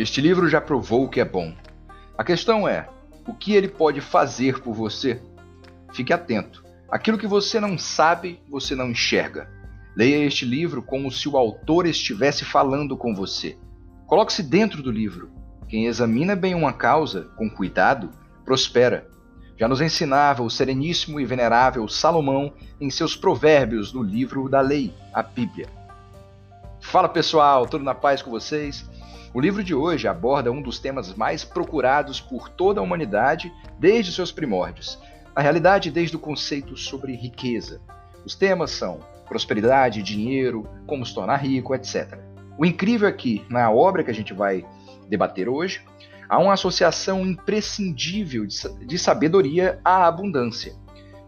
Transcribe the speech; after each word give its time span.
Este 0.00 0.18
livro 0.22 0.48
já 0.48 0.62
provou 0.62 1.10
que 1.10 1.20
é 1.20 1.24
bom. 1.26 1.54
A 2.16 2.24
questão 2.24 2.66
é: 2.66 2.88
o 3.28 3.34
que 3.34 3.52
ele 3.52 3.68
pode 3.68 4.00
fazer 4.00 4.62
por 4.62 4.72
você? 4.72 5.20
Fique 5.92 6.10
atento. 6.10 6.64
Aquilo 6.90 7.18
que 7.18 7.26
você 7.26 7.60
não 7.60 7.76
sabe, 7.76 8.40
você 8.48 8.74
não 8.74 8.92
enxerga. 8.92 9.50
Leia 9.94 10.24
este 10.24 10.46
livro 10.46 10.82
como 10.82 11.12
se 11.12 11.28
o 11.28 11.36
autor 11.36 11.84
estivesse 11.84 12.46
falando 12.46 12.96
com 12.96 13.14
você. 13.14 13.58
Coloque-se 14.06 14.42
dentro 14.42 14.82
do 14.82 14.90
livro. 14.90 15.30
Quem 15.68 15.84
examina 15.84 16.34
bem 16.34 16.54
uma 16.54 16.72
causa, 16.72 17.28
com 17.36 17.50
cuidado, 17.50 18.08
prospera. 18.42 19.06
Já 19.58 19.68
nos 19.68 19.82
ensinava 19.82 20.42
o 20.42 20.48
sereníssimo 20.48 21.20
e 21.20 21.26
venerável 21.26 21.86
Salomão 21.86 22.54
em 22.80 22.88
seus 22.88 23.14
provérbios 23.14 23.92
no 23.92 24.02
livro 24.02 24.48
da 24.48 24.62
lei, 24.62 24.94
a 25.12 25.22
Bíblia. 25.22 25.68
Fala 26.80 27.06
pessoal, 27.06 27.66
tudo 27.66 27.84
na 27.84 27.94
paz 27.94 28.22
com 28.22 28.30
vocês? 28.30 28.88
O 29.32 29.40
livro 29.40 29.62
de 29.62 29.72
hoje 29.72 30.08
aborda 30.08 30.50
um 30.50 30.60
dos 30.60 30.80
temas 30.80 31.14
mais 31.14 31.44
procurados 31.44 32.20
por 32.20 32.48
toda 32.48 32.80
a 32.80 32.82
humanidade 32.82 33.52
desde 33.78 34.12
seus 34.12 34.32
primórdios. 34.32 34.98
Na 35.36 35.40
realidade, 35.40 35.88
desde 35.88 36.16
o 36.16 36.18
conceito 36.18 36.76
sobre 36.76 37.14
riqueza. 37.14 37.80
Os 38.24 38.34
temas 38.34 38.72
são 38.72 38.98
prosperidade, 39.28 40.02
dinheiro, 40.02 40.68
como 40.84 41.06
se 41.06 41.14
tornar 41.14 41.36
rico, 41.36 41.72
etc. 41.76 42.18
O 42.58 42.66
incrível 42.66 43.08
é 43.08 43.12
que, 43.12 43.46
na 43.48 43.70
obra 43.70 44.02
que 44.02 44.10
a 44.10 44.14
gente 44.14 44.34
vai 44.34 44.66
debater 45.08 45.48
hoje, 45.48 45.80
há 46.28 46.36
uma 46.36 46.54
associação 46.54 47.24
imprescindível 47.24 48.44
de 48.44 48.98
sabedoria 48.98 49.78
à 49.84 50.08
abundância. 50.08 50.74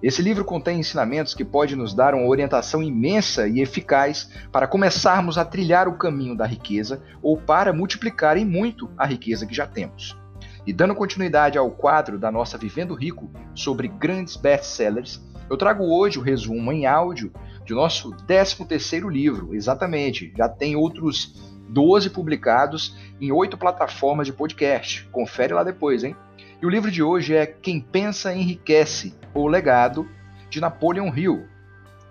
Esse 0.02 0.20
livro 0.20 0.44
contém 0.44 0.80
ensinamentos 0.80 1.32
que 1.32 1.44
podem 1.44 1.76
nos 1.76 1.94
dar 1.94 2.12
uma 2.12 2.26
orientação 2.26 2.82
imensa 2.82 3.46
e 3.46 3.60
eficaz 3.60 4.28
para 4.50 4.66
começarmos 4.66 5.38
a 5.38 5.44
trilhar 5.44 5.86
o 5.86 5.96
caminho 5.96 6.36
da 6.36 6.44
riqueza 6.44 7.00
ou 7.22 7.36
para 7.36 7.72
multiplicar 7.72 8.36
em 8.36 8.44
muito 8.44 8.90
a 8.98 9.06
riqueza 9.06 9.46
que 9.46 9.54
já 9.54 9.64
temos. 9.64 10.18
E 10.66 10.72
dando 10.72 10.94
continuidade 10.94 11.56
ao 11.56 11.70
quadro 11.70 12.18
da 12.18 12.32
nossa 12.32 12.58
Vivendo 12.58 12.94
Rico 12.94 13.30
sobre 13.54 13.86
grandes 13.86 14.36
best-sellers, 14.36 15.20
eu 15.48 15.56
trago 15.56 15.84
hoje 15.84 16.18
o 16.18 16.22
resumo 16.22 16.72
em 16.72 16.84
áudio 16.84 17.32
de 17.64 17.72
nosso 17.72 18.10
13º 18.10 19.08
livro, 19.08 19.54
exatamente. 19.54 20.32
Já 20.36 20.48
tem 20.48 20.74
outros 20.74 21.40
12 21.68 22.10
publicados 22.10 22.96
em 23.20 23.30
oito 23.30 23.56
plataformas 23.56 24.26
de 24.26 24.32
podcast. 24.32 25.08
Confere 25.12 25.54
lá 25.54 25.62
depois, 25.62 26.02
hein? 26.02 26.16
E 26.62 26.66
o 26.66 26.70
livro 26.70 26.92
de 26.92 27.02
hoje 27.02 27.34
é 27.34 27.44
Quem 27.44 27.80
Pensa 27.80 28.32
Enriquece, 28.32 29.12
ou 29.34 29.48
Legado, 29.48 30.08
de 30.48 30.60
Napoleon 30.60 31.12
Hill. 31.12 31.44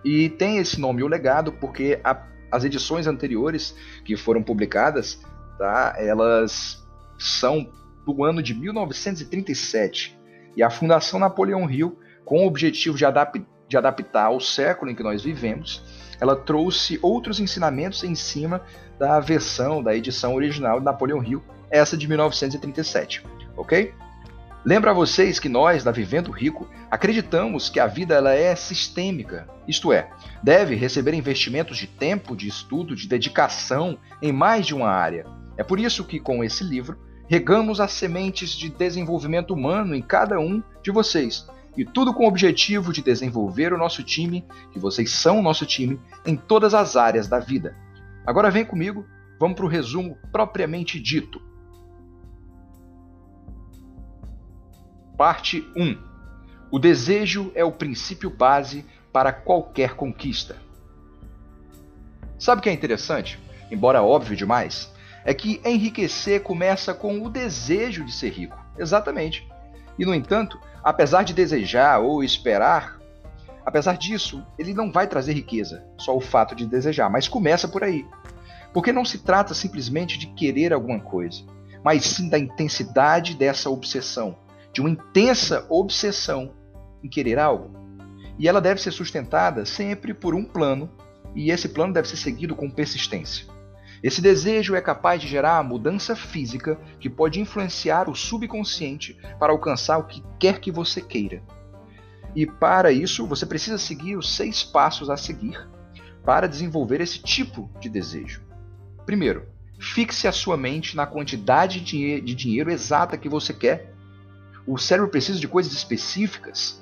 E 0.03 0.27
tem 0.27 0.57
esse 0.57 0.77
nome, 0.77 1.01
O 1.03 1.07
Legado, 1.07 1.53
porque 1.53 2.01
a, 2.03 2.21
as 2.51 2.65
edições 2.65 3.07
anteriores 3.07 3.73
que 4.03 4.17
foram 4.17 4.43
publicadas, 4.43 5.21
tá, 5.57 5.95
elas 5.97 6.85
são 7.17 7.71
do 8.05 8.25
ano 8.25 8.43
de 8.43 8.53
1937. 8.53 10.19
E 10.57 10.61
a 10.61 10.69
Fundação 10.69 11.17
Napoleon 11.17 11.69
Hill, 11.69 11.97
com 12.25 12.43
o 12.43 12.47
objetivo 12.47 12.97
de, 12.97 13.05
adap 13.05 13.41
de 13.69 13.77
adaptar 13.77 14.25
ao 14.25 14.41
século 14.41 14.91
em 14.91 14.95
que 14.95 15.03
nós 15.03 15.23
vivemos, 15.23 15.81
ela 16.19 16.35
trouxe 16.35 16.99
outros 17.01 17.39
ensinamentos 17.39 18.03
em 18.03 18.15
cima 18.15 18.61
da 18.99 19.17
versão, 19.21 19.81
da 19.81 19.95
edição 19.95 20.35
original 20.35 20.79
de 20.79 20.83
Napoleon 20.83 21.23
Hill, 21.23 21.41
essa 21.69 21.95
de 21.95 22.05
1937, 22.05 23.23
ok? 23.55 23.93
Lembro 24.63 24.91
a 24.91 24.93
vocês 24.93 25.39
que 25.39 25.49
nós, 25.49 25.83
da 25.83 25.91
Vivendo 25.91 26.29
Rico, 26.29 26.69
acreditamos 26.89 27.67
que 27.67 27.79
a 27.79 27.87
vida 27.87 28.13
ela 28.13 28.33
é 28.35 28.55
sistêmica, 28.55 29.47
isto 29.67 29.91
é, 29.91 30.11
deve 30.43 30.75
receber 30.75 31.15
investimentos 31.15 31.79
de 31.79 31.87
tempo, 31.87 32.35
de 32.35 32.47
estudo, 32.47 32.95
de 32.95 33.07
dedicação 33.07 33.97
em 34.21 34.31
mais 34.31 34.67
de 34.67 34.75
uma 34.75 34.87
área. 34.87 35.25
É 35.57 35.63
por 35.63 35.79
isso 35.79 36.03
que, 36.03 36.19
com 36.19 36.43
esse 36.43 36.63
livro, 36.63 36.99
regamos 37.27 37.79
as 37.79 37.91
sementes 37.91 38.51
de 38.51 38.69
desenvolvimento 38.69 39.51
humano 39.51 39.95
em 39.95 40.01
cada 40.01 40.39
um 40.39 40.61
de 40.83 40.91
vocês. 40.91 41.47
E 41.75 41.83
tudo 41.83 42.13
com 42.13 42.25
o 42.25 42.27
objetivo 42.27 42.93
de 42.93 43.01
desenvolver 43.01 43.73
o 43.73 43.77
nosso 43.77 44.03
time, 44.03 44.45
que 44.71 44.77
vocês 44.77 45.11
são 45.11 45.39
o 45.39 45.41
nosso 45.41 45.65
time, 45.65 45.99
em 46.23 46.35
todas 46.35 46.75
as 46.75 46.95
áreas 46.95 47.27
da 47.27 47.39
vida. 47.39 47.75
Agora 48.27 48.51
vem 48.51 48.63
comigo, 48.63 49.07
vamos 49.39 49.55
para 49.55 49.65
o 49.65 49.69
resumo 49.69 50.19
propriamente 50.31 50.99
dito. 50.99 51.41
Parte 55.21 55.71
1 55.75 55.97
O 56.71 56.79
desejo 56.79 57.51
é 57.53 57.63
o 57.63 57.71
princípio 57.71 58.27
base 58.27 58.83
para 59.13 59.31
qualquer 59.31 59.93
conquista. 59.93 60.57
Sabe 62.39 62.57
o 62.57 62.63
que 62.63 62.69
é 62.71 62.73
interessante? 62.73 63.39
Embora 63.69 64.01
óbvio 64.01 64.35
demais, 64.35 64.91
é 65.23 65.31
que 65.31 65.61
enriquecer 65.63 66.41
começa 66.41 66.91
com 66.91 67.21
o 67.21 67.29
desejo 67.29 68.03
de 68.03 68.11
ser 68.11 68.31
rico. 68.31 68.57
Exatamente. 68.75 69.47
E 69.95 70.03
no 70.07 70.15
entanto, 70.15 70.59
apesar 70.83 71.21
de 71.21 71.35
desejar 71.35 71.99
ou 71.99 72.23
esperar, 72.23 72.99
apesar 73.63 73.99
disso, 73.99 74.43
ele 74.57 74.73
não 74.73 74.91
vai 74.91 75.05
trazer 75.05 75.33
riqueza, 75.33 75.85
só 75.99 76.17
o 76.17 76.19
fato 76.19 76.55
de 76.55 76.65
desejar, 76.65 77.11
mas 77.11 77.27
começa 77.27 77.67
por 77.67 77.83
aí. 77.83 78.07
Porque 78.73 78.91
não 78.91 79.05
se 79.05 79.19
trata 79.19 79.53
simplesmente 79.53 80.17
de 80.17 80.25
querer 80.33 80.73
alguma 80.73 80.99
coisa, 80.99 81.43
mas 81.83 82.05
sim 82.05 82.27
da 82.27 82.39
intensidade 82.39 83.35
dessa 83.35 83.69
obsessão, 83.69 84.35
de 84.73 84.81
uma 84.81 84.89
intensa 84.89 85.65
obsessão 85.69 86.53
em 87.03 87.09
querer 87.09 87.39
algo. 87.39 87.71
E 88.37 88.47
ela 88.47 88.61
deve 88.61 88.81
ser 88.81 88.91
sustentada 88.91 89.65
sempre 89.65 90.13
por 90.13 90.33
um 90.33 90.43
plano, 90.43 90.89
e 91.35 91.51
esse 91.51 91.69
plano 91.69 91.93
deve 91.93 92.07
ser 92.07 92.17
seguido 92.17 92.55
com 92.55 92.69
persistência. 92.69 93.45
Esse 94.03 94.21
desejo 94.21 94.75
é 94.75 94.81
capaz 94.81 95.21
de 95.21 95.27
gerar 95.27 95.59
a 95.59 95.63
mudança 95.63 96.15
física 96.15 96.79
que 96.99 97.09
pode 97.09 97.39
influenciar 97.39 98.09
o 98.09 98.15
subconsciente 98.15 99.17
para 99.39 99.51
alcançar 99.51 99.99
o 99.99 100.05
que 100.05 100.23
quer 100.39 100.59
que 100.59 100.71
você 100.71 101.01
queira. 101.01 101.43
E 102.35 102.47
para 102.47 102.91
isso, 102.91 103.27
você 103.27 103.45
precisa 103.45 103.77
seguir 103.77 104.15
os 104.15 104.35
seis 104.35 104.63
passos 104.63 105.09
a 105.09 105.17
seguir 105.17 105.69
para 106.25 106.47
desenvolver 106.47 107.01
esse 107.01 107.21
tipo 107.21 107.69
de 107.79 107.89
desejo. 107.89 108.41
Primeiro, 109.05 109.47
fixe 109.79 110.27
a 110.27 110.31
sua 110.31 110.57
mente 110.57 110.95
na 110.95 111.05
quantidade 111.05 111.79
de 111.79 112.35
dinheiro 112.35 112.71
exata 112.71 113.17
que 113.17 113.29
você 113.29 113.53
quer 113.53 113.90
o 114.65 114.77
cérebro 114.77 115.09
precisa 115.09 115.39
de 115.39 115.47
coisas 115.47 115.73
específicas. 115.73 116.81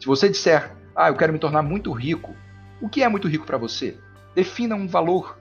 Se 0.00 0.06
você 0.06 0.28
disser, 0.28 0.74
ah, 0.94 1.08
eu 1.08 1.16
quero 1.16 1.32
me 1.32 1.38
tornar 1.38 1.62
muito 1.62 1.92
rico, 1.92 2.34
o 2.80 2.88
que 2.88 3.02
é 3.02 3.08
muito 3.08 3.28
rico 3.28 3.46
para 3.46 3.58
você? 3.58 3.96
Defina 4.34 4.74
um 4.74 4.86
valor. 4.86 5.38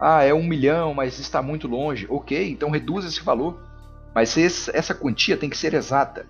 Ah, 0.00 0.22
é 0.22 0.32
um 0.32 0.42
milhão, 0.42 0.94
mas 0.94 1.18
está 1.18 1.42
muito 1.42 1.68
longe. 1.68 2.06
Ok, 2.08 2.50
então 2.50 2.70
reduza 2.70 3.08
esse 3.08 3.22
valor. 3.22 3.60
Mas 4.14 4.36
essa 4.36 4.94
quantia 4.94 5.36
tem 5.36 5.50
que 5.50 5.58
ser 5.58 5.74
exata. 5.74 6.26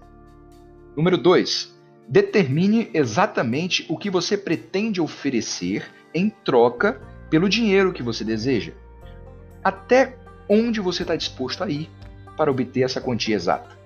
Número 0.97 1.17
2. 1.17 1.77
Determine 2.09 2.91
exatamente 2.93 3.87
o 3.89 3.97
que 3.97 4.11
você 4.11 4.37
pretende 4.37 5.01
oferecer 5.01 5.89
em 6.13 6.31
troca 6.31 7.01
pelo 7.31 7.49
dinheiro 7.49 7.93
que 7.93 8.03
você 8.03 8.25
deseja. 8.25 8.73
Até 9.63 10.17
onde 10.49 10.81
você 10.81 11.03
está 11.03 11.15
disposto 11.15 11.63
a 11.63 11.69
ir 11.69 11.89
para 12.37 12.51
obter 12.51 12.83
essa 12.83 13.01
quantia 13.01 13.37
exata. 13.37 13.78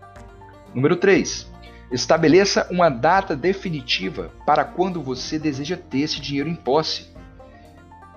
Número 0.74 0.96
3. 0.96 1.50
Estabeleça 1.90 2.66
uma 2.70 2.88
data 2.88 3.36
definitiva 3.36 4.30
para 4.46 4.64
quando 4.64 5.02
você 5.02 5.38
deseja 5.38 5.76
ter 5.76 6.00
esse 6.00 6.20
dinheiro 6.20 6.48
em 6.48 6.54
posse. 6.54 7.12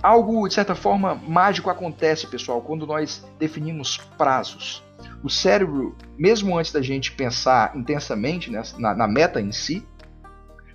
Algo, 0.02 0.48
de 0.48 0.54
certa 0.54 0.76
forma, 0.76 1.16
mágico 1.16 1.70
acontece, 1.70 2.28
pessoal, 2.28 2.62
quando 2.62 2.88
nós 2.88 3.26
definimos 3.38 3.98
prazos. 4.18 4.84
O 5.24 5.30
cérebro, 5.30 5.98
mesmo 6.18 6.58
antes 6.58 6.72
da 6.72 6.82
gente 6.82 7.12
pensar 7.12 7.76
intensamente 7.76 8.50
né, 8.50 8.62
na, 8.78 8.94
na 8.94 9.08
meta 9.08 9.42
em 9.42 9.52
si, 9.52 9.86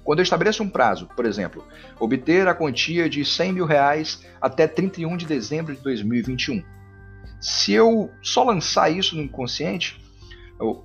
quando 0.05 0.19
eu 0.19 0.25
estabeleço 0.25 0.63
um 0.63 0.69
prazo, 0.69 1.09
por 1.15 1.25
exemplo, 1.25 1.65
obter 1.99 2.49
a 2.49 2.55
quantia 2.55 3.09
de 3.09 3.25
100 3.25 3.53
mil 3.53 3.65
reais 3.65 4.27
até 4.41 4.67
31 4.67 5.17
de 5.17 5.25
dezembro 5.25 5.75
de 5.75 5.81
2021. 5.81 6.63
Se 7.41 7.73
eu 7.73 8.11
só 8.21 8.43
lançar 8.45 8.91
isso 8.91 9.17
no 9.17 9.23
inconsciente, 9.23 10.01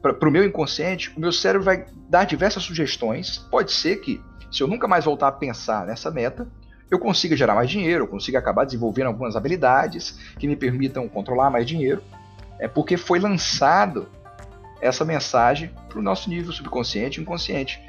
para 0.01 0.29
o 0.29 0.31
meu 0.31 0.45
inconsciente, 0.45 1.11
o 1.17 1.19
meu 1.19 1.31
cérebro 1.31 1.65
vai 1.65 1.85
dar 2.09 2.25
diversas 2.25 2.63
sugestões. 2.63 3.37
Pode 3.51 3.73
ser 3.73 3.97
que, 3.97 4.21
se 4.51 4.63
eu 4.63 4.67
nunca 4.67 4.87
mais 4.87 5.03
voltar 5.03 5.27
a 5.27 5.31
pensar 5.31 5.85
nessa 5.85 6.09
meta, 6.09 6.47
eu 6.89 6.99
consiga 6.99 7.35
gerar 7.35 7.55
mais 7.55 7.69
dinheiro, 7.69 8.03
eu 8.03 8.07
consiga 8.07 8.39
acabar 8.39 8.63
desenvolvendo 8.63 9.07
algumas 9.07 9.35
habilidades 9.35 10.17
que 10.39 10.47
me 10.47 10.55
permitam 10.55 11.09
controlar 11.09 11.49
mais 11.49 11.65
dinheiro, 11.65 12.01
é 12.59 12.67
porque 12.67 12.95
foi 12.95 13.19
lançado 13.19 14.07
essa 14.79 15.03
mensagem 15.03 15.71
para 15.89 15.99
o 15.99 16.01
nosso 16.01 16.29
nível 16.29 16.53
subconsciente 16.53 17.19
e 17.19 17.23
inconsciente. 17.23 17.81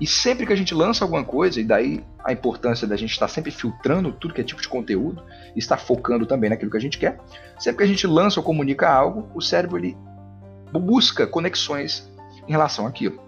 E 0.00 0.06
sempre 0.06 0.46
que 0.46 0.52
a 0.52 0.56
gente 0.56 0.74
lança 0.74 1.04
alguma 1.04 1.22
coisa, 1.22 1.60
e 1.60 1.64
daí 1.64 2.02
a 2.24 2.32
importância 2.32 2.88
da 2.88 2.96
gente 2.96 3.10
estar 3.10 3.28
sempre 3.28 3.50
filtrando 3.50 4.10
tudo 4.12 4.32
que 4.32 4.40
é 4.40 4.44
tipo 4.44 4.62
de 4.62 4.68
conteúdo, 4.68 5.22
e 5.54 5.58
estar 5.58 5.76
focando 5.76 6.24
também 6.24 6.48
naquilo 6.48 6.70
que 6.70 6.76
a 6.76 6.80
gente 6.80 6.98
quer, 6.98 7.20
sempre 7.58 7.78
que 7.78 7.84
a 7.84 7.86
gente 7.86 8.06
lança 8.06 8.40
ou 8.40 8.44
comunica 8.44 8.88
algo, 8.88 9.28
o 9.34 9.42
cérebro 9.42 9.76
ele 9.76 9.96
busca 10.78 11.26
conexões 11.26 12.10
em 12.46 12.52
relação 12.52 12.86
àquilo. 12.86 13.20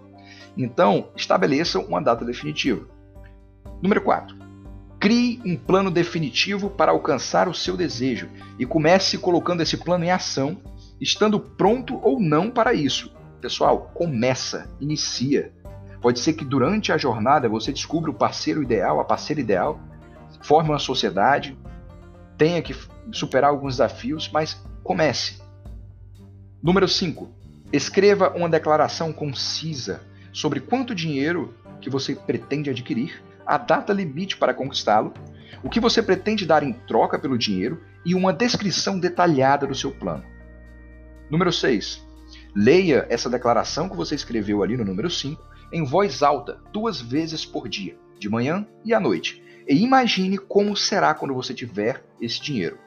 Então, 0.56 1.09
estabeleça 1.17 1.79
uma 1.79 2.00
data 2.00 2.25
definitiva. 2.25 2.87
Número 3.81 4.03
4. 4.03 4.37
Crie 5.00 5.41
um 5.44 5.56
plano 5.56 5.91
definitivo 5.91 6.71
para 6.71 6.93
alcançar 6.93 7.49
o 7.49 7.55
seu 7.55 7.77
desejo 7.77 8.29
e 8.59 8.65
comece 8.65 9.19
colocando 9.19 9.62
esse 9.62 9.77
plano 9.77 10.05
em 10.05 10.11
ação 10.11 10.61
estando 11.03 11.41
pronto 11.41 11.99
ou 12.00 12.21
não 12.21 12.49
para 12.49 12.73
isso. 12.73 13.12
Pessoal, 13.41 13.91
começa, 13.93 14.71
inicia. 14.81 15.53
Pode 16.00 16.21
ser 16.21 16.35
que 16.35 16.45
durante 16.45 16.93
a 16.93 16.97
jornada 16.97 17.49
você 17.49 17.73
descubra 17.73 18.11
o 18.11 18.15
parceiro 18.15 18.62
ideal, 18.62 19.00
a 19.00 19.05
parceira 19.05 19.41
ideal, 19.41 19.81
forme 20.41 20.71
uma 20.71 20.79
sociedade, 20.79 21.59
tenha 22.38 22.62
que 22.62 22.75
superar 23.11 23.50
alguns 23.50 23.75
desafios, 23.75 24.31
mas 24.33 24.65
comece. 24.85 25.42
Número 26.62 26.87
5. 26.87 27.29
Escreva 27.73 28.32
uma 28.37 28.49
declaração 28.49 29.12
concisa 29.12 30.00
sobre 30.32 30.61
quanto 30.61 30.94
dinheiro 30.94 31.53
que 31.81 31.91
você 31.91 32.14
pretende 32.14 32.70
adquirir, 32.70 33.20
a 33.44 33.59
data 33.59 33.93
limite 33.93 34.37
para 34.37 34.55
conquistá-lo, 34.55 35.12
o 35.64 35.69
que 35.69 35.81
você 35.81 36.00
pretende 36.00 36.47
dar 36.47 36.62
em 36.62 36.73
troca 36.73 37.19
pelo 37.19 37.37
dinheiro 37.37 37.82
e 38.06 38.14
uma 38.14 38.32
descrição 38.32 38.97
detalhada 38.97 39.67
do 39.67 39.75
seu 39.75 39.91
plano. 39.91 40.23
Número 41.29 41.53
6. 41.53 42.06
Leia 42.55 43.06
essa 43.11 43.29
declaração 43.29 43.88
que 43.88 43.97
você 43.97 44.14
escreveu 44.14 44.62
ali 44.62 44.76
no 44.76 44.85
número 44.85 45.11
5 45.11 45.43
em 45.73 45.85
voz 45.85 46.23
alta 46.23 46.61
duas 46.73 47.00
vezes 47.00 47.44
por 47.44 47.69
dia, 47.69 47.97
de 48.20 48.29
manhã 48.29 48.64
e 48.85 48.94
à 48.94 49.00
noite, 49.00 49.43
e 49.67 49.82
imagine 49.82 50.38
como 50.38 50.76
será 50.76 51.12
quando 51.12 51.35
você 51.35 51.53
tiver 51.53 52.05
esse 52.20 52.41
dinheiro. 52.41 52.79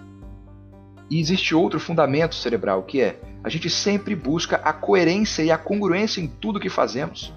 E 1.09 1.19
existe 1.19 1.56
outro 1.56 1.79
fundamento 1.79 2.35
cerebral 2.35 2.83
que 2.83 3.01
é 3.01 3.19
a 3.44 3.50
gente 3.50 3.69
sempre 3.69 4.15
busca 4.15 4.57
a 4.57 4.73
coerência 4.73 5.41
e 5.41 5.50
a 5.50 5.57
congruência 5.57 6.21
em 6.21 6.27
tudo 6.27 6.59
que 6.59 6.69
fazemos. 6.69 7.33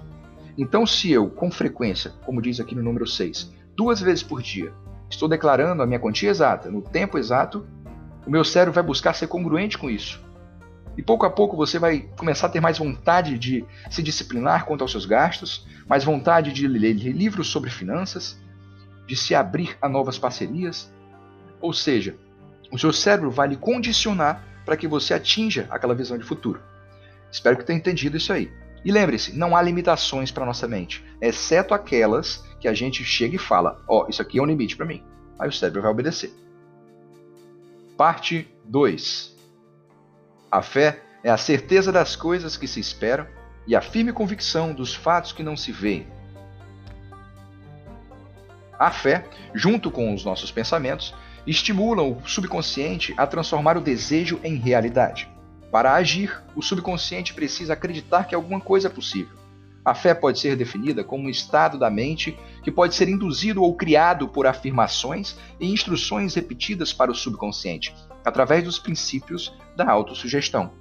Então, 0.57 0.85
se 0.85 1.11
eu, 1.11 1.29
com 1.29 1.49
frequência, 1.49 2.11
como 2.25 2.41
diz 2.41 2.59
aqui 2.59 2.75
no 2.75 2.83
número 2.83 3.07
6, 3.07 3.51
duas 3.75 4.01
vezes 4.01 4.21
por 4.21 4.41
dia, 4.41 4.71
estou 5.09 5.27
declarando 5.27 5.81
a 5.81 5.87
minha 5.87 5.99
quantia 5.99 6.29
exata, 6.29 6.69
no 6.69 6.81
tempo 6.81 7.17
exato, 7.17 7.65
o 8.25 8.29
meu 8.29 8.43
cérebro 8.43 8.73
vai 8.73 8.83
buscar 8.83 9.13
ser 9.13 9.27
congruente 9.27 9.77
com 9.77 9.89
isso. 9.89 10.21
E 10.97 11.01
pouco 11.01 11.25
a 11.25 11.29
pouco 11.29 11.57
você 11.57 11.79
vai 11.79 12.07
começar 12.17 12.47
a 12.47 12.49
ter 12.49 12.59
mais 12.59 12.77
vontade 12.77 13.37
de 13.37 13.65
se 13.89 14.03
disciplinar 14.03 14.65
quanto 14.65 14.81
aos 14.81 14.91
seus 14.91 15.05
gastos, 15.05 15.67
mais 15.87 16.03
vontade 16.03 16.53
de 16.53 16.67
ler 16.67 16.93
livros 16.93 17.47
sobre 17.47 17.69
finanças, 17.69 18.39
de 19.07 19.15
se 19.15 19.33
abrir 19.33 19.75
a 19.81 19.89
novas 19.89 20.17
parcerias. 20.17 20.91
Ou 21.59 21.73
seja, 21.73 22.15
o 22.71 22.77
seu 22.77 22.93
cérebro 22.93 23.31
vai 23.31 23.47
lhe 23.47 23.57
condicionar 23.57 24.43
para 24.65 24.77
que 24.77 24.87
você 24.87 25.13
atinja 25.13 25.67
aquela 25.69 25.95
visão 25.95 26.17
de 26.17 26.23
futuro. 26.23 26.61
Espero 27.31 27.57
que 27.57 27.65
tenha 27.65 27.79
entendido 27.79 28.17
isso 28.17 28.31
aí. 28.31 28.51
E 28.85 28.91
lembre-se, 28.91 29.35
não 29.35 29.55
há 29.55 29.61
limitações 29.61 30.31
para 30.31 30.45
nossa 30.45 30.67
mente, 30.67 31.03
exceto 31.21 31.73
aquelas 31.73 32.43
que 32.59 32.67
a 32.67 32.73
gente 32.73 33.03
chega 33.03 33.35
e 33.35 33.39
fala: 33.39 33.81
Ó, 33.87 34.03
oh, 34.03 34.09
isso 34.09 34.21
aqui 34.21 34.37
é 34.37 34.41
um 34.41 34.45
limite 34.45 34.75
para 34.75 34.85
mim. 34.85 35.03
Aí 35.39 35.49
o 35.49 35.51
cérebro 35.51 35.81
vai 35.81 35.91
obedecer. 35.91 36.33
Parte 37.97 38.47
2 38.65 39.33
a 40.53 40.61
fé 40.61 41.01
é 41.23 41.31
a 41.31 41.37
certeza 41.37 41.91
das 41.91 42.15
coisas 42.15 42.55
que 42.55 42.67
se 42.67 42.79
esperam 42.79 43.25
e 43.65 43.75
a 43.75 43.81
firme 43.81 44.13
convicção 44.13 44.71
dos 44.71 44.93
fatos 44.93 45.31
que 45.31 45.41
não 45.41 45.57
se 45.57 45.71
veem. 45.71 46.05
A 48.77 48.91
fé, 48.91 49.27
junto 49.51 49.89
com 49.89 50.13
os 50.13 50.23
nossos 50.23 50.51
pensamentos, 50.51 51.11
estimulam 51.47 52.19
o 52.23 52.27
subconsciente 52.29 53.15
a 53.17 53.25
transformar 53.25 53.77
o 53.77 53.81
desejo 53.81 54.39
em 54.43 54.57
realidade. 54.57 55.27
Para 55.71 55.95
agir, 55.95 56.39
o 56.55 56.61
subconsciente 56.61 57.33
precisa 57.33 57.73
acreditar 57.73 58.25
que 58.25 58.35
alguma 58.35 58.61
coisa 58.61 58.89
é 58.89 58.91
possível. 58.91 59.35
A 59.85 59.93
fé 59.93 60.13
pode 60.13 60.39
ser 60.39 60.55
definida 60.55 61.03
como 61.03 61.25
um 61.25 61.29
estado 61.29 61.77
da 61.77 61.89
mente 61.89 62.37
que 62.63 62.71
pode 62.71 62.95
ser 62.95 63.09
induzido 63.09 63.61
ou 63.61 63.75
criado 63.75 64.27
por 64.27 64.47
afirmações 64.47 65.37
e 65.59 65.71
instruções 65.71 66.35
repetidas 66.35 66.93
para 66.93 67.11
o 67.11 67.15
subconsciente, 67.15 67.93
através 68.23 68.63
dos 68.63 68.79
princípios 68.79 69.53
da 69.75 69.89
autossugestão. 69.89 70.71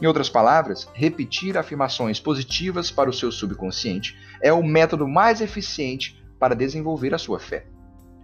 Em 0.00 0.06
outras 0.06 0.28
palavras, 0.28 0.88
repetir 0.92 1.56
afirmações 1.56 2.20
positivas 2.20 2.90
para 2.90 3.10
o 3.10 3.12
seu 3.12 3.32
subconsciente 3.32 4.16
é 4.42 4.52
o 4.52 4.62
método 4.62 5.08
mais 5.08 5.40
eficiente 5.40 6.22
para 6.38 6.54
desenvolver 6.54 7.14
a 7.14 7.18
sua 7.18 7.40
fé. 7.40 7.66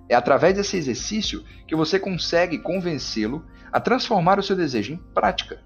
É 0.08 0.14
através 0.14 0.54
desse 0.54 0.76
exercício 0.76 1.42
que 1.66 1.74
você 1.74 1.98
consegue 1.98 2.58
convencê-lo 2.58 3.44
a 3.72 3.80
transformar 3.80 4.38
o 4.38 4.42
seu 4.42 4.54
desejo 4.54 4.92
em 4.92 4.98
prática. 4.98 5.62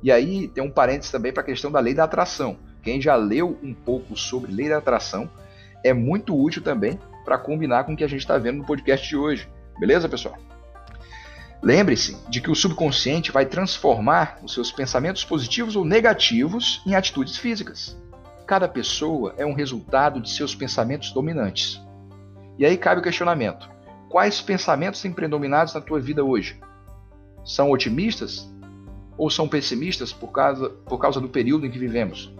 E 0.00 0.12
aí 0.12 0.46
tem 0.48 0.62
um 0.62 0.70
parênteses 0.70 1.10
também 1.10 1.32
para 1.32 1.42
a 1.42 1.46
questão 1.46 1.72
da 1.72 1.80
lei 1.80 1.94
da 1.94 2.04
atração. 2.04 2.58
Quem 2.84 3.00
já 3.00 3.16
leu 3.16 3.58
um 3.62 3.72
pouco 3.72 4.14
sobre 4.14 4.52
lei 4.52 4.68
da 4.68 4.76
atração 4.76 5.28
é 5.82 5.94
muito 5.94 6.38
útil 6.38 6.62
também 6.62 7.00
para 7.24 7.38
combinar 7.38 7.84
com 7.84 7.94
o 7.94 7.96
que 7.96 8.04
a 8.04 8.08
gente 8.08 8.20
está 8.20 8.36
vendo 8.36 8.58
no 8.58 8.66
podcast 8.66 9.08
de 9.08 9.16
hoje. 9.16 9.48
Beleza, 9.78 10.06
pessoal? 10.06 10.36
Lembre-se 11.62 12.18
de 12.28 12.42
que 12.42 12.50
o 12.50 12.54
subconsciente 12.54 13.32
vai 13.32 13.46
transformar 13.46 14.38
os 14.42 14.52
seus 14.52 14.70
pensamentos 14.70 15.24
positivos 15.24 15.76
ou 15.76 15.84
negativos 15.84 16.82
em 16.86 16.94
atitudes 16.94 17.38
físicas. 17.38 17.96
Cada 18.46 18.68
pessoa 18.68 19.34
é 19.38 19.46
um 19.46 19.54
resultado 19.54 20.20
de 20.20 20.30
seus 20.30 20.54
pensamentos 20.54 21.10
dominantes. 21.10 21.80
E 22.58 22.66
aí 22.66 22.76
cabe 22.76 23.00
o 23.00 23.02
questionamento: 23.02 23.66
quais 24.10 24.42
pensamentos 24.42 25.00
têm 25.00 25.10
predominados 25.10 25.72
na 25.72 25.80
tua 25.80 25.98
vida 25.98 26.22
hoje? 26.22 26.60
São 27.46 27.70
otimistas 27.70 28.46
ou 29.16 29.30
são 29.30 29.48
pessimistas 29.48 30.12
por 30.12 30.28
causa, 30.32 30.68
por 30.68 30.98
causa 30.98 31.18
do 31.18 31.30
período 31.30 31.64
em 31.64 31.70
que 31.70 31.78
vivemos? 31.78 32.30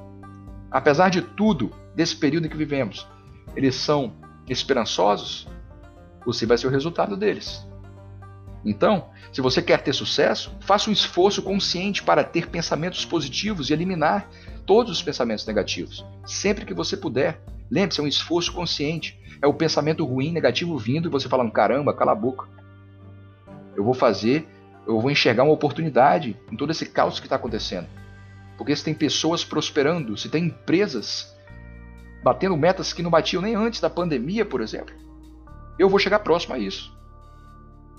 Apesar 0.75 1.09
de 1.09 1.23
tudo, 1.23 1.71
desse 1.95 2.17
período 2.17 2.49
em 2.49 2.51
que 2.51 2.57
vivemos, 2.57 3.07
eles 3.55 3.77
são 3.77 4.13
esperançosos? 4.49 5.47
Você 6.27 6.47
vai 6.47 6.59
ser 6.59 6.67
o 6.67 6.71
resultado 6.71 7.17
deles. 7.17 7.65
Então, 8.65 9.11
se 9.33 9.41
você 9.41 9.63
quer 9.63 9.83
ter 9.83 9.93
sucesso, 9.93 10.53
faça 10.59 10.91
um 10.91 10.93
esforço 10.93 11.43
consciente 11.43 12.03
para 12.03 12.25
ter 12.25 12.49
pensamentos 12.49 13.05
positivos 13.05 13.71
e 13.71 13.73
eliminar 13.73 14.29
todos 14.67 14.91
os 14.91 15.01
pensamentos 15.01 15.47
negativos. 15.47 16.05
Sempre 16.27 16.65
que 16.65 16.75
você 16.75 16.97
puder. 16.97 17.41
Lembre-se, 17.71 18.01
é 18.01 18.03
um 18.03 18.09
esforço 18.09 18.53
consciente. 18.53 19.17
É 19.41 19.47
o 19.47 19.55
pensamento 19.55 20.05
ruim, 20.05 20.33
negativo 20.33 20.77
vindo 20.77 21.07
e 21.07 21.11
você 21.11 21.29
falando: 21.29 21.53
caramba, 21.53 21.95
cala 21.95 22.11
a 22.11 22.17
boca. 22.17 22.49
Eu 23.77 23.85
vou 23.85 23.95
fazer, 23.95 24.49
eu 24.89 25.01
vou 25.01 25.09
enxergar 25.09 25.45
uma 25.45 25.53
oportunidade 25.53 26.37
em 26.51 26.57
todo 26.57 26.73
esse 26.73 26.87
caos 26.87 27.21
que 27.21 27.27
está 27.27 27.37
acontecendo. 27.37 27.87
Porque 28.57 28.75
se 28.75 28.85
tem 28.85 28.95
pessoas 28.95 29.45
prosperando, 29.45 30.17
se 30.17 30.29
tem 30.29 30.47
empresas 30.47 31.35
batendo 32.23 32.57
metas 32.57 32.93
que 32.93 33.03
não 33.03 33.11
batiam 33.11 33.43
nem 33.43 33.55
antes 33.55 33.81
da 33.81 33.91
pandemia, 33.91 34.45
por 34.45 34.61
exemplo, 34.61 34.95
eu 35.79 35.89
vou 35.89 35.99
chegar 35.99 36.21
próximo 36.21 36.55
a 36.55 36.59
isso. 36.59 36.97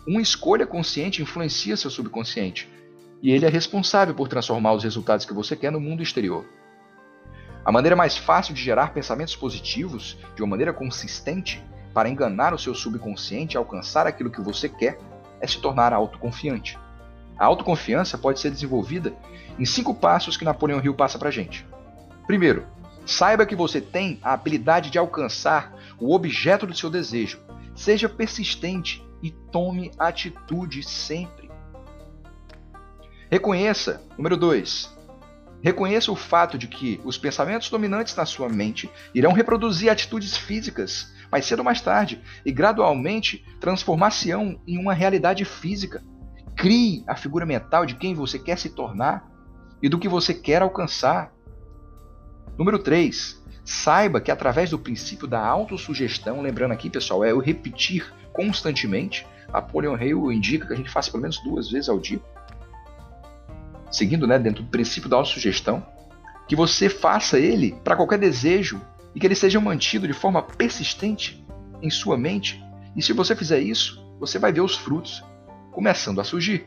Uma 0.08 0.22
escolha 0.22 0.66
consciente 0.66 1.22
influencia 1.22 1.78
seu 1.78 1.92
subconsciente, 1.92 2.70
e 3.22 3.32
ele 3.32 3.46
é 3.46 3.50
responsável 3.50 4.16
por 4.16 4.28
transformar 4.28 4.74
os 4.74 4.84
resultados 4.84 5.26
que 5.26 5.34
você 5.34 5.56
quer 5.56 5.72
no 5.72 5.80
mundo 5.80 6.02
exterior. 6.02 6.46
A 7.64 7.72
maneira 7.72 7.96
mais 7.96 8.16
fácil 8.16 8.54
de 8.54 8.62
gerar 8.62 8.94
pensamentos 8.94 9.36
positivos 9.36 10.18
de 10.36 10.44
uma 10.44 10.50
maneira 10.50 10.72
consistente 10.72 11.64
para 11.94 12.10
enganar 12.10 12.54
o 12.54 12.60
seu 12.60 12.76
subconsciente 12.76 13.56
e 13.56 13.58
alcançar 13.58 14.06
aquilo 14.06 14.30
que 14.30 14.42
você 14.42 14.70
quer 14.70 15.00
é 15.42 15.48
se 15.48 15.60
tornar 15.60 15.92
autoconfiante. 15.94 16.78
A 17.38 17.46
autoconfiança 17.46 18.18
pode 18.18 18.39
ser 18.39 18.51
desenvolvida 18.51 19.13
em 19.60 19.65
cinco 19.65 19.94
passos 19.94 20.38
que 20.38 20.46
Napoleão 20.46 20.84
Hill 20.84 20.94
passa 20.94 21.20
para 21.20 21.32
gente. 21.32 21.65
Primeiro, 22.25 22.65
saiba 23.06 23.46
que 23.46 23.56
você 23.56 23.80
tem 23.80 24.20
a 24.22 24.34
habilidade 24.34 24.89
de 24.89 24.98
alcançar 24.98 25.74
o 26.00 26.13
objeto 26.13 26.65
do 26.65 26.75
seu 26.75 26.89
desejo. 26.89 27.39
Seja 27.75 28.10
persistente 28.10 29.06
e 29.22 29.32
tome 29.32 29.92
atitude 29.98 30.82
sempre. 30.84 31.50
Reconheça, 33.30 34.01
número 34.18 34.38
2, 34.38 34.96
reconheça 35.62 36.12
o 36.12 36.15
fato 36.15 36.58
de 36.58 36.68
que 36.68 37.01
os 37.04 37.18
pensamentos 37.18 37.70
dominantes 37.70 38.15
na 38.15 38.25
sua 38.25 38.48
mente 38.48 38.89
irão 39.13 39.34
reproduzir 39.34 39.89
atitudes 39.89 40.38
físicas 40.38 41.13
mais 41.32 41.46
cedo 41.46 41.60
ou 41.60 41.65
mais 41.65 41.82
tarde 41.82 42.22
e 42.46 42.51
gradualmente 42.51 43.46
transformar-se-ão 43.60 44.62
em 44.65 44.77
uma 44.77 44.94
realidade 44.94 45.44
física. 45.44 46.04
Crie 46.56 47.04
a 47.06 47.16
figura 47.16 47.46
mental 47.46 47.86
de 47.86 47.96
quem 47.96 48.16
você 48.16 48.40
quer 48.40 48.58
se 48.58 48.70
tornar 48.70 49.30
e 49.82 49.90
do 49.90 50.00
que 50.00 50.08
você 50.08 50.34
quer 50.34 50.62
alcançar. 50.62 51.34
Número 52.58 52.80
3. 52.80 53.44
Saiba 53.64 54.22
que 54.22 54.32
através 54.32 54.70
do 54.70 54.80
princípio 54.80 55.28
da 55.28 55.44
autossugestão, 55.46 56.42
lembrando 56.42 56.72
aqui, 56.72 56.90
pessoal, 56.90 57.24
é 57.24 57.34
o 57.34 57.40
repetir 57.40 58.14
constantemente. 58.32 59.28
Napoleon 59.52 59.98
Hill 59.98 60.32
indica 60.32 60.68
que 60.68 60.74
a 60.74 60.76
gente 60.76 60.90
faça 60.90 61.12
pelo 61.12 61.22
menos 61.22 61.42
duas 61.44 61.70
vezes 61.70 61.90
ao 61.90 62.00
dia. 62.00 62.22
Seguindo 63.92 64.28
né, 64.28 64.38
dentro 64.38 64.64
do 64.64 64.70
princípio 64.70 65.10
da 65.10 65.18
autossugestão, 65.18 65.86
que 66.48 66.56
você 66.56 66.90
faça 66.90 67.40
ele 67.40 67.76
para 67.84 67.96
qualquer 67.96 68.20
desejo 68.20 68.82
e 69.14 69.20
que 69.20 69.26
ele 69.26 69.36
seja 69.36 69.60
mantido 69.60 70.08
de 70.08 70.14
forma 70.14 70.42
persistente 70.42 71.46
em 71.82 71.90
sua 71.90 72.18
mente. 72.18 72.64
E 72.96 73.02
se 73.02 73.14
você 73.14 73.36
fizer 73.36 73.60
isso, 73.60 74.04
você 74.20 74.38
vai 74.38 74.52
ver 74.52 74.62
os 74.62 74.76
frutos 74.76 75.24
começando 75.75 76.22
a 76.22 76.24
surgir. 76.24 76.65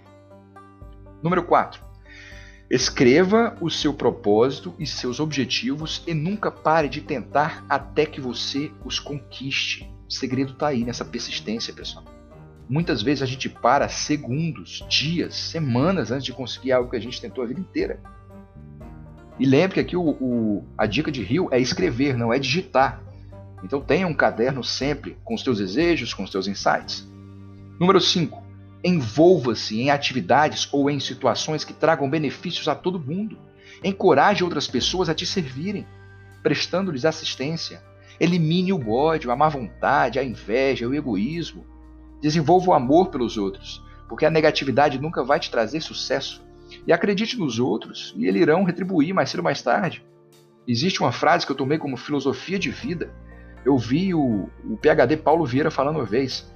Número 1.22 1.42
4. 1.42 1.82
Escreva 2.70 3.56
o 3.58 3.70
seu 3.70 3.94
propósito 3.94 4.74
e 4.78 4.86
seus 4.86 5.18
objetivos 5.18 6.04
e 6.06 6.12
nunca 6.12 6.50
pare 6.50 6.90
de 6.90 7.00
tentar 7.00 7.64
até 7.70 8.04
que 8.04 8.20
você 8.20 8.70
os 8.84 9.00
conquiste. 9.00 9.90
O 10.06 10.12
segredo 10.12 10.52
está 10.52 10.68
aí 10.68 10.84
nessa 10.84 11.06
persistência, 11.06 11.72
pessoal. 11.72 12.04
Muitas 12.68 13.00
vezes 13.00 13.22
a 13.22 13.26
gente 13.26 13.48
para 13.48 13.88
segundos, 13.88 14.84
dias, 14.90 15.34
semanas 15.34 16.10
antes 16.10 16.26
de 16.26 16.34
conseguir 16.34 16.72
algo 16.72 16.90
que 16.90 16.96
a 16.96 17.00
gente 17.00 17.18
tentou 17.18 17.42
a 17.42 17.46
vida 17.46 17.60
inteira. 17.60 17.98
E 19.38 19.46
lembre 19.46 19.74
que 19.74 19.80
aqui 19.80 19.96
o, 19.96 20.02
o, 20.02 20.64
a 20.76 20.84
dica 20.84 21.10
de 21.10 21.22
Rio 21.22 21.48
é 21.50 21.58
escrever, 21.58 22.14
não 22.14 22.30
é 22.30 22.38
digitar. 22.38 23.02
Então 23.64 23.80
tenha 23.80 24.06
um 24.06 24.12
caderno 24.12 24.62
sempre 24.62 25.16
com 25.24 25.34
os 25.34 25.42
teus 25.42 25.56
desejos, 25.56 26.12
com 26.12 26.24
os 26.24 26.30
teus 26.30 26.46
insights. 26.46 27.08
Número 27.80 28.02
5. 28.02 28.38
Envolva-se 28.82 29.80
em 29.80 29.90
atividades 29.90 30.68
ou 30.73 30.88
em 30.88 31.00
situações 31.00 31.64
que 31.64 31.73
tragam 31.73 32.08
benefícios 32.08 32.68
a 32.68 32.75
todo 32.75 33.00
mundo. 33.00 33.38
Encoraje 33.82 34.44
outras 34.44 34.66
pessoas 34.66 35.08
a 35.08 35.14
te 35.14 35.26
servirem, 35.26 35.87
prestando-lhes 36.42 37.04
assistência. 37.04 37.82
Elimine 38.20 38.73
o 38.73 38.90
ódio, 38.90 39.30
a 39.30 39.37
má 39.37 39.49
vontade, 39.49 40.18
a 40.18 40.25
inveja, 40.25 40.88
o 40.88 40.94
egoísmo. 40.94 41.66
Desenvolva 42.20 42.70
o 42.70 42.75
amor 42.75 43.08
pelos 43.08 43.37
outros, 43.37 43.82
porque 44.08 44.26
a 44.26 44.30
negatividade 44.30 44.99
nunca 44.99 45.23
vai 45.23 45.38
te 45.38 45.50
trazer 45.50 45.80
sucesso. 45.80 46.42
E 46.87 46.92
acredite 46.92 47.38
nos 47.38 47.58
outros, 47.58 48.14
e 48.16 48.26
eles 48.26 48.42
irão 48.42 48.64
retribuir 48.64 49.14
mais 49.14 49.30
cedo 49.30 49.40
ou 49.40 49.44
mais 49.44 49.62
tarde. 49.62 50.04
Existe 50.66 51.00
uma 51.00 51.12
frase 51.12 51.47
que 51.47 51.52
eu 51.52 51.56
tomei 51.56 51.78
como 51.78 51.97
filosofia 51.97 52.58
de 52.58 52.70
vida. 52.70 53.11
Eu 53.64 53.78
vi 53.78 54.14
o, 54.14 54.49
o 54.64 54.76
PhD 54.76 55.16
Paulo 55.16 55.47
Vieira 55.47 55.70
falando 55.70 55.97
uma 55.97 56.04
vez 56.04 56.47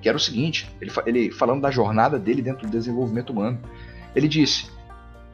que 0.00 0.08
era 0.08 0.16
o 0.16 0.20
seguinte, 0.20 0.70
ele, 0.80 0.90
ele 1.06 1.30
falando 1.30 1.60
da 1.60 1.70
jornada 1.70 2.18
dele 2.18 2.42
dentro 2.42 2.66
do 2.66 2.70
desenvolvimento 2.70 3.30
humano, 3.30 3.58
ele 4.14 4.28
disse: 4.28 4.70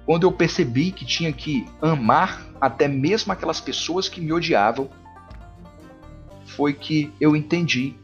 quando 0.05 0.25
eu 0.25 0.33
percebi 0.33 0.93
que 0.93 1.05
tinha 1.05 1.33
que 1.33 1.67
amar 1.83 2.47
até 2.61 2.87
mesmo 2.87 3.33
aquelas 3.33 3.61
pessoas 3.61 4.09
que 4.09 4.21
me 4.21 4.33
odiavam, 4.33 4.89
foi 6.45 6.73
que 6.73 7.13
eu 7.21 7.35
entendi 7.35 7.95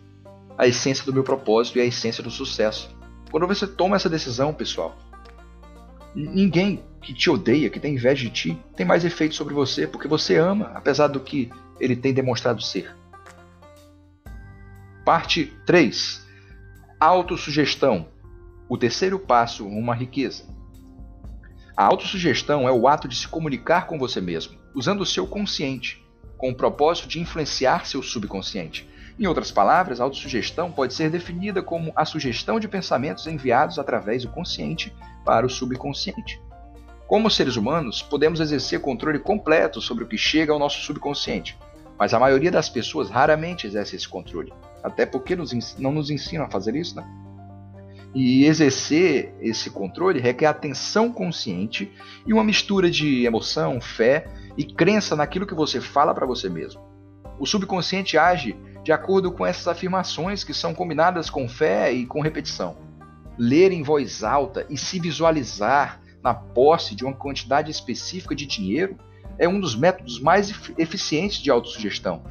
a 0.58 0.66
essência 0.66 1.04
do 1.04 1.12
meu 1.12 1.22
propósito 1.22 1.78
e 1.78 1.80
a 1.80 1.84
essência 1.84 2.22
do 2.22 2.30
sucesso. 2.30 2.94
Quando 3.30 3.46
você 3.46 3.66
toma 3.66 3.96
essa 3.96 4.08
decisão, 4.08 4.52
pessoal, 4.52 4.96
ninguém 6.14 6.82
que 7.00 7.14
te 7.14 7.30
odeia, 7.30 7.70
que 7.70 7.80
tem 7.80 7.94
inveja 7.94 8.24
de 8.24 8.30
ti, 8.30 8.58
tem 8.76 8.84
mais 8.84 9.04
efeito 9.04 9.34
sobre 9.34 9.54
você, 9.54 9.86
porque 9.86 10.06
você 10.06 10.36
ama, 10.36 10.70
apesar 10.74 11.08
do 11.08 11.20
que 11.20 11.50
ele 11.80 11.96
tem 11.96 12.12
demonstrado 12.12 12.62
ser. 12.62 12.94
Parte 15.04 15.52
3. 15.66 16.21
Autossugestão. 17.04 18.06
O 18.68 18.78
terceiro 18.78 19.18
passo 19.18 19.66
à 19.90 19.92
riqueza. 19.92 20.44
A 21.76 21.84
autossugestão 21.84 22.68
é 22.68 22.70
o 22.70 22.86
ato 22.86 23.08
de 23.08 23.16
se 23.16 23.26
comunicar 23.26 23.88
com 23.88 23.98
você 23.98 24.20
mesmo, 24.20 24.56
usando 24.72 25.00
o 25.00 25.06
seu 25.06 25.26
consciente, 25.26 26.00
com 26.38 26.50
o 26.50 26.54
propósito 26.54 27.08
de 27.08 27.18
influenciar 27.18 27.86
seu 27.86 28.04
subconsciente. 28.04 28.88
Em 29.18 29.26
outras 29.26 29.50
palavras, 29.50 30.00
a 30.00 30.04
autossugestão 30.04 30.70
pode 30.70 30.94
ser 30.94 31.10
definida 31.10 31.60
como 31.60 31.92
a 31.96 32.04
sugestão 32.04 32.60
de 32.60 32.68
pensamentos 32.68 33.26
enviados 33.26 33.80
através 33.80 34.22
do 34.22 34.30
consciente 34.30 34.94
para 35.24 35.44
o 35.44 35.50
subconsciente. 35.50 36.40
Como 37.08 37.28
seres 37.28 37.56
humanos, 37.56 38.00
podemos 38.00 38.38
exercer 38.38 38.80
controle 38.80 39.18
completo 39.18 39.80
sobre 39.80 40.04
o 40.04 40.06
que 40.06 40.16
chega 40.16 40.52
ao 40.52 40.58
nosso 40.60 40.80
subconsciente, 40.82 41.58
mas 41.98 42.14
a 42.14 42.20
maioria 42.20 42.52
das 42.52 42.68
pessoas 42.68 43.10
raramente 43.10 43.66
exerce 43.66 43.96
esse 43.96 44.08
controle, 44.08 44.52
até 44.82 45.06
porque 45.06 45.36
nos, 45.36 45.76
não 45.78 45.92
nos 45.92 46.10
ensinam 46.10 46.44
a 46.44 46.50
fazer 46.50 46.74
isso, 46.74 46.96
né? 46.96 47.04
E 48.14 48.44
exercer 48.44 49.34
esse 49.40 49.70
controle 49.70 50.20
requer 50.20 50.46
atenção 50.46 51.10
consciente 51.10 51.90
e 52.26 52.32
uma 52.32 52.44
mistura 52.44 52.90
de 52.90 53.24
emoção, 53.24 53.80
fé 53.80 54.26
e 54.56 54.64
crença 54.64 55.16
naquilo 55.16 55.46
que 55.46 55.54
você 55.54 55.80
fala 55.80 56.14
para 56.14 56.26
você 56.26 56.48
mesmo. 56.48 56.82
O 57.38 57.46
subconsciente 57.46 58.18
age 58.18 58.54
de 58.84 58.92
acordo 58.92 59.32
com 59.32 59.46
essas 59.46 59.66
afirmações 59.66 60.44
que 60.44 60.52
são 60.52 60.74
combinadas 60.74 61.30
com 61.30 61.48
fé 61.48 61.92
e 61.92 62.04
com 62.04 62.20
repetição. 62.20 62.76
Ler 63.38 63.72
em 63.72 63.82
voz 63.82 64.22
alta 64.22 64.66
e 64.68 64.76
se 64.76 65.00
visualizar 65.00 66.00
na 66.22 66.34
posse 66.34 66.94
de 66.94 67.04
uma 67.04 67.14
quantidade 67.14 67.70
específica 67.70 68.34
de 68.34 68.46
dinheiro 68.46 68.96
é 69.38 69.48
um 69.48 69.58
dos 69.58 69.74
métodos 69.74 70.20
mais 70.20 70.52
eficientes 70.76 71.38
de 71.38 71.50
autossugestão. 71.50 72.22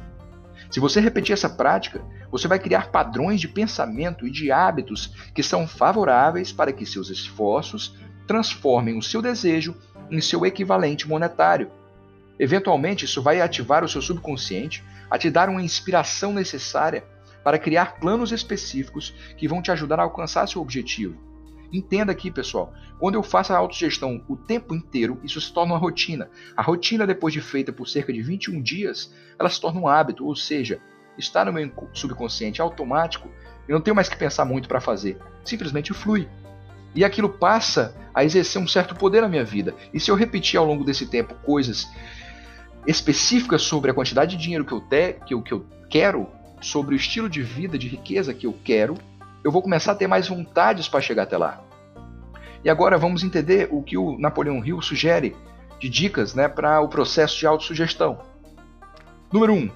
Se 0.70 0.80
você 0.80 1.00
repetir 1.00 1.32
essa 1.32 1.50
prática, 1.50 2.02
você 2.32 2.48
vai 2.48 2.58
criar 2.58 2.90
padrões 2.90 3.40
de 3.40 3.46
pensamento 3.46 4.26
e 4.26 4.30
de 4.30 4.50
hábitos 4.50 5.14
que 5.34 5.42
são 5.42 5.68
favoráveis 5.68 6.50
para 6.50 6.72
que 6.72 6.86
seus 6.86 7.10
esforços 7.10 7.94
transformem 8.26 8.96
o 8.96 9.02
seu 9.02 9.20
desejo 9.20 9.76
em 10.10 10.20
seu 10.20 10.46
equivalente 10.46 11.06
monetário. 11.06 11.70
Eventualmente, 12.38 13.04
isso 13.04 13.22
vai 13.22 13.42
ativar 13.42 13.84
o 13.84 13.88
seu 13.88 14.00
subconsciente 14.00 14.82
a 15.10 15.18
te 15.18 15.30
dar 15.30 15.50
uma 15.50 15.62
inspiração 15.62 16.32
necessária 16.32 17.04
para 17.44 17.58
criar 17.58 17.98
planos 18.00 18.32
específicos 18.32 19.14
que 19.36 19.46
vão 19.46 19.60
te 19.60 19.70
ajudar 19.70 20.00
a 20.00 20.04
alcançar 20.04 20.48
seu 20.48 20.62
objetivo. 20.62 21.20
Entenda 21.70 22.12
aqui, 22.12 22.30
pessoal, 22.30 22.72
quando 22.98 23.14
eu 23.14 23.22
faço 23.22 23.52
a 23.52 23.56
autogestão 23.56 24.24
o 24.28 24.36
tempo 24.36 24.74
inteiro, 24.74 25.20
isso 25.22 25.40
se 25.40 25.52
torna 25.52 25.74
uma 25.74 25.78
rotina. 25.78 26.30
A 26.56 26.62
rotina, 26.62 27.06
depois 27.06 27.34
de 27.34 27.40
feita 27.40 27.72
por 27.72 27.88
cerca 27.88 28.12
de 28.12 28.22
21 28.22 28.62
dias, 28.62 29.12
ela 29.38 29.50
se 29.50 29.60
torna 29.60 29.80
um 29.80 29.88
hábito, 29.88 30.26
ou 30.26 30.36
seja, 30.36 30.80
está 31.18 31.44
no 31.44 31.52
meu 31.52 31.70
subconsciente 31.92 32.60
automático, 32.60 33.28
eu 33.68 33.74
não 33.74 33.80
tenho 33.80 33.94
mais 33.94 34.08
que 34.08 34.16
pensar 34.16 34.44
muito 34.44 34.68
para 34.68 34.80
fazer, 34.80 35.18
simplesmente 35.44 35.92
flui. 35.92 36.28
E 36.94 37.04
aquilo 37.04 37.28
passa 37.28 37.94
a 38.14 38.24
exercer 38.24 38.60
um 38.60 38.68
certo 38.68 38.94
poder 38.94 39.22
na 39.22 39.28
minha 39.28 39.44
vida. 39.44 39.74
E 39.94 40.00
se 40.00 40.10
eu 40.10 40.14
repetir 40.14 40.58
ao 40.58 40.66
longo 40.66 40.84
desse 40.84 41.06
tempo 41.06 41.34
coisas 41.36 41.88
específicas 42.86 43.62
sobre 43.62 43.90
a 43.90 43.94
quantidade 43.94 44.36
de 44.36 44.42
dinheiro 44.42 44.64
que 44.64 44.72
eu, 44.72 44.80
te, 44.80 45.14
que 45.26 45.34
eu, 45.34 45.42
que 45.42 45.52
eu 45.52 45.64
quero, 45.88 46.28
sobre 46.60 46.94
o 46.94 46.96
estilo 46.96 47.28
de 47.28 47.42
vida, 47.42 47.78
de 47.78 47.88
riqueza 47.88 48.32
que 48.32 48.46
eu 48.46 48.56
quero, 48.64 48.96
eu 49.42 49.50
vou 49.50 49.62
começar 49.62 49.92
a 49.92 49.94
ter 49.94 50.06
mais 50.06 50.28
vontades 50.28 50.88
para 50.88 51.00
chegar 51.00 51.24
até 51.24 51.36
lá. 51.36 51.62
E 52.64 52.70
agora 52.70 52.96
vamos 52.96 53.24
entender 53.24 53.68
o 53.70 53.82
que 53.82 53.98
o 53.98 54.16
Napoleão 54.18 54.64
Hill 54.64 54.80
sugere 54.80 55.36
de 55.80 55.88
dicas 55.88 56.34
né, 56.34 56.46
para 56.48 56.80
o 56.80 56.88
processo 56.88 57.36
de 57.38 57.46
autossugestão. 57.46 58.20
Número 59.32 59.52
1. 59.52 59.56
Um, 59.56 59.70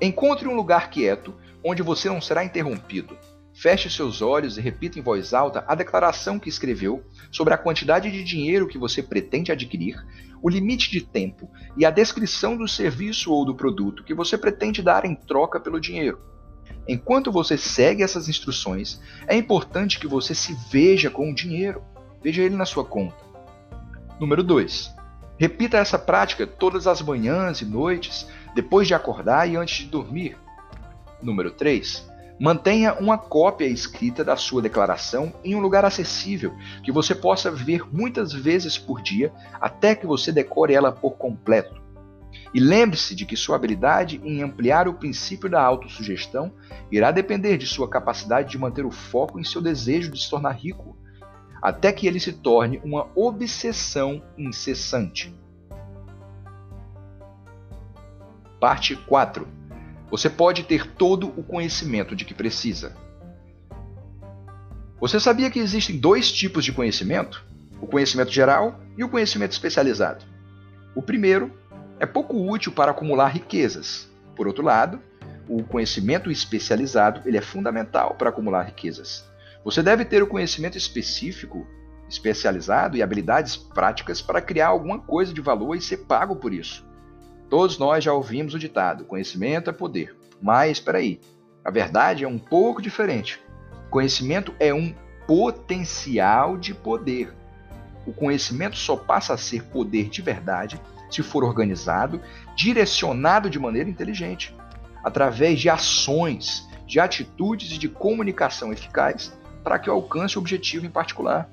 encontre 0.00 0.46
um 0.48 0.54
lugar 0.54 0.90
quieto 0.90 1.34
onde 1.64 1.82
você 1.82 2.08
não 2.08 2.20
será 2.20 2.44
interrompido. 2.44 3.16
Feche 3.52 3.90
seus 3.90 4.22
olhos 4.22 4.56
e 4.56 4.60
repita 4.60 4.98
em 4.98 5.02
voz 5.02 5.34
alta 5.34 5.64
a 5.66 5.74
declaração 5.74 6.38
que 6.38 6.48
escreveu 6.48 7.04
sobre 7.32 7.52
a 7.52 7.58
quantidade 7.58 8.10
de 8.10 8.22
dinheiro 8.22 8.68
que 8.68 8.78
você 8.78 9.02
pretende 9.02 9.50
adquirir, 9.50 9.96
o 10.40 10.48
limite 10.48 10.90
de 10.90 11.00
tempo 11.00 11.50
e 11.76 11.84
a 11.84 11.90
descrição 11.90 12.56
do 12.56 12.68
serviço 12.68 13.32
ou 13.32 13.44
do 13.44 13.56
produto 13.56 14.04
que 14.04 14.14
você 14.14 14.38
pretende 14.38 14.80
dar 14.80 15.04
em 15.04 15.14
troca 15.14 15.58
pelo 15.58 15.80
dinheiro. 15.80 16.20
Enquanto 16.86 17.32
você 17.32 17.58
segue 17.58 18.02
essas 18.02 18.28
instruções, 18.28 19.00
é 19.26 19.36
importante 19.36 19.98
que 19.98 20.06
você 20.06 20.34
se 20.34 20.56
veja 20.70 21.10
com 21.10 21.30
o 21.30 21.34
dinheiro, 21.34 21.82
veja 22.22 22.42
ele 22.42 22.54
na 22.54 22.64
sua 22.64 22.84
conta. 22.84 23.16
Número 24.20 24.42
2. 24.42 24.97
Repita 25.38 25.78
essa 25.78 25.98
prática 25.98 26.46
todas 26.46 26.88
as 26.88 27.00
manhãs 27.00 27.60
e 27.60 27.64
noites, 27.64 28.26
depois 28.56 28.88
de 28.88 28.94
acordar 28.94 29.48
e 29.48 29.56
antes 29.56 29.84
de 29.84 29.86
dormir. 29.86 30.36
Número 31.22 31.52
3. 31.52 32.08
Mantenha 32.40 32.94
uma 32.94 33.16
cópia 33.16 33.66
escrita 33.66 34.24
da 34.24 34.36
sua 34.36 34.60
declaração 34.60 35.32
em 35.44 35.54
um 35.54 35.60
lugar 35.60 35.84
acessível, 35.84 36.54
que 36.82 36.90
você 36.90 37.14
possa 37.14 37.52
ver 37.52 37.84
muitas 37.92 38.32
vezes 38.32 38.76
por 38.76 39.00
dia, 39.00 39.32
até 39.60 39.94
que 39.94 40.06
você 40.06 40.32
decore 40.32 40.74
ela 40.74 40.90
por 40.90 41.12
completo. 41.12 41.80
E 42.52 42.58
lembre-se 42.58 43.14
de 43.14 43.24
que 43.24 43.36
sua 43.36 43.54
habilidade 43.54 44.20
em 44.24 44.42
ampliar 44.42 44.88
o 44.88 44.94
princípio 44.94 45.48
da 45.48 45.62
autossugestão 45.62 46.52
irá 46.90 47.12
depender 47.12 47.56
de 47.56 47.66
sua 47.66 47.88
capacidade 47.88 48.50
de 48.50 48.58
manter 48.58 48.84
o 48.84 48.90
foco 48.90 49.38
em 49.38 49.44
seu 49.44 49.60
desejo 49.60 50.10
de 50.10 50.20
se 50.20 50.28
tornar 50.28 50.52
rico, 50.52 50.96
até 51.60 51.92
que 51.92 52.06
ele 52.06 52.20
se 52.20 52.32
torne 52.32 52.80
uma 52.84 53.08
obsessão 53.14 54.22
incessante. 54.36 55.34
Parte 58.60 58.96
4 58.96 59.58
você 60.10 60.30
pode 60.30 60.62
ter 60.62 60.86
todo 60.86 61.28
o 61.38 61.42
conhecimento 61.42 62.16
de 62.16 62.24
que 62.24 62.32
precisa. 62.32 62.96
Você 64.98 65.20
sabia 65.20 65.50
que 65.50 65.58
existem 65.58 65.98
dois 65.98 66.32
tipos 66.32 66.64
de 66.64 66.72
conhecimento? 66.72 67.44
O 67.80 67.86
conhecimento 67.86 68.32
geral 68.32 68.80
e 68.96 69.04
o 69.04 69.08
conhecimento 69.08 69.52
especializado. 69.52 70.24
O 70.94 71.02
primeiro 71.02 71.52
é 72.00 72.06
pouco 72.06 72.34
útil 72.50 72.72
para 72.72 72.90
acumular 72.90 73.28
riquezas. 73.28 74.10
Por 74.34 74.46
outro 74.46 74.64
lado, 74.64 75.00
o 75.48 75.62
conhecimento 75.62 76.30
especializado 76.30 77.22
ele 77.26 77.36
é 77.36 77.42
fundamental 77.42 78.14
para 78.14 78.30
acumular 78.30 78.62
riquezas. 78.62 79.27
Você 79.68 79.82
deve 79.82 80.02
ter 80.02 80.22
o 80.22 80.26
conhecimento 80.26 80.78
específico, 80.78 81.66
especializado 82.08 82.96
e 82.96 83.02
habilidades 83.02 83.54
práticas 83.54 84.22
para 84.22 84.40
criar 84.40 84.68
alguma 84.68 84.98
coisa 84.98 85.30
de 85.30 85.42
valor 85.42 85.74
e 85.74 85.80
ser 85.82 86.06
pago 86.06 86.36
por 86.36 86.54
isso. 86.54 86.88
Todos 87.50 87.76
nós 87.76 88.02
já 88.02 88.10
ouvimos 88.10 88.54
o 88.54 88.58
ditado: 88.58 89.04
conhecimento 89.04 89.68
é 89.68 89.72
poder. 89.74 90.16
Mas 90.40 90.78
espera 90.78 90.96
aí, 90.96 91.20
a 91.62 91.70
verdade 91.70 92.24
é 92.24 92.26
um 92.26 92.38
pouco 92.38 92.80
diferente. 92.80 93.38
Conhecimento 93.90 94.54
é 94.58 94.72
um 94.72 94.94
potencial 95.26 96.56
de 96.56 96.72
poder. 96.72 97.30
O 98.06 98.12
conhecimento 98.14 98.78
só 98.78 98.96
passa 98.96 99.34
a 99.34 99.36
ser 99.36 99.64
poder 99.64 100.08
de 100.08 100.22
verdade 100.22 100.80
se 101.10 101.22
for 101.22 101.44
organizado, 101.44 102.22
direcionado 102.56 103.50
de 103.50 103.58
maneira 103.58 103.90
inteligente, 103.90 104.56
através 105.04 105.60
de 105.60 105.68
ações, 105.68 106.66
de 106.86 106.98
atitudes 106.98 107.72
e 107.72 107.78
de 107.78 107.86
comunicação 107.86 108.72
eficaz 108.72 109.36
para 109.62 109.78
que 109.78 109.90
alcance 109.90 110.36
o 110.36 110.40
objetivo 110.40 110.86
em 110.86 110.90
particular. 110.90 111.50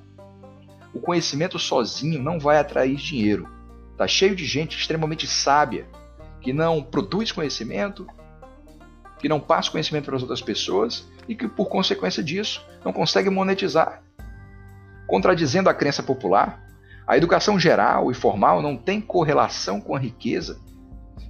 O 0.94 1.00
conhecimento 1.00 1.60
sozinho 1.60 2.22
não 2.22 2.40
vai 2.40 2.58
atrair 2.58 2.96
dinheiro, 2.96 3.50
Está 3.96 4.06
cheio 4.06 4.36
de 4.36 4.44
gente 4.44 4.78
extremamente 4.78 5.26
sábia 5.26 5.88
que 6.42 6.52
não 6.52 6.84
produz 6.84 7.32
conhecimento, 7.32 8.06
que 9.20 9.30
não 9.30 9.40
passa 9.40 9.72
conhecimento 9.72 10.04
para 10.04 10.18
as 10.18 10.22
outras 10.22 10.42
pessoas 10.42 11.08
e 11.30 11.34
que, 11.34 11.48
por 11.48 11.70
consequência 11.70 12.22
disso, 12.22 12.62
não 12.84 12.92
consegue 12.92 13.30
monetizar. 13.30 14.04
Contradizendo 15.08 15.70
a 15.70 15.74
crença 15.74 16.04
popular, 16.04 16.62
a 17.08 17.16
educação 17.16 17.58
geral 17.58 18.12
e 18.12 18.14
formal 18.14 18.62
não 18.62 18.76
tem 18.76 19.00
correlação 19.00 19.80
com 19.80 19.96
a 19.96 20.00
riqueza. 20.00 20.60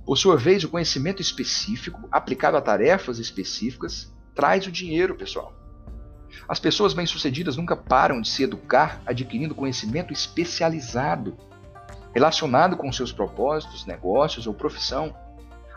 Por 0.04 0.18
sua 0.18 0.36
vez, 0.36 0.64
o 0.64 0.70
conhecimento 0.70 1.22
específico, 1.22 2.10
aplicado 2.12 2.58
a 2.58 2.62
tarefas 2.62 3.20
específicas, 3.20 4.12
traz 4.34 4.66
o 4.66 4.72
dinheiro, 4.72 5.14
pessoal. 5.14 5.54
As 6.48 6.60
pessoas 6.60 6.94
bem-sucedidas 6.94 7.58
nunca 7.58 7.76
param 7.76 8.22
de 8.22 8.28
se 8.28 8.44
educar 8.44 9.02
adquirindo 9.06 9.56
conhecimento 9.56 10.14
especializado 10.14 11.38
relacionado 12.16 12.78
com 12.78 12.90
seus 12.94 13.12
propósitos, 13.12 13.86
negócios 13.86 14.48
ou 14.48 14.54
profissão. 14.54 15.14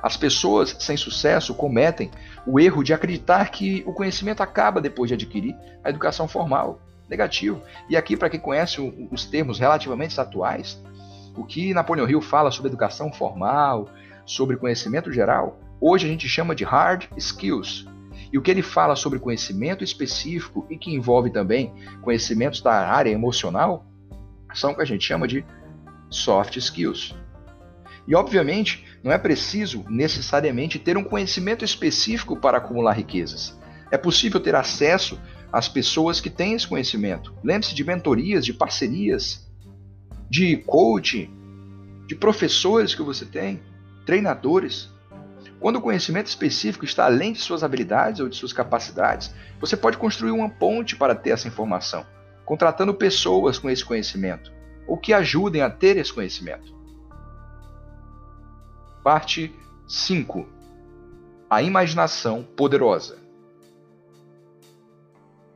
As 0.00 0.17
pessoas 0.17 0.77
sem 0.79 0.97
sucesso 0.97 1.53
cometem 1.53 2.12
o 2.47 2.61
erro 2.61 2.85
de 2.85 2.95
acreditar 2.95 3.50
que 3.50 3.83
o 3.85 3.93
conhecimento 3.93 4.41
acaba 4.41 4.81
depois 4.81 5.09
de 5.09 5.15
adquirir 5.15 5.57
a 5.83 5.91
educação 5.91 6.29
formal. 6.29 6.81
Negativo. 7.09 7.61
E 7.88 7.97
aqui, 7.97 8.17
para 8.17 8.31
quem 8.31 8.38
conhece 8.38 8.81
os 9.11 9.25
termos 9.25 9.59
relativamente 9.59 10.21
atuais, 10.21 10.81
o 11.35 11.42
que 11.42 11.75
Napoleão 11.75 12.09
Hill 12.09 12.21
fala 12.21 12.51
sobre 12.51 12.68
educação 12.68 13.11
formal, 13.11 13.88
sobre 14.25 14.57
conhecimento 14.57 15.11
geral, 15.11 15.59
hoje 15.81 16.07
a 16.07 16.09
gente 16.09 16.29
chama 16.29 16.55
de 16.55 16.64
hard 16.64 17.07
skills. 17.16 17.87
E 18.33 18.38
o 18.38 18.43
que 18.43 18.51
ele 18.51 18.62
fala 18.62 18.95
sobre 18.95 19.19
conhecimento 19.19 19.83
específico 19.83 20.67
e 20.71 20.77
que 20.77 20.95
envolve 20.95 21.31
também 21.31 21.73
conhecimentos 22.03 22.61
da 22.61 22.73
área 22.73 23.11
emocional, 23.11 23.87
são 24.55 24.73
o 24.73 24.75
que 24.75 24.83
a 24.83 24.87
gente 24.87 25.05
chama 25.05 25.27
de 25.27 25.45
soft 26.11 26.57
skills. 26.57 27.14
E 28.07 28.14
obviamente, 28.14 28.85
não 29.03 29.12
é 29.12 29.19
preciso 29.19 29.85
necessariamente 29.88 30.79
ter 30.79 30.97
um 30.97 31.05
conhecimento 31.05 31.64
específico 31.64 32.37
para 32.37 32.59
acumular 32.59 32.93
riquezas. 32.93 33.59
É 33.91 33.99
possível 33.99 34.41
ter 34.41 34.55
acesso 34.55 35.21
às 35.53 35.69
pessoas 35.69 36.21
que 36.21 36.31
têm 36.31 36.55
esse 36.55 36.67
conhecimento. 36.67 37.35
Lembre-se 37.45 37.75
de 37.75 37.85
mentorias, 37.85 38.45
de 38.45 38.53
parcerias, 38.53 39.47
de 40.29 40.57
coaching, 40.59 41.31
de 42.07 42.14
professores 42.14 42.95
que 42.95 43.03
você 43.03 43.25
tem, 43.25 43.62
treinadores. 44.07 44.91
Quando 45.61 45.77
o 45.77 45.81
conhecimento 45.81 46.27
específico 46.29 46.85
está 46.85 47.05
além 47.05 47.33
de 47.33 47.40
suas 47.40 47.64
habilidades 47.64 48.21
ou 48.21 48.29
de 48.29 48.37
suas 48.37 48.53
capacidades, 48.53 49.35
você 49.61 49.77
pode 49.77 49.99
construir 49.99 50.31
uma 50.31 50.49
ponte 50.49 50.94
para 50.94 51.14
ter 51.14 51.31
essa 51.31 51.49
informação, 51.49 52.07
contratando 52.44 52.94
pessoas 52.94 53.59
com 53.59 53.68
esse 53.68 53.85
conhecimento 53.85 54.53
ou 54.87 54.97
que 54.97 55.12
ajudem 55.12 55.62
a 55.62 55.68
ter 55.68 55.97
esse 55.97 56.12
conhecimento. 56.12 56.75
Parte 59.03 59.53
5 59.87 60.47
A 61.51 61.62
imaginação 61.62 62.42
poderosa. 62.42 63.18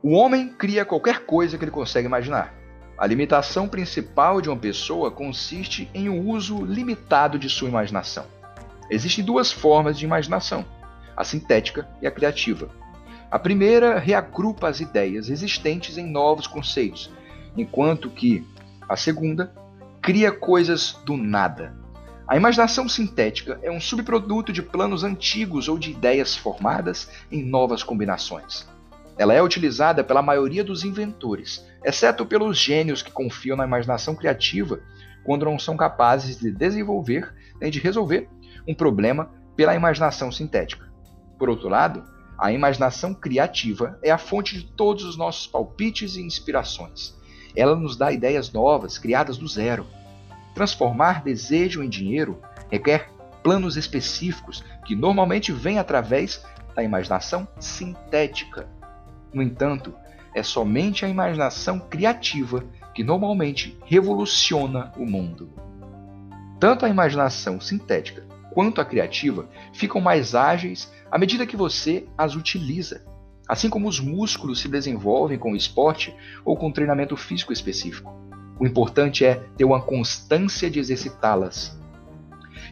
O 0.01 0.11
homem 0.11 0.49
cria 0.49 0.83
qualquer 0.83 1.25
coisa 1.25 1.57
que 1.57 1.63
ele 1.63 1.71
consegue 1.71 2.07
imaginar. 2.07 2.53
A 2.97 3.07
limitação 3.07 3.69
principal 3.69 4.41
de 4.41 4.49
uma 4.49 4.57
pessoa 4.57 5.09
consiste 5.09 5.89
em 5.93 6.09
um 6.09 6.29
uso 6.29 6.63
limitado 6.65 7.39
de 7.39 7.49
sua 7.49 7.69
imaginação. 7.69 8.25
Existem 8.89 9.23
duas 9.23 9.51
formas 9.51 9.97
de 9.97 10.05
imaginação: 10.05 10.65
a 11.15 11.23
sintética 11.23 11.87
e 12.01 12.07
a 12.07 12.11
criativa. 12.11 12.69
A 13.31 13.39
primeira 13.39 13.97
reagrupa 13.97 14.67
as 14.67 14.79
ideias 14.79 15.29
existentes 15.29 15.97
em 15.97 16.05
novos 16.05 16.45
conceitos, 16.45 17.11
enquanto 17.57 18.09
que 18.09 18.45
a 18.87 18.95
segunda, 18.95 19.53
cria 20.01 20.31
coisas 20.31 20.99
do 21.05 21.15
nada. 21.17 21.75
A 22.27 22.37
imaginação 22.37 22.87
sintética 22.87 23.59
é 23.63 23.71
um 23.71 23.81
subproduto 23.81 24.51
de 24.51 24.61
planos 24.61 25.03
antigos 25.03 25.67
ou 25.67 25.77
de 25.77 25.91
ideias 25.91 26.35
formadas 26.35 27.09
em 27.31 27.43
novas 27.43 27.83
combinações. 27.83 28.67
Ela 29.17 29.33
é 29.33 29.41
utilizada 29.41 30.03
pela 30.03 30.21
maioria 30.21 30.63
dos 30.63 30.83
inventores, 30.83 31.65
exceto 31.83 32.25
pelos 32.25 32.57
gênios 32.57 33.01
que 33.01 33.11
confiam 33.11 33.55
na 33.55 33.65
imaginação 33.65 34.15
criativa 34.15 34.79
quando 35.23 35.45
não 35.45 35.57
são 35.57 35.77
capazes 35.77 36.37
de 36.37 36.51
desenvolver 36.51 37.33
nem 37.59 37.71
de 37.71 37.79
resolver 37.79 38.27
um 38.67 38.73
problema 38.73 39.29
pela 39.55 39.75
imaginação 39.75 40.31
sintética. 40.31 40.91
Por 41.37 41.49
outro 41.49 41.69
lado, 41.69 42.03
a 42.37 42.51
imaginação 42.51 43.13
criativa 43.13 43.97
é 44.01 44.11
a 44.11 44.17
fonte 44.17 44.57
de 44.57 44.65
todos 44.71 45.03
os 45.03 45.17
nossos 45.17 45.47
palpites 45.47 46.15
e 46.15 46.21
inspirações. 46.21 47.15
Ela 47.55 47.75
nos 47.75 47.95
dá 47.95 48.11
ideias 48.11 48.51
novas, 48.51 48.97
criadas 48.97 49.37
do 49.37 49.47
zero. 49.47 49.85
Transformar 50.55 51.23
desejo 51.23 51.83
em 51.83 51.89
dinheiro 51.89 52.41
requer 52.71 53.11
planos 53.43 53.77
específicos 53.77 54.63
que 54.85 54.95
normalmente 54.95 55.51
vêm 55.51 55.77
através 55.77 56.43
da 56.75 56.83
imaginação 56.83 57.47
sintética. 57.59 58.67
No 59.31 59.41
entanto, 59.41 59.93
é 60.33 60.41
somente 60.41 61.05
a 61.05 61.09
imaginação 61.09 61.79
criativa 61.79 62.63
que 62.93 63.03
normalmente 63.03 63.77
revoluciona 63.85 64.91
o 64.97 65.05
mundo. 65.05 65.51
Tanto 66.59 66.85
a 66.85 66.89
imaginação 66.89 67.59
sintética 67.59 68.25
quanto 68.53 68.79
a 68.79 68.85
criativa 68.85 69.49
ficam 69.73 69.99
mais 69.99 70.35
ágeis 70.35 70.91
à 71.11 71.17
medida 71.17 71.45
que 71.45 71.57
você 71.57 72.05
as 72.17 72.35
utiliza. 72.35 73.03
Assim 73.47 73.69
como 73.69 73.87
os 73.87 73.99
músculos 73.99 74.61
se 74.61 74.69
desenvolvem 74.69 75.37
com 75.37 75.51
o 75.51 75.55
esporte 75.55 76.15
ou 76.45 76.55
com 76.55 76.71
treinamento 76.71 77.17
físico 77.17 77.51
específico. 77.51 78.13
O 78.59 78.65
importante 78.65 79.25
é 79.25 79.35
ter 79.57 79.65
uma 79.65 79.81
constância 79.81 80.69
de 80.69 80.79
exercitá-las. 80.79 81.77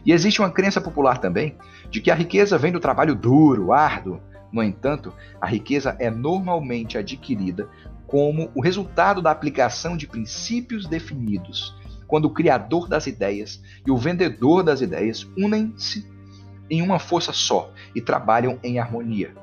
E 0.06 0.12
existe 0.12 0.40
uma 0.40 0.50
crença 0.50 0.80
popular 0.80 1.18
também 1.18 1.56
de 1.90 2.00
que 2.00 2.10
a 2.10 2.14
riqueza 2.14 2.56
vem 2.56 2.72
do 2.72 2.80
trabalho 2.80 3.14
duro, 3.14 3.72
árduo. 3.72 4.20
No 4.50 4.62
entanto, 4.62 5.12
a 5.40 5.46
riqueza 5.46 5.96
é 5.98 6.10
normalmente 6.10 6.96
adquirida 6.96 7.68
como 8.06 8.50
o 8.54 8.60
resultado 8.60 9.20
da 9.20 9.30
aplicação 9.30 9.96
de 9.96 10.06
princípios 10.06 10.86
definidos, 10.86 11.74
quando 12.12 12.26
o 12.26 12.30
criador 12.30 12.86
das 12.86 13.06
ideias 13.06 13.58
e 13.86 13.90
o 13.90 13.96
vendedor 13.96 14.62
das 14.62 14.82
ideias 14.82 15.26
unem-se 15.34 16.06
em 16.68 16.82
uma 16.82 16.98
força 16.98 17.32
só 17.32 17.72
e 17.94 18.02
trabalham 18.02 18.60
em 18.62 18.78
harmonia. 18.78 19.34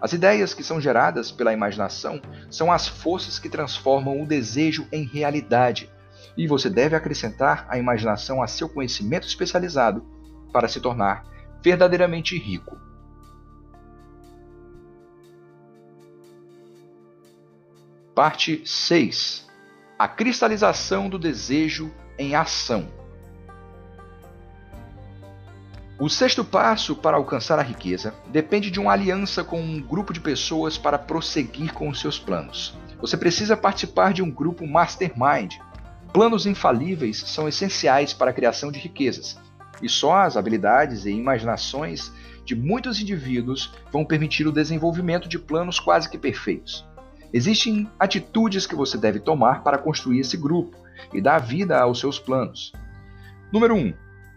As 0.00 0.14
ideias 0.14 0.54
que 0.54 0.64
são 0.64 0.80
geradas 0.80 1.30
pela 1.30 1.52
imaginação 1.52 2.18
são 2.50 2.72
as 2.72 2.88
forças 2.88 3.38
que 3.38 3.50
transformam 3.50 4.22
o 4.22 4.26
desejo 4.26 4.88
em 4.90 5.04
realidade, 5.04 5.90
e 6.38 6.46
você 6.46 6.70
deve 6.70 6.96
acrescentar 6.96 7.66
a 7.68 7.76
imaginação 7.76 8.42
a 8.42 8.46
seu 8.46 8.66
conhecimento 8.66 9.26
especializado 9.26 10.02
para 10.54 10.68
se 10.68 10.80
tornar 10.80 11.26
verdadeiramente 11.62 12.34
rico. 12.38 12.78
Parte 18.14 18.62
6. 18.64 19.49
A 20.00 20.08
cristalização 20.08 21.10
do 21.10 21.18
desejo 21.18 21.92
em 22.18 22.34
ação. 22.34 22.88
O 25.98 26.08
sexto 26.08 26.42
passo 26.42 26.96
para 26.96 27.18
alcançar 27.18 27.58
a 27.58 27.62
riqueza 27.62 28.14
depende 28.28 28.70
de 28.70 28.80
uma 28.80 28.92
aliança 28.92 29.44
com 29.44 29.60
um 29.60 29.78
grupo 29.78 30.14
de 30.14 30.18
pessoas 30.18 30.78
para 30.78 30.98
prosseguir 30.98 31.74
com 31.74 31.86
os 31.86 32.00
seus 32.00 32.18
planos. 32.18 32.78
Você 32.98 33.14
precisa 33.14 33.58
participar 33.58 34.14
de 34.14 34.22
um 34.22 34.30
grupo 34.30 34.66
mastermind. 34.66 35.56
Planos 36.14 36.46
infalíveis 36.46 37.18
são 37.18 37.46
essenciais 37.46 38.14
para 38.14 38.30
a 38.30 38.34
criação 38.34 38.72
de 38.72 38.78
riquezas, 38.78 39.38
e 39.82 39.88
só 39.90 40.22
as 40.22 40.34
habilidades 40.34 41.04
e 41.04 41.10
imaginações 41.10 42.10
de 42.42 42.54
muitos 42.54 43.02
indivíduos 43.02 43.70
vão 43.92 44.06
permitir 44.06 44.48
o 44.48 44.52
desenvolvimento 44.52 45.28
de 45.28 45.38
planos 45.38 45.78
quase 45.78 46.08
que 46.08 46.16
perfeitos. 46.16 46.88
Existem 47.32 47.88
atitudes 47.98 48.66
que 48.66 48.74
você 48.74 48.98
deve 48.98 49.20
tomar 49.20 49.62
para 49.62 49.78
construir 49.78 50.20
esse 50.20 50.36
grupo 50.36 50.76
e 51.12 51.20
dar 51.20 51.38
vida 51.38 51.78
aos 51.78 52.00
seus 52.00 52.18
planos. 52.18 52.72
Número 53.52 53.74
1. 53.74 53.78
Um, 53.78 53.94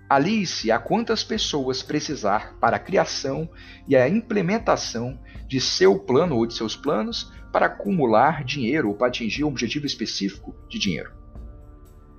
Alie-se 0.09 0.69
a 0.69 0.77
quantas 0.77 1.23
pessoas 1.23 1.81
precisar 1.81 2.55
para 2.59 2.75
a 2.75 2.79
criação 2.79 3.49
e 3.87 3.95
a 3.95 4.07
implementação 4.07 5.19
de 5.47 5.59
seu 5.59 5.97
plano 5.97 6.35
ou 6.35 6.45
de 6.45 6.53
seus 6.53 6.75
planos 6.75 7.31
para 7.51 7.65
acumular 7.65 8.43
dinheiro 8.43 8.89
ou 8.89 8.95
para 8.95 9.07
atingir 9.07 9.43
um 9.43 9.47
objetivo 9.47 9.87
específico 9.87 10.55
de 10.69 10.77
dinheiro. 10.77 11.11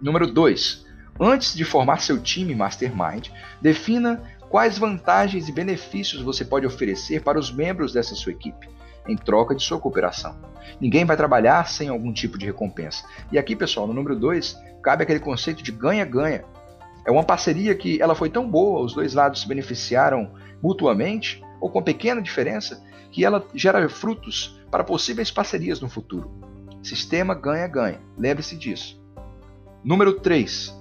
Número 0.02 0.26
2. 0.26 0.84
Antes 1.20 1.54
de 1.54 1.64
formar 1.64 2.00
seu 2.00 2.20
time 2.20 2.52
Mastermind, 2.54 3.28
defina 3.62 4.20
quais 4.48 4.76
vantagens 4.76 5.48
e 5.48 5.52
benefícios 5.52 6.20
você 6.20 6.44
pode 6.44 6.66
oferecer 6.66 7.22
para 7.22 7.38
os 7.38 7.52
membros 7.52 7.92
dessa 7.92 8.16
sua 8.16 8.32
equipe 8.32 8.68
em 9.09 9.17
troca 9.17 9.55
de 9.55 9.62
sua 9.62 9.79
cooperação. 9.79 10.37
Ninguém 10.81 11.05
vai 11.05 11.17
trabalhar 11.17 11.69
sem 11.69 11.88
algum 11.88 12.12
tipo 12.12 12.38
de 12.38 12.47
recompensa. 12.47 13.05
E 13.31 13.38
aqui, 13.38 13.55
pessoal, 13.55 13.87
no 13.87 13.93
número 13.93 14.17
2, 14.17 14.57
cabe 14.83 15.03
aquele 15.03 15.21
conceito 15.21 15.62
de 15.62 15.73
ganha-ganha. 15.73 16.45
É 17.07 17.11
uma 17.11 17.25
parceria 17.25 17.75
que 17.75 18.01
ela 18.01 18.14
foi 18.14 18.31
tão 18.31 18.49
boa, 18.49 18.83
os 18.83 18.95
dois 18.95 19.14
lados 19.14 19.43
se 19.43 19.49
beneficiaram 19.49 20.33
mutuamente, 20.62 21.43
ou 21.61 21.71
com 21.71 21.83
pequena 21.83 22.23
diferença, 22.23 22.83
que 23.11 23.25
ela 23.25 23.47
gera 23.55 23.88
frutos 23.88 24.59
para 24.71 24.83
possíveis 24.83 25.31
parcerias 25.31 25.81
no 25.81 25.88
futuro. 25.88 26.31
Sistema 26.83 27.35
ganha-ganha. 27.35 28.01
Lembre-se 28.19 28.57
disso. 28.57 29.01
Número 29.85 30.14
3. 30.21 30.75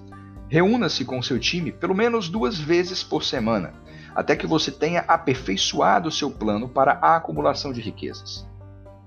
Reúna-se 0.50 1.04
com 1.04 1.22
seu 1.22 1.40
time 1.40 1.72
pelo 1.72 1.96
menos 1.96 2.30
duas 2.30 2.58
vezes 2.58 3.04
por 3.04 3.24
semana, 3.24 3.74
até 4.16 4.36
que 4.36 4.48
você 4.48 4.72
tenha 4.72 5.02
aperfeiçoado 5.02 6.12
seu 6.12 6.30
plano 6.30 6.70
para 6.70 6.94
a 6.94 7.16
acumulação 7.16 7.72
de 7.74 7.82
riquezas. 7.82 8.48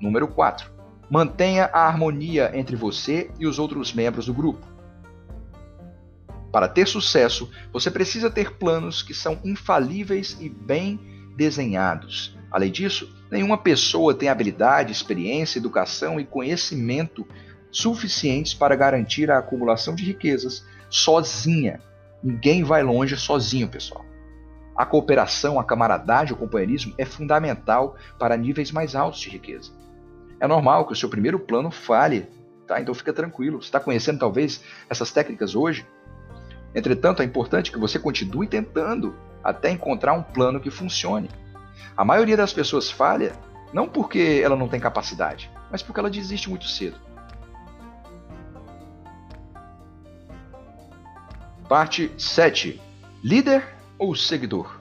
Número 0.00 0.28
4. 0.28 0.70
Mantenha 1.08 1.70
a 1.72 1.86
harmonia 1.86 2.50
entre 2.54 2.74
você 2.74 3.30
e 3.38 3.46
os 3.46 3.58
outros 3.58 3.92
membros 3.92 4.26
do 4.26 4.34
grupo. 4.34 4.66
Para 6.50 6.68
ter 6.68 6.86
sucesso, 6.86 7.50
você 7.72 7.90
precisa 7.90 8.30
ter 8.30 8.52
planos 8.52 9.02
que 9.02 9.14
são 9.14 9.38
infalíveis 9.44 10.36
e 10.40 10.48
bem 10.48 10.98
desenhados. 11.36 12.36
Além 12.50 12.70
disso, 12.70 13.14
nenhuma 13.30 13.58
pessoa 13.58 14.14
tem 14.14 14.28
habilidade, 14.28 14.92
experiência, 14.92 15.58
educação 15.58 16.18
e 16.18 16.24
conhecimento 16.24 17.26
suficientes 17.70 18.54
para 18.54 18.74
garantir 18.74 19.30
a 19.30 19.38
acumulação 19.38 19.94
de 19.94 20.04
riquezas 20.04 20.64
sozinha. 20.88 21.80
Ninguém 22.22 22.64
vai 22.64 22.82
longe 22.82 23.16
sozinho, 23.16 23.68
pessoal. 23.68 24.04
A 24.76 24.84
cooperação, 24.84 25.58
a 25.58 25.64
camaradagem, 25.64 26.34
o 26.34 26.36
companheirismo 26.36 26.94
é 26.98 27.04
fundamental 27.04 27.96
para 28.18 28.36
níveis 28.36 28.70
mais 28.70 28.94
altos 28.94 29.20
de 29.20 29.30
riqueza. 29.30 29.70
É 30.38 30.46
normal 30.46 30.86
que 30.86 30.92
o 30.92 30.96
seu 30.96 31.08
primeiro 31.08 31.38
plano 31.38 31.70
falhe, 31.70 32.28
tá? 32.66 32.80
Então 32.80 32.94
fica 32.94 33.12
tranquilo. 33.12 33.62
Você 33.62 33.68
está 33.68 33.80
conhecendo 33.80 34.18
talvez 34.18 34.62
essas 34.90 35.10
técnicas 35.10 35.54
hoje, 35.54 35.86
Entretanto, 36.76 37.22
é 37.22 37.24
importante 37.24 37.72
que 37.72 37.78
você 37.78 37.98
continue 37.98 38.46
tentando 38.46 39.16
até 39.42 39.70
encontrar 39.70 40.12
um 40.12 40.22
plano 40.22 40.60
que 40.60 40.70
funcione. 40.70 41.30
A 41.96 42.04
maioria 42.04 42.36
das 42.36 42.52
pessoas 42.52 42.90
falha 42.90 43.32
não 43.72 43.88
porque 43.88 44.42
ela 44.44 44.54
não 44.54 44.68
tem 44.68 44.78
capacidade, 44.78 45.50
mas 45.70 45.82
porque 45.82 45.98
ela 45.98 46.10
desiste 46.10 46.50
muito 46.50 46.68
cedo. 46.68 47.00
Parte 51.66 52.12
7. 52.18 52.78
Líder 53.24 53.75
ou 53.98 54.14
seguidor? 54.14 54.80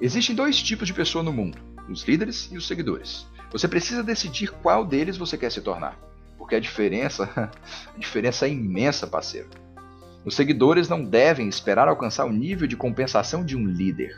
Existem 0.00 0.34
dois 0.34 0.62
tipos 0.62 0.86
de 0.86 0.94
pessoa 0.94 1.22
no 1.22 1.32
mundo: 1.32 1.58
os 1.88 2.02
líderes 2.04 2.48
e 2.52 2.56
os 2.56 2.66
seguidores. 2.66 3.26
Você 3.50 3.66
precisa 3.66 4.02
decidir 4.02 4.50
qual 4.50 4.84
deles 4.84 5.16
você 5.16 5.36
quer 5.38 5.50
se 5.50 5.60
tornar, 5.60 5.98
porque 6.36 6.54
a 6.54 6.60
diferença, 6.60 7.30
a 7.94 7.98
diferença 7.98 8.46
é 8.46 8.50
imensa, 8.50 9.06
parceiro. 9.06 9.48
Os 10.24 10.34
seguidores 10.34 10.88
não 10.88 11.02
devem 11.04 11.48
esperar 11.48 11.88
alcançar 11.88 12.26
o 12.26 12.32
nível 12.32 12.66
de 12.66 12.76
compensação 12.76 13.44
de 13.44 13.56
um 13.56 13.66
líder. 13.66 14.14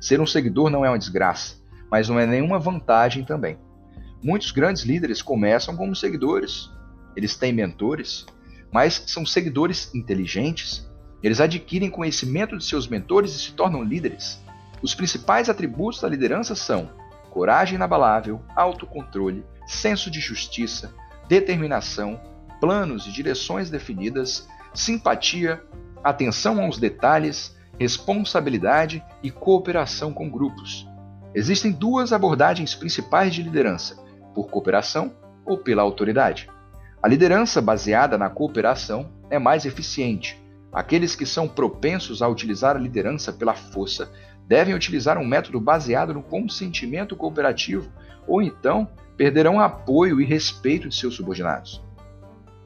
Ser 0.00 0.20
um 0.20 0.26
seguidor 0.26 0.70
não 0.70 0.84
é 0.84 0.88
uma 0.88 0.98
desgraça, 0.98 1.56
mas 1.90 2.08
não 2.08 2.18
é 2.18 2.26
nenhuma 2.26 2.58
vantagem 2.58 3.24
também. 3.24 3.58
Muitos 4.22 4.50
grandes 4.50 4.82
líderes 4.82 5.22
começam 5.22 5.76
como 5.76 5.96
seguidores. 5.96 6.70
Eles 7.16 7.36
têm 7.36 7.52
mentores, 7.52 8.26
mas 8.72 9.02
são 9.06 9.26
seguidores 9.26 9.92
inteligentes. 9.94 10.89
Eles 11.22 11.40
adquirem 11.40 11.90
conhecimento 11.90 12.56
de 12.56 12.64
seus 12.64 12.88
mentores 12.88 13.32
e 13.32 13.38
se 13.38 13.52
tornam 13.52 13.82
líderes. 13.82 14.40
Os 14.82 14.94
principais 14.94 15.48
atributos 15.48 16.00
da 16.00 16.08
liderança 16.08 16.54
são 16.54 16.90
coragem 17.30 17.76
inabalável, 17.76 18.40
autocontrole, 18.56 19.44
senso 19.66 20.10
de 20.10 20.20
justiça, 20.20 20.92
determinação, 21.28 22.20
planos 22.60 23.06
e 23.06 23.12
direções 23.12 23.70
definidas, 23.70 24.48
simpatia, 24.74 25.62
atenção 26.02 26.60
aos 26.60 26.78
detalhes, 26.78 27.56
responsabilidade 27.78 29.02
e 29.22 29.30
cooperação 29.30 30.12
com 30.12 30.28
grupos. 30.28 30.86
Existem 31.34 31.70
duas 31.70 32.12
abordagens 32.12 32.74
principais 32.74 33.34
de 33.34 33.42
liderança: 33.42 33.96
por 34.34 34.48
cooperação 34.48 35.14
ou 35.46 35.58
pela 35.58 35.82
autoridade. 35.82 36.48
A 37.02 37.08
liderança 37.08 37.62
baseada 37.62 38.18
na 38.18 38.28
cooperação 38.28 39.10
é 39.30 39.38
mais 39.38 39.64
eficiente. 39.64 40.38
Aqueles 40.72 41.16
que 41.16 41.26
são 41.26 41.48
propensos 41.48 42.22
a 42.22 42.28
utilizar 42.28 42.76
a 42.76 42.78
liderança 42.80 43.32
pela 43.32 43.54
força 43.54 44.10
devem 44.46 44.74
utilizar 44.74 45.18
um 45.18 45.26
método 45.26 45.60
baseado 45.60 46.14
no 46.14 46.22
consentimento 46.22 47.16
cooperativo, 47.16 47.90
ou 48.26 48.40
então 48.40 48.88
perderão 49.16 49.60
apoio 49.60 50.20
e 50.20 50.24
respeito 50.24 50.88
de 50.88 50.94
seus 50.94 51.14
subordinados. 51.14 51.82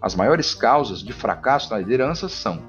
As 0.01 0.15
maiores 0.15 0.55
causas 0.55 1.03
de 1.03 1.13
fracasso 1.13 1.71
na 1.71 1.79
liderança 1.79 2.29
são 2.29 2.63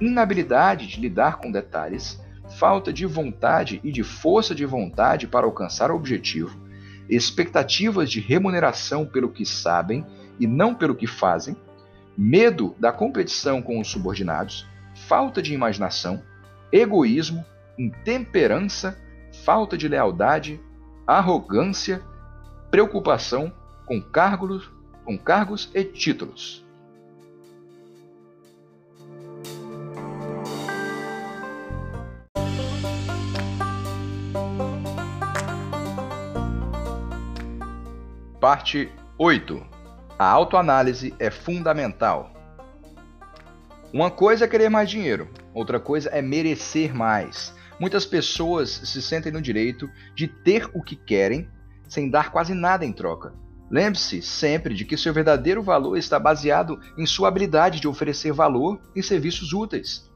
inabilidade 0.00 0.86
de 0.88 1.00
lidar 1.00 1.38
com 1.38 1.52
detalhes, 1.52 2.20
falta 2.58 2.92
de 2.92 3.06
vontade 3.06 3.80
e 3.84 3.92
de 3.92 4.02
força 4.02 4.54
de 4.54 4.66
vontade 4.66 5.26
para 5.26 5.46
alcançar 5.46 5.90
o 5.90 5.94
objetivo, 5.94 6.60
expectativas 7.08 8.10
de 8.10 8.20
remuneração 8.20 9.06
pelo 9.06 9.30
que 9.30 9.46
sabem 9.46 10.04
e 10.38 10.46
não 10.46 10.74
pelo 10.74 10.94
que 10.94 11.06
fazem, 11.06 11.56
medo 12.16 12.74
da 12.78 12.92
competição 12.92 13.62
com 13.62 13.80
os 13.80 13.88
subordinados, 13.88 14.68
falta 15.10 15.42
de 15.42 15.52
imaginação, 15.52 16.22
egoísmo, 16.70 17.44
intemperança, 17.76 18.96
falta 19.44 19.76
de 19.76 19.88
lealdade, 19.88 20.60
arrogância, 21.04 22.00
preocupação 22.70 23.52
com 23.86 24.00
cargos, 24.00 24.70
com 25.04 25.18
cargos 25.18 25.68
e 25.74 25.82
títulos. 25.82 26.64
Parte 38.40 38.92
8. 39.18 39.60
A 40.16 40.26
autoanálise 40.30 41.12
é 41.18 41.32
fundamental. 41.32 42.39
Uma 43.92 44.08
coisa 44.08 44.44
é 44.44 44.48
querer 44.48 44.68
mais 44.68 44.88
dinheiro, 44.88 45.28
outra 45.52 45.80
coisa 45.80 46.08
é 46.10 46.22
merecer 46.22 46.94
mais. 46.94 47.52
Muitas 47.80 48.06
pessoas 48.06 48.70
se 48.70 49.02
sentem 49.02 49.32
no 49.32 49.42
direito 49.42 49.90
de 50.14 50.28
ter 50.28 50.70
o 50.72 50.80
que 50.80 50.94
querem 50.94 51.48
sem 51.88 52.08
dar 52.08 52.30
quase 52.30 52.54
nada 52.54 52.84
em 52.84 52.92
troca. 52.92 53.34
Lembre-se 53.68 54.22
sempre 54.22 54.74
de 54.74 54.84
que 54.84 54.96
seu 54.96 55.12
verdadeiro 55.12 55.60
valor 55.60 55.96
está 55.96 56.20
baseado 56.20 56.78
em 56.96 57.04
sua 57.04 57.26
habilidade 57.26 57.80
de 57.80 57.88
oferecer 57.88 58.32
valor 58.32 58.80
em 58.94 59.02
serviços 59.02 59.52
úteis. 59.52 60.08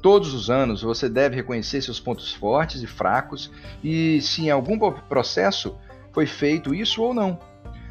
Todos 0.00 0.32
os 0.32 0.48
anos 0.48 0.80
você 0.80 1.06
deve 1.06 1.36
reconhecer 1.36 1.82
seus 1.82 2.00
pontos 2.00 2.32
fortes 2.32 2.82
e 2.82 2.86
fracos 2.86 3.52
e 3.84 4.22
se 4.22 4.46
em 4.46 4.50
algum 4.50 4.78
processo 4.78 5.76
foi 6.10 6.24
feito 6.24 6.74
isso 6.74 7.02
ou 7.02 7.12
não. 7.12 7.38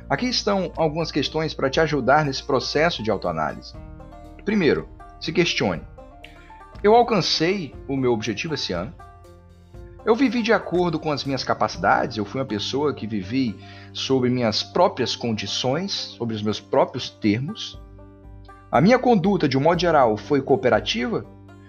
Aqui 0.10 0.28
estão 0.28 0.72
algumas 0.76 1.12
questões 1.12 1.54
para 1.54 1.70
te 1.70 1.80
ajudar 1.80 2.26
nesse 2.26 2.44
processo 2.44 3.04
de 3.04 3.12
autoanálise. 3.12 3.76
Primeiro, 4.44 4.90
se 5.20 5.32
questione: 5.32 5.82
eu 6.84 6.96
alcancei 6.96 7.76
o 7.88 7.98
meu 7.98 8.14
objetivo 8.14 8.54
esse 8.54 8.74
ano? 8.74 8.94
Eu 10.06 10.16
vivi 10.16 10.42
de 10.42 10.54
acordo 10.54 10.98
com 10.98 11.12
as 11.12 11.26
minhas 11.26 11.44
capacidades, 11.44 12.18
eu 12.18 12.26
fui 12.26 12.40
uma 12.40 12.48
pessoa 12.48 12.94
que 12.94 13.06
vivi 13.06 13.56
sobre 13.92 14.30
minhas 14.30 14.64
próprias 14.64 15.16
condições, 15.16 15.92
sobre 15.92 16.36
os 16.36 16.42
meus 16.42 16.60
próprios 16.60 17.10
termos. 17.10 17.80
A 18.72 18.80
minha 18.80 18.98
conduta, 18.98 19.48
de 19.48 19.58
um 19.58 19.62
modo 19.62 19.82
geral, 19.82 20.16
foi 20.16 20.42
cooperativa 20.42 21.26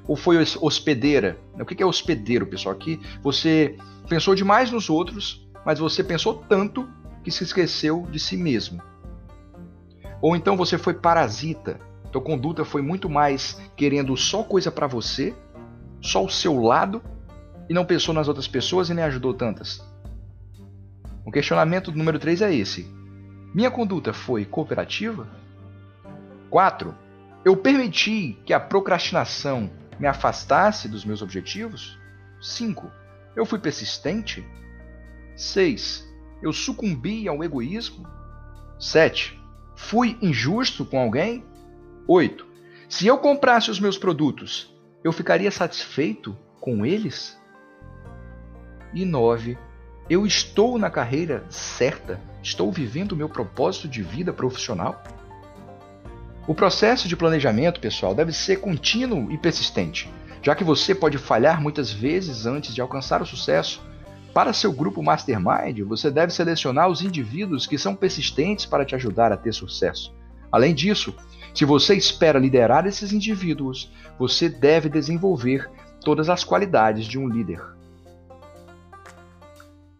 ou 0.07 0.15
foi 0.15 0.37
hospedeira? 0.61 1.39
O 1.59 1.65
que 1.65 1.83
é 1.83 1.87
hospedeiro, 1.87 2.47
pessoal? 2.47 2.75
Aqui 2.75 3.01
você 3.21 3.77
pensou 4.09 4.35
demais 4.35 4.71
nos 4.71 4.89
outros, 4.89 5.47
mas 5.67 5.79
você 5.79 6.05
pensou 6.05 6.35
tanto 6.49 6.89
que 7.25 7.31
se 7.31 7.43
esqueceu 7.43 8.07
de 8.11 8.19
si 8.19 8.37
mesmo. 8.37 8.81
Ou 10.23 10.37
então 10.37 10.57
você 10.57 10.79
foi 10.79 10.95
parasita. 10.95 11.81
Tua 12.11 12.20
conduta 12.20 12.64
foi 12.64 12.83
muito 12.83 13.09
mais 13.09 13.61
querendo 13.77 14.16
só 14.16 14.42
coisa 14.42 14.70
para 14.70 14.87
você, 14.87 15.35
só 16.01 16.25
o 16.25 16.31
seu 16.31 16.61
lado, 16.61 17.03
e 17.68 17.75
não 17.75 17.85
pensou 17.85 18.12
nas 18.12 18.27
outras 18.27 18.49
pessoas 18.49 18.90
e 18.90 18.94
nem 18.94 19.05
ajudou 19.05 19.33
tantas. 19.33 19.85
O 21.25 21.31
questionamento 21.31 21.92
número 21.92 22.18
3 22.18 22.42
é 22.42 22.55
esse. 22.55 22.92
Minha 23.55 23.70
conduta 23.70 24.12
foi 24.12 24.44
cooperativa? 24.44 25.29
4. 26.49 26.94
Eu 27.44 27.57
permiti 27.57 28.37
que 28.44 28.53
a 28.53 28.59
procrastinação 28.59 29.70
me 29.99 30.07
afastasse 30.07 30.88
dos 30.88 31.05
meus 31.05 31.23
objetivos? 31.23 31.99
5. 32.40 32.90
Eu 33.37 33.46
fui 33.46 33.59
persistente? 33.59 34.44
6. 35.37 36.09
Eu 36.42 36.53
sucumbi 36.53 37.29
ao 37.29 37.44
egoísmo? 37.44 38.07
7. 38.79 39.38
Fui 39.77 40.18
injusto 40.20 40.85
com 40.85 40.99
alguém? 40.99 41.44
8. 42.12 42.44
Se 42.88 43.07
eu 43.07 43.18
comprasse 43.18 43.70
os 43.70 43.79
meus 43.79 43.96
produtos, 43.96 44.75
eu 45.05 45.12
ficaria 45.12 45.49
satisfeito 45.49 46.37
com 46.61 46.85
eles? 46.85 47.38
E 48.92 49.05
9. 49.05 49.57
Eu 50.09 50.27
estou 50.27 50.77
na 50.77 50.90
carreira 50.90 51.44
certa? 51.49 52.20
Estou 52.42 52.73
vivendo 52.73 53.12
o 53.12 53.16
meu 53.16 53.29
propósito 53.29 53.87
de 53.87 54.03
vida 54.03 54.33
profissional? 54.33 55.01
O 56.49 56.53
processo 56.53 57.07
de 57.07 57.16
planejamento, 57.16 57.79
pessoal, 57.79 58.12
deve 58.12 58.33
ser 58.33 58.57
contínuo 58.57 59.31
e 59.31 59.38
persistente, 59.38 60.12
já 60.42 60.57
que 60.57 60.64
você 60.64 60.96
pode 60.96 61.16
falhar 61.16 61.62
muitas 61.62 61.92
vezes 61.92 62.44
antes 62.44 62.75
de 62.75 62.81
alcançar 62.81 63.23
o 63.23 63.27
sucesso. 63.27 63.81
Para 64.35 64.53
seu 64.53 64.73
grupo 64.73 65.01
Mastermind, 65.01 65.79
você 65.87 66.11
deve 66.11 66.33
selecionar 66.33 66.88
os 66.88 67.03
indivíduos 67.03 67.68
que 67.68 67.79
são 67.79 67.94
persistentes 67.94 68.66
para 68.66 68.85
te 68.85 68.96
ajudar 68.96 69.31
a 69.31 69.37
ter 69.37 69.53
sucesso. 69.53 70.12
Além 70.51 70.75
disso, 70.75 71.14
se 71.55 71.65
você 71.65 71.95
espera 71.95 72.39
liderar 72.39 72.87
esses 72.87 73.13
indivíduos, 73.13 73.91
você 74.19 74.49
deve 74.49 74.89
desenvolver 74.89 75.71
todas 76.01 76.29
as 76.29 76.45
qualidades 76.45 77.07
de 77.07 77.19
um 77.19 77.29
líder. 77.29 77.63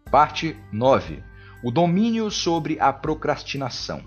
Parte 0.09 0.57
9: 0.71 1.23
O 1.63 1.71
domínio 1.71 2.29
sobre 2.29 2.79
a 2.79 2.91
procrastinação. 2.91 4.01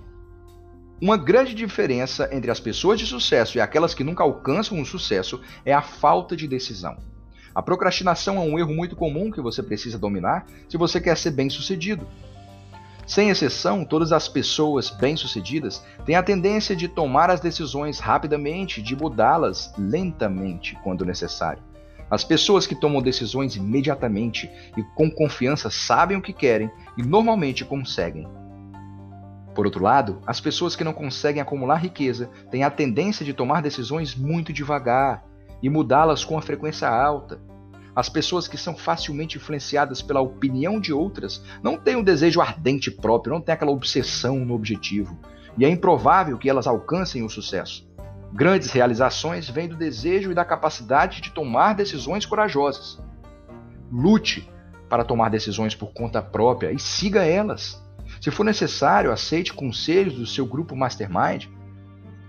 Uma 1.00 1.16
grande 1.16 1.54
diferença 1.54 2.28
entre 2.32 2.50
as 2.50 2.60
pessoas 2.60 2.98
de 2.98 3.06
sucesso 3.06 3.58
e 3.58 3.60
aquelas 3.60 3.94
que 3.94 4.04
nunca 4.04 4.22
alcançam 4.22 4.80
o 4.80 4.86
sucesso 4.86 5.40
é 5.64 5.72
a 5.72 5.82
falta 5.82 6.36
de 6.36 6.46
decisão. 6.46 6.96
A 7.54 7.62
procrastinação 7.62 8.36
é 8.36 8.40
um 8.40 8.58
erro 8.58 8.74
muito 8.74 8.96
comum 8.96 9.30
que 9.30 9.40
você 9.40 9.62
precisa 9.62 9.98
dominar 9.98 10.46
se 10.68 10.76
você 10.76 11.00
quer 11.00 11.16
ser 11.16 11.30
bem-sucedido. 11.30 12.06
Sem 13.06 13.28
exceção, 13.28 13.84
todas 13.84 14.12
as 14.12 14.28
pessoas 14.28 14.90
bem-sucedidas 14.90 15.84
têm 16.06 16.16
a 16.16 16.22
tendência 16.22 16.74
de 16.74 16.88
tomar 16.88 17.30
as 17.30 17.40
decisões 17.40 17.98
rapidamente, 17.98 18.80
de 18.80 18.96
mudá-las 18.96 19.72
lentamente 19.76 20.78
quando 20.82 21.04
necessário. 21.04 21.62
As 22.10 22.24
pessoas 22.24 22.66
que 22.66 22.74
tomam 22.74 23.02
decisões 23.02 23.56
imediatamente 23.56 24.50
e 24.76 24.82
com 24.94 25.10
confiança 25.10 25.68
sabem 25.70 26.16
o 26.16 26.22
que 26.22 26.32
querem 26.32 26.70
e 26.96 27.02
normalmente 27.02 27.64
conseguem. 27.64 28.26
Por 29.54 29.66
outro 29.66 29.82
lado, 29.82 30.20
as 30.26 30.40
pessoas 30.40 30.74
que 30.74 30.84
não 30.84 30.92
conseguem 30.92 31.40
acumular 31.40 31.76
riqueza 31.76 32.30
têm 32.50 32.64
a 32.64 32.70
tendência 32.70 33.24
de 33.24 33.32
tomar 33.32 33.62
decisões 33.62 34.14
muito 34.14 34.52
devagar 34.52 35.24
e 35.62 35.68
mudá-las 35.68 36.24
com 36.24 36.36
a 36.36 36.42
frequência 36.42 36.88
alta. 36.88 37.40
As 37.94 38.08
pessoas 38.08 38.48
que 38.48 38.58
são 38.58 38.76
facilmente 38.76 39.36
influenciadas 39.36 40.02
pela 40.02 40.20
opinião 40.20 40.80
de 40.80 40.92
outras 40.92 41.42
não 41.62 41.76
têm 41.76 41.96
um 41.96 42.02
desejo 42.02 42.40
ardente 42.40 42.90
próprio, 42.90 43.34
não 43.34 43.40
têm 43.40 43.54
aquela 43.54 43.70
obsessão 43.70 44.38
no 44.38 44.54
objetivo, 44.54 45.18
e 45.56 45.64
é 45.64 45.68
improvável 45.68 46.36
que 46.36 46.50
elas 46.50 46.66
alcancem 46.66 47.22
o 47.22 47.30
sucesso. 47.30 47.88
Grandes 48.32 48.72
realizações 48.72 49.48
vêm 49.48 49.68
do 49.68 49.76
desejo 49.76 50.32
e 50.32 50.34
da 50.34 50.44
capacidade 50.44 51.20
de 51.20 51.30
tomar 51.30 51.74
decisões 51.74 52.26
corajosas. 52.26 53.00
Lute 53.92 54.50
para 54.88 55.04
tomar 55.04 55.28
decisões 55.28 55.74
por 55.74 55.92
conta 55.92 56.20
própria 56.20 56.72
e 56.72 56.78
siga 56.80 57.22
elas. 57.24 57.80
Se 58.20 58.32
for 58.32 58.42
necessário, 58.42 59.12
aceite 59.12 59.52
conselhos 59.52 60.14
do 60.14 60.26
seu 60.26 60.44
grupo 60.46 60.74
Mastermind. 60.74 61.46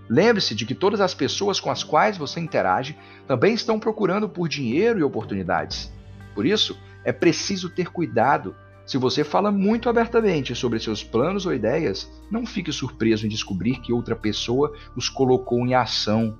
Lembre-se 0.08 0.54
de 0.54 0.64
que 0.64 0.74
todas 0.74 1.00
as 1.00 1.14
pessoas 1.14 1.58
com 1.58 1.70
as 1.70 1.82
quais 1.82 2.16
você 2.16 2.38
interage 2.38 2.96
também 3.26 3.54
estão 3.54 3.78
procurando 3.78 4.28
por 4.28 4.48
dinheiro 4.48 4.98
e 4.98 5.02
oportunidades. 5.02 5.92
Por 6.34 6.46
isso, 6.46 6.78
é 7.04 7.12
preciso 7.12 7.68
ter 7.70 7.90
cuidado. 7.90 8.54
Se 8.84 8.98
você 8.98 9.24
fala 9.24 9.50
muito 9.50 9.88
abertamente 9.88 10.54
sobre 10.54 10.78
seus 10.78 11.02
planos 11.02 11.44
ou 11.44 11.52
ideias, 11.52 12.08
não 12.30 12.46
fique 12.46 12.70
surpreso 12.70 13.26
em 13.26 13.28
descobrir 13.28 13.80
que 13.80 13.92
outra 13.92 14.14
pessoa 14.14 14.72
os 14.94 15.08
colocou 15.08 15.66
em 15.66 15.74
ação. 15.74 16.38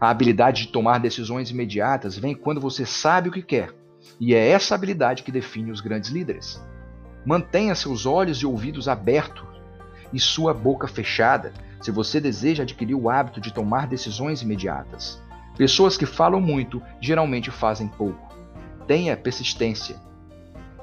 A 0.00 0.10
habilidade 0.10 0.66
de 0.66 0.72
tomar 0.72 0.98
decisões 0.98 1.50
imediatas 1.50 2.18
vem 2.18 2.34
quando 2.34 2.60
você 2.60 2.84
sabe 2.84 3.28
o 3.28 3.32
que 3.32 3.42
quer, 3.42 3.72
e 4.18 4.34
é 4.34 4.48
essa 4.48 4.74
habilidade 4.74 5.22
que 5.22 5.30
define 5.30 5.70
os 5.70 5.80
grandes 5.80 6.10
líderes. 6.10 6.60
Mantenha 7.24 7.74
seus 7.74 8.04
olhos 8.04 8.38
e 8.38 8.46
ouvidos 8.46 8.88
abertos 8.88 9.46
e 10.12 10.18
sua 10.18 10.52
boca 10.52 10.88
fechada 10.88 11.52
se 11.80 11.90
você 11.90 12.20
deseja 12.20 12.62
adquirir 12.62 12.94
o 12.94 13.08
hábito 13.08 13.40
de 13.40 13.52
tomar 13.52 13.86
decisões 13.86 14.42
imediatas. 14.42 15.22
Pessoas 15.56 15.96
que 15.96 16.06
falam 16.06 16.40
muito 16.40 16.82
geralmente 17.00 17.50
fazem 17.50 17.88
pouco. 17.88 18.34
Tenha 18.86 19.16
persistência. 19.16 19.96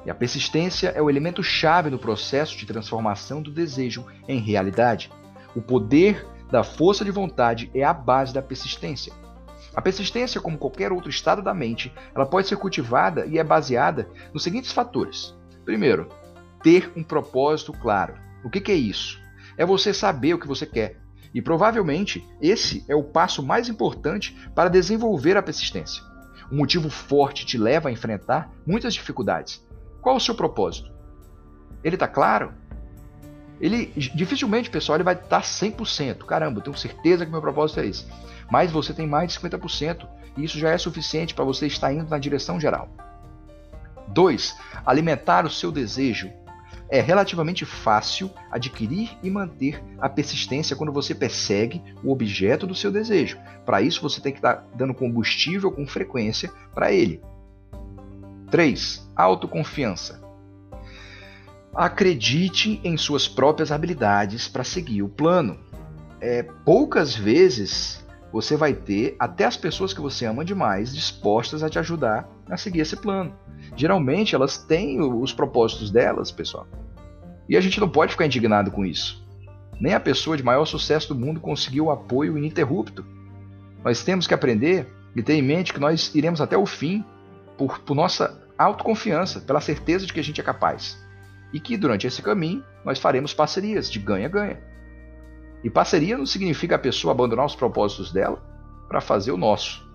E 0.04 0.10
a 0.10 0.14
persistência 0.14 0.88
é 0.88 1.02
o 1.02 1.10
elemento 1.10 1.42
chave 1.42 1.90
no 1.90 1.98
processo 1.98 2.56
de 2.56 2.66
transformação 2.66 3.42
do 3.42 3.50
desejo 3.50 4.06
em 4.26 4.38
realidade. 4.38 5.10
O 5.54 5.60
poder 5.60 6.26
da 6.50 6.62
força 6.62 7.04
de 7.04 7.10
vontade 7.10 7.70
é 7.74 7.84
a 7.84 7.92
base 7.92 8.32
da 8.32 8.40
persistência. 8.40 9.12
A 9.74 9.82
persistência, 9.82 10.40
como 10.40 10.58
qualquer 10.58 10.92
outro 10.92 11.10
estado 11.10 11.42
da 11.42 11.52
mente, 11.52 11.92
ela 12.14 12.26
pode 12.26 12.48
ser 12.48 12.56
cultivada 12.56 13.26
e 13.26 13.38
é 13.38 13.44
baseada 13.44 14.08
nos 14.32 14.42
seguintes 14.42 14.72
fatores. 14.72 15.36
Primeiro, 15.64 16.08
ter 16.62 16.90
um 16.96 17.02
propósito 17.02 17.72
claro. 17.72 18.14
O 18.44 18.50
que, 18.50 18.60
que 18.60 18.72
é 18.72 18.76
isso? 18.76 19.20
É 19.58 19.66
você 19.66 19.92
saber 19.92 20.32
o 20.32 20.38
que 20.38 20.48
você 20.48 20.64
quer. 20.64 21.00
E 21.34 21.42
provavelmente 21.42 22.26
esse 22.40 22.84
é 22.88 22.94
o 22.94 23.02
passo 23.02 23.42
mais 23.42 23.68
importante 23.68 24.34
para 24.54 24.70
desenvolver 24.70 25.36
a 25.36 25.42
persistência. 25.42 26.02
Um 26.50 26.56
motivo 26.56 26.88
forte 26.88 27.44
te 27.44 27.58
leva 27.58 27.90
a 27.90 27.92
enfrentar 27.92 28.50
muitas 28.66 28.94
dificuldades. 28.94 29.62
Qual 30.00 30.16
o 30.16 30.20
seu 30.20 30.34
propósito? 30.34 30.90
Ele 31.84 31.96
está 31.96 32.08
claro? 32.08 32.54
Ele 33.60 33.86
dificilmente, 34.14 34.70
pessoal, 34.70 34.96
ele 34.96 35.04
vai 35.04 35.14
estar 35.14 35.42
100%. 35.42 36.24
Caramba, 36.24 36.60
eu 36.60 36.62
tenho 36.62 36.76
certeza 36.76 37.26
que 37.26 37.32
meu 37.32 37.40
propósito 37.40 37.80
é 37.80 37.86
esse. 37.86 38.06
Mas 38.50 38.70
você 38.70 38.94
tem 38.94 39.06
mais 39.06 39.32
de 39.32 39.38
50% 39.38 40.08
e 40.36 40.44
isso 40.44 40.58
já 40.58 40.70
é 40.70 40.78
suficiente 40.78 41.34
para 41.34 41.44
você 41.44 41.66
estar 41.66 41.92
indo 41.92 42.08
na 42.08 42.18
direção 42.18 42.58
geral. 42.58 42.88
2. 44.08 44.56
Alimentar 44.86 45.44
o 45.44 45.50
seu 45.50 45.70
desejo 45.70 46.32
é 46.90 47.00
relativamente 47.00 47.64
fácil 47.64 48.30
adquirir 48.50 49.16
e 49.22 49.30
manter 49.30 49.82
a 49.98 50.08
persistência 50.08 50.74
quando 50.74 50.92
você 50.92 51.14
persegue 51.14 51.82
o 52.02 52.10
objeto 52.10 52.66
do 52.66 52.74
seu 52.74 52.90
desejo. 52.90 53.38
Para 53.66 53.82
isso, 53.82 54.00
você 54.00 54.20
tem 54.20 54.32
que 54.32 54.38
estar 54.38 54.66
dando 54.74 54.94
combustível 54.94 55.70
com 55.70 55.86
frequência 55.86 56.50
para 56.74 56.92
ele. 56.92 57.20
3. 58.50 59.10
Autoconfiança. 59.14 60.22
Acredite 61.74 62.80
em 62.82 62.96
suas 62.96 63.28
próprias 63.28 63.70
habilidades 63.70 64.48
para 64.48 64.64
seguir 64.64 65.02
o 65.02 65.08
plano. 65.08 65.58
É, 66.20 66.42
poucas 66.42 67.14
vezes 67.14 68.04
você 68.32 68.56
vai 68.56 68.74
ter 68.74 69.16
até 69.18 69.44
as 69.44 69.56
pessoas 69.56 69.92
que 69.92 70.00
você 70.00 70.26
ama 70.26 70.44
demais 70.44 70.94
dispostas 70.94 71.62
a 71.62 71.68
te 71.68 71.78
ajudar 71.78 72.28
a 72.48 72.56
seguir 72.56 72.80
esse 72.80 72.96
plano. 72.96 73.34
Geralmente 73.76 74.34
elas 74.34 74.58
têm 74.58 75.00
os 75.00 75.32
propósitos 75.32 75.90
delas, 75.90 76.30
pessoal. 76.30 76.66
E 77.48 77.56
a 77.56 77.60
gente 77.60 77.80
não 77.80 77.88
pode 77.88 78.12
ficar 78.12 78.26
indignado 78.26 78.70
com 78.70 78.84
isso. 78.84 79.26
Nem 79.80 79.94
a 79.94 80.00
pessoa 80.00 80.36
de 80.36 80.42
maior 80.42 80.64
sucesso 80.66 81.08
do 81.08 81.18
mundo 81.18 81.40
conseguiu 81.40 81.86
o 81.86 81.90
apoio 81.90 82.36
ininterrupto. 82.36 83.04
Nós 83.84 84.02
temos 84.04 84.26
que 84.26 84.34
aprender 84.34 84.86
e 85.16 85.22
ter 85.22 85.34
em 85.34 85.42
mente 85.42 85.72
que 85.72 85.80
nós 85.80 86.14
iremos 86.14 86.40
até 86.40 86.56
o 86.56 86.66
fim 86.66 87.04
por, 87.56 87.78
por 87.80 87.94
nossa 87.94 88.42
autoconfiança, 88.58 89.40
pela 89.40 89.60
certeza 89.60 90.04
de 90.04 90.12
que 90.12 90.20
a 90.20 90.24
gente 90.24 90.40
é 90.40 90.44
capaz. 90.44 90.98
E 91.52 91.60
que 91.60 91.76
durante 91.76 92.06
esse 92.06 92.20
caminho 92.20 92.62
nós 92.84 92.98
faremos 92.98 93.32
parcerias 93.32 93.90
de 93.90 93.98
ganha-ganha. 93.98 94.60
E 95.62 95.70
parceria 95.70 96.16
não 96.16 96.26
significa 96.26 96.76
a 96.76 96.78
pessoa 96.78 97.12
abandonar 97.12 97.46
os 97.46 97.56
propósitos 97.56 98.12
dela 98.12 98.42
para 98.88 99.00
fazer 99.00 99.32
o 99.32 99.36
nosso. 99.36 99.86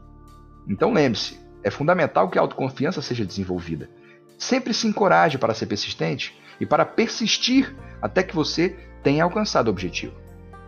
Então 0.68 0.94
lembre-se, 0.94 1.40
é 1.64 1.72
fundamental 1.72 2.30
que 2.30 2.38
a 2.38 2.42
autoconfiança 2.42 3.02
seja 3.02 3.26
desenvolvida. 3.26 3.90
Sempre 4.38 4.74
se 4.74 4.88
encoraje 4.88 5.38
para 5.38 5.54
ser 5.54 5.66
persistente 5.66 6.38
e 6.60 6.66
para 6.66 6.86
persistir 6.86 7.76
até 8.02 8.22
que 8.22 8.36
você 8.36 8.78
tenha 9.02 9.24
alcançado 9.24 9.68
o 9.68 9.72
objetivo. 9.72 10.14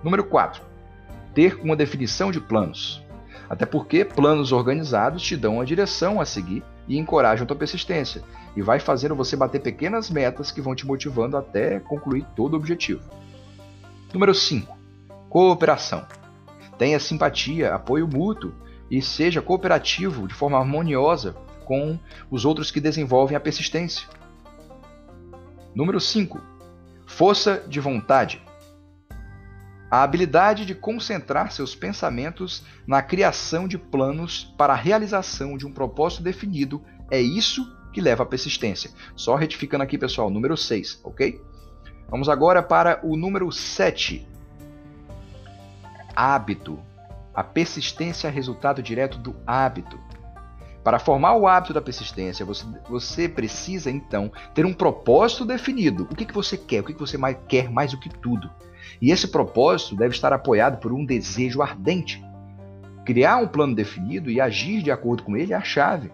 Número 0.04 0.24
4. 0.24 0.62
Ter 1.34 1.60
uma 1.62 1.76
definição 1.76 2.32
de 2.32 2.40
planos. 2.40 3.04
Até 3.50 3.66
porque 3.66 4.06
planos 4.06 4.52
organizados 4.52 5.22
te 5.22 5.36
dão 5.36 5.62
a 5.62 5.66
direção 5.66 6.20
a 6.20 6.26
seguir 6.26 6.64
e 6.88 6.98
encorajam 6.98 7.44
a 7.44 7.48
tua 7.48 7.58
persistência, 7.58 8.24
e 8.56 8.62
vai 8.62 8.80
fazendo 8.80 9.16
você 9.16 9.36
bater 9.36 9.60
pequenas 9.60 10.10
metas 10.10 10.52
que 10.52 10.62
vão 10.62 10.76
te 10.76 10.86
motivando 10.86 11.36
até 11.36 11.80
concluir 11.80 12.26
todo 12.36 12.54
o 12.54 12.58
objetivo. 12.58 13.02
Número 14.14 14.34
5. 14.34 14.75
Cooperação. 15.36 16.08
Tenha 16.78 16.98
simpatia, 16.98 17.76
apoio 17.76 18.08
mútuo 18.08 18.54
e 18.90 19.02
seja 19.02 19.42
cooperativo 19.42 20.30
de 20.30 20.34
forma 20.34 20.58
harmoniosa 20.58 21.36
com 21.66 22.00
os 22.32 22.46
outros 22.46 22.72
que 22.72 22.80
desenvolvem 22.80 23.36
a 23.36 23.40
persistência. 23.42 24.08
Número 25.76 26.00
5. 26.00 26.40
Força 27.06 27.62
de 27.68 27.82
vontade. 27.82 28.42
A 29.92 30.04
habilidade 30.04 30.66
de 30.66 30.74
concentrar 30.74 31.52
seus 31.52 31.76
pensamentos 31.76 32.64
na 32.88 33.02
criação 33.02 33.68
de 33.68 33.78
planos 33.78 34.56
para 34.58 34.72
a 34.72 34.78
realização 34.78 35.58
de 35.58 35.68
um 35.68 35.74
propósito 35.74 36.24
definido 36.24 36.82
é 37.12 37.20
isso 37.20 37.78
que 37.92 38.00
leva 38.00 38.24
à 38.24 38.26
persistência. 38.26 38.90
Só 39.18 39.36
retificando 39.36 39.84
aqui, 39.84 39.98
pessoal, 39.98 40.30
número 40.30 40.56
6, 40.56 41.02
ok? 41.04 41.42
Vamos 42.08 42.30
agora 42.30 42.64
para 42.64 43.02
o 43.04 43.18
número 43.18 43.52
7. 43.52 44.34
Hábito. 46.16 46.80
A 47.34 47.44
persistência 47.44 48.28
é 48.28 48.32
resultado 48.32 48.82
direto 48.82 49.18
do 49.18 49.36
hábito. 49.46 50.00
Para 50.84 51.00
formar 51.00 51.36
o 51.36 51.48
hábito 51.48 51.74
da 51.74 51.82
persistência, 51.82 52.46
você, 52.46 52.64
você 52.88 53.28
precisa 53.28 53.90
então 53.90 54.32
ter 54.54 54.66
um 54.66 54.74
propósito 54.74 55.44
definido. 55.44 56.04
O 56.04 56.16
que, 56.16 56.26
que 56.26 56.34
você 56.34 56.56
quer? 56.58 56.82
O 56.82 56.84
que, 56.84 56.94
que 56.94 57.00
você 57.00 57.18
mais, 57.18 57.36
quer 57.48 57.70
mais 57.70 57.92
do 57.92 58.00
que 58.00 58.08
tudo? 58.08 58.50
E 59.02 59.12
esse 59.12 59.28
propósito 59.28 59.96
deve 59.96 60.14
estar 60.14 60.32
apoiado 60.32 60.80
por 60.80 60.94
um 60.94 61.04
desejo 61.04 61.62
ardente. 61.62 62.24
Criar 63.04 63.38
um 63.38 63.48
plano 63.48 63.76
definido 63.76 64.30
e 64.30 64.40
agir 64.40 64.82
de 64.82 64.92
acordo 64.92 65.24
com 65.24 65.36
ele 65.36 65.54
é 65.54 65.56
a 65.56 65.62
chave. 65.62 66.12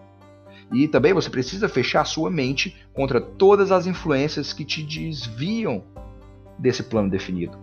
E 0.72 0.88
também 0.88 1.12
você 1.12 1.28
precisa 1.28 1.68
fechar 1.68 2.04
sua 2.04 2.30
mente 2.30 2.74
contra 2.94 3.20
todas 3.20 3.70
as 3.70 3.86
influências 3.86 4.52
que 4.52 4.64
te 4.64 4.82
desviam 4.82 5.84
desse 6.58 6.82
plano 6.82 7.10
definido. 7.10 7.58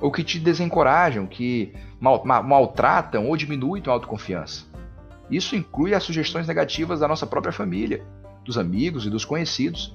Ou 0.00 0.10
que 0.10 0.24
te 0.24 0.38
desencorajam, 0.38 1.26
que 1.26 1.74
mal, 2.00 2.24
mal, 2.24 2.42
maltratam 2.42 3.26
ou 3.26 3.36
diminuem 3.36 3.82
a 3.86 3.90
autoconfiança. 3.90 4.64
Isso 5.30 5.54
inclui 5.54 5.94
as 5.94 6.02
sugestões 6.02 6.48
negativas 6.48 7.00
da 7.00 7.08
nossa 7.08 7.26
própria 7.26 7.52
família, 7.52 8.04
dos 8.44 8.58
amigos 8.58 9.06
e 9.06 9.10
dos 9.10 9.24
conhecidos. 9.24 9.94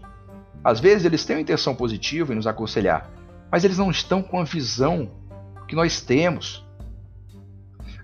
Às 0.63 0.79
vezes 0.79 1.05
eles 1.05 1.25
têm 1.25 1.35
uma 1.35 1.41
intenção 1.41 1.75
positiva 1.75 2.31
em 2.31 2.35
nos 2.35 2.47
aconselhar, 2.47 3.11
mas 3.51 3.63
eles 3.63 3.77
não 3.77 3.91
estão 3.91 4.21
com 4.21 4.39
a 4.39 4.43
visão 4.43 5.11
que 5.67 5.75
nós 5.75 6.01
temos. 6.01 6.64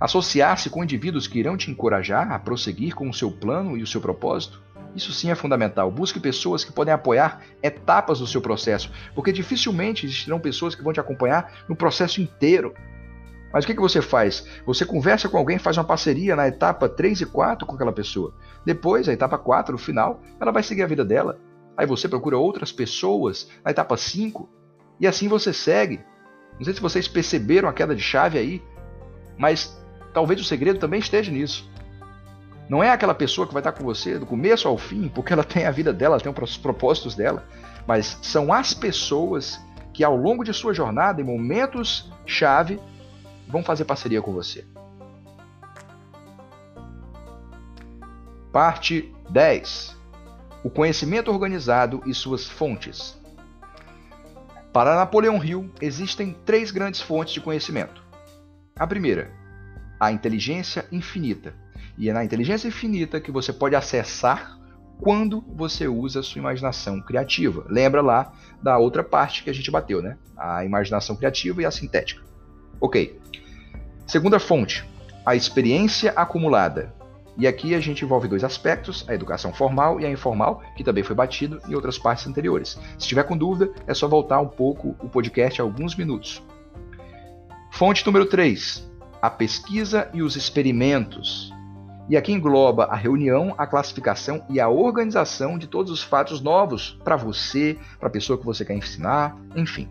Associar-se 0.02 0.68
com 0.68 0.84
indivíduos 0.84 1.28
que 1.28 1.38
irão 1.38 1.56
te 1.56 1.70
encorajar 1.70 2.32
a 2.32 2.40
prosseguir 2.40 2.96
com 2.96 3.08
o 3.08 3.14
seu 3.14 3.32
plano 3.32 3.78
e 3.78 3.84
o 3.84 3.88
seu 3.88 4.02
propósito, 4.02 4.60
isso 4.96 5.14
sim 5.14 5.30
é 5.30 5.36
fundamental. 5.36 5.92
Busque 5.92 6.20
pessoas 6.20 6.64
que 6.64 6.72
podem 6.72 6.92
apoiar 6.92 7.44
etapas 7.62 8.18
do 8.18 8.26
seu 8.26 8.42
processo, 8.42 8.92
porque 9.14 9.32
dificilmente 9.32 10.08
existirão 10.08 10.40
pessoas 10.40 10.74
que 10.74 10.84
vão 10.84 10.92
te 10.92 11.00
acompanhar 11.00 11.54
no 11.70 11.76
processo 11.76 12.20
inteiro. 12.20 12.74
Mas 13.54 13.64
o 13.64 13.68
que, 13.68 13.76
que 13.76 13.82
você 13.82 14.02
faz? 14.02 14.48
Você 14.66 14.88
conversa 14.88 15.30
com 15.30 15.38
alguém, 15.38 15.60
faz 15.60 15.78
uma 15.78 15.84
parceria 15.84 16.36
na 16.36 16.48
etapa 16.48 16.90
3 16.90 17.22
e 17.22 17.26
4 17.28 17.68
com 17.68 17.76
aquela 17.76 17.94
pessoa. 17.94 18.34
Depois, 18.66 19.08
a 19.08 19.14
etapa 19.14 19.38
4, 19.38 19.74
no 19.74 19.78
final, 19.78 20.20
ela 20.40 20.52
vai 20.52 20.64
seguir 20.64 20.82
a 20.82 20.88
vida 20.88 21.06
dela. 21.06 21.38
Aí 21.78 21.86
você 21.86 22.10
procura 22.10 22.40
outras 22.40 22.72
pessoas 22.72 23.50
na 23.64 23.70
etapa 23.70 23.96
5 23.96 24.50
e 25.00 25.06
assim 25.06 25.28
você 25.28 25.54
segue. 25.54 26.04
Não 26.58 26.66
sei 26.66 26.74
se 26.74 26.82
vocês 26.82 27.08
perceberam 27.08 27.70
a 27.70 27.74
queda 27.74 27.96
de 27.96 28.02
chave 28.02 28.40
aí, 28.40 28.64
mas 29.38 29.80
talvez 30.14 30.40
o 30.40 30.44
segredo 30.44 30.80
também 30.80 31.00
esteja 31.00 31.32
nisso. 31.32 31.70
Não 32.70 32.84
é 32.84 32.90
aquela 32.90 33.14
pessoa 33.14 33.46
que 33.46 33.54
vai 33.54 33.60
estar 33.60 33.74
com 33.74 33.84
você 33.84 34.18
do 34.18 34.26
começo 34.26 34.68
ao 34.68 34.78
fim, 34.78 35.10
porque 35.10 35.34
ela 35.34 35.44
tem 35.44 35.66
a 35.66 35.72
vida 35.72 35.92
dela, 35.92 36.16
ela 36.16 36.24
tem 36.24 36.44
os 36.44 36.58
propósitos 36.58 37.16
dela, 37.16 37.46
mas 37.86 38.18
são 38.22 38.54
as 38.54 38.74
pessoas 38.74 39.60
que 39.94 40.04
ao 40.04 40.16
longo 40.16 40.44
de 40.44 40.54
sua 40.54 40.74
jornada, 40.74 41.22
em 41.22 41.26
momentos 41.26 42.10
chave, 42.26 42.80
vão 43.48 43.64
fazer 43.64 43.84
parceria 43.86 44.22
com 44.22 44.32
você. 44.32 44.66
Parte 48.52 49.14
10. 49.30 49.98
O 50.64 50.70
conhecimento 50.70 51.32
organizado 51.32 52.02
e 52.06 52.14
suas 52.14 52.48
fontes. 52.48 53.20
Para 54.72 54.96
Napoleão 54.96 55.44
Hill, 55.44 55.70
existem 55.82 56.34
três 56.46 56.72
grandes 56.72 57.02
fontes 57.02 57.34
de 57.34 57.42
conhecimento. 57.42 58.02
A 58.78 58.88
primeira, 58.88 59.32
a 60.02 60.12
inteligência 60.12 60.84
infinita. 60.92 61.54
E 61.96 62.10
é 62.10 62.14
na 62.14 62.26
inteligência 62.26 62.68
infinita 62.68 63.22
que 63.22 63.32
você 63.32 63.54
pode 63.54 63.76
acessar 63.76 64.58
quando 65.00 65.42
você 65.56 65.88
usa 65.88 66.22
a 66.22 66.24
sua 66.24 66.40
imaginação 66.40 67.00
criativa. 67.00 67.68
Lembra 67.70 68.02
lá 68.02 68.34
da 68.64 68.80
outra 68.80 69.04
parte 69.04 69.44
que 69.44 69.50
a 69.52 69.54
gente 69.54 69.70
bateu, 69.70 70.02
né? 70.02 70.18
A 70.36 70.66
imaginação 70.66 71.16
criativa 71.16 71.62
e 71.62 71.66
a 71.68 71.72
sintética. 71.72 72.24
Ok. 72.80 73.20
Segunda 74.08 74.40
fonte, 74.40 74.84
a 75.24 75.36
experiência 75.36 76.12
acumulada. 76.16 76.96
E 77.38 77.46
aqui 77.46 77.76
a 77.76 77.80
gente 77.80 78.04
envolve 78.04 78.28
dois 78.28 78.44
aspectos, 78.44 79.06
a 79.08 79.14
educação 79.14 79.54
formal 79.54 80.02
e 80.02 80.06
a 80.08 80.10
informal, 80.10 80.64
que 80.76 80.84
também 80.84 81.04
foi 81.04 81.16
batido 81.16 81.62
em 81.68 81.76
outras 81.76 82.00
partes 82.00 82.26
anteriores. 82.26 82.80
Se 82.98 83.08
tiver 83.08 83.24
com 83.24 83.38
dúvida, 83.38 83.72
é 83.86 83.94
só 83.94 84.08
voltar 84.08 84.42
um 84.42 84.48
pouco 84.48 84.96
o 85.00 85.08
podcast 85.08 85.62
alguns 85.62 85.96
minutos. 85.96 86.42
Fonte 87.72 88.04
número 88.04 88.26
3, 88.26 88.91
a 89.22 89.30
pesquisa 89.30 90.10
e 90.14 90.22
os 90.22 90.36
experimentos. 90.36 91.54
E 92.10 92.18
aqui 92.18 92.34
engloba 92.34 92.86
a 92.86 92.96
reunião, 92.96 93.54
a 93.58 93.68
classificação 93.68 94.44
e 94.50 94.60
a 94.60 94.68
organização 94.68 95.58
de 95.58 95.68
todos 95.68 95.92
os 95.92 96.02
fatos 96.02 96.42
novos 96.42 97.00
para 97.04 97.16
você, 97.16 97.78
para 98.00 98.08
a 98.08 98.12
pessoa 98.12 98.38
que 98.38 98.46
você 98.46 98.66
quer 98.66 98.76
ensinar, 98.76 99.38
enfim. 99.56 99.88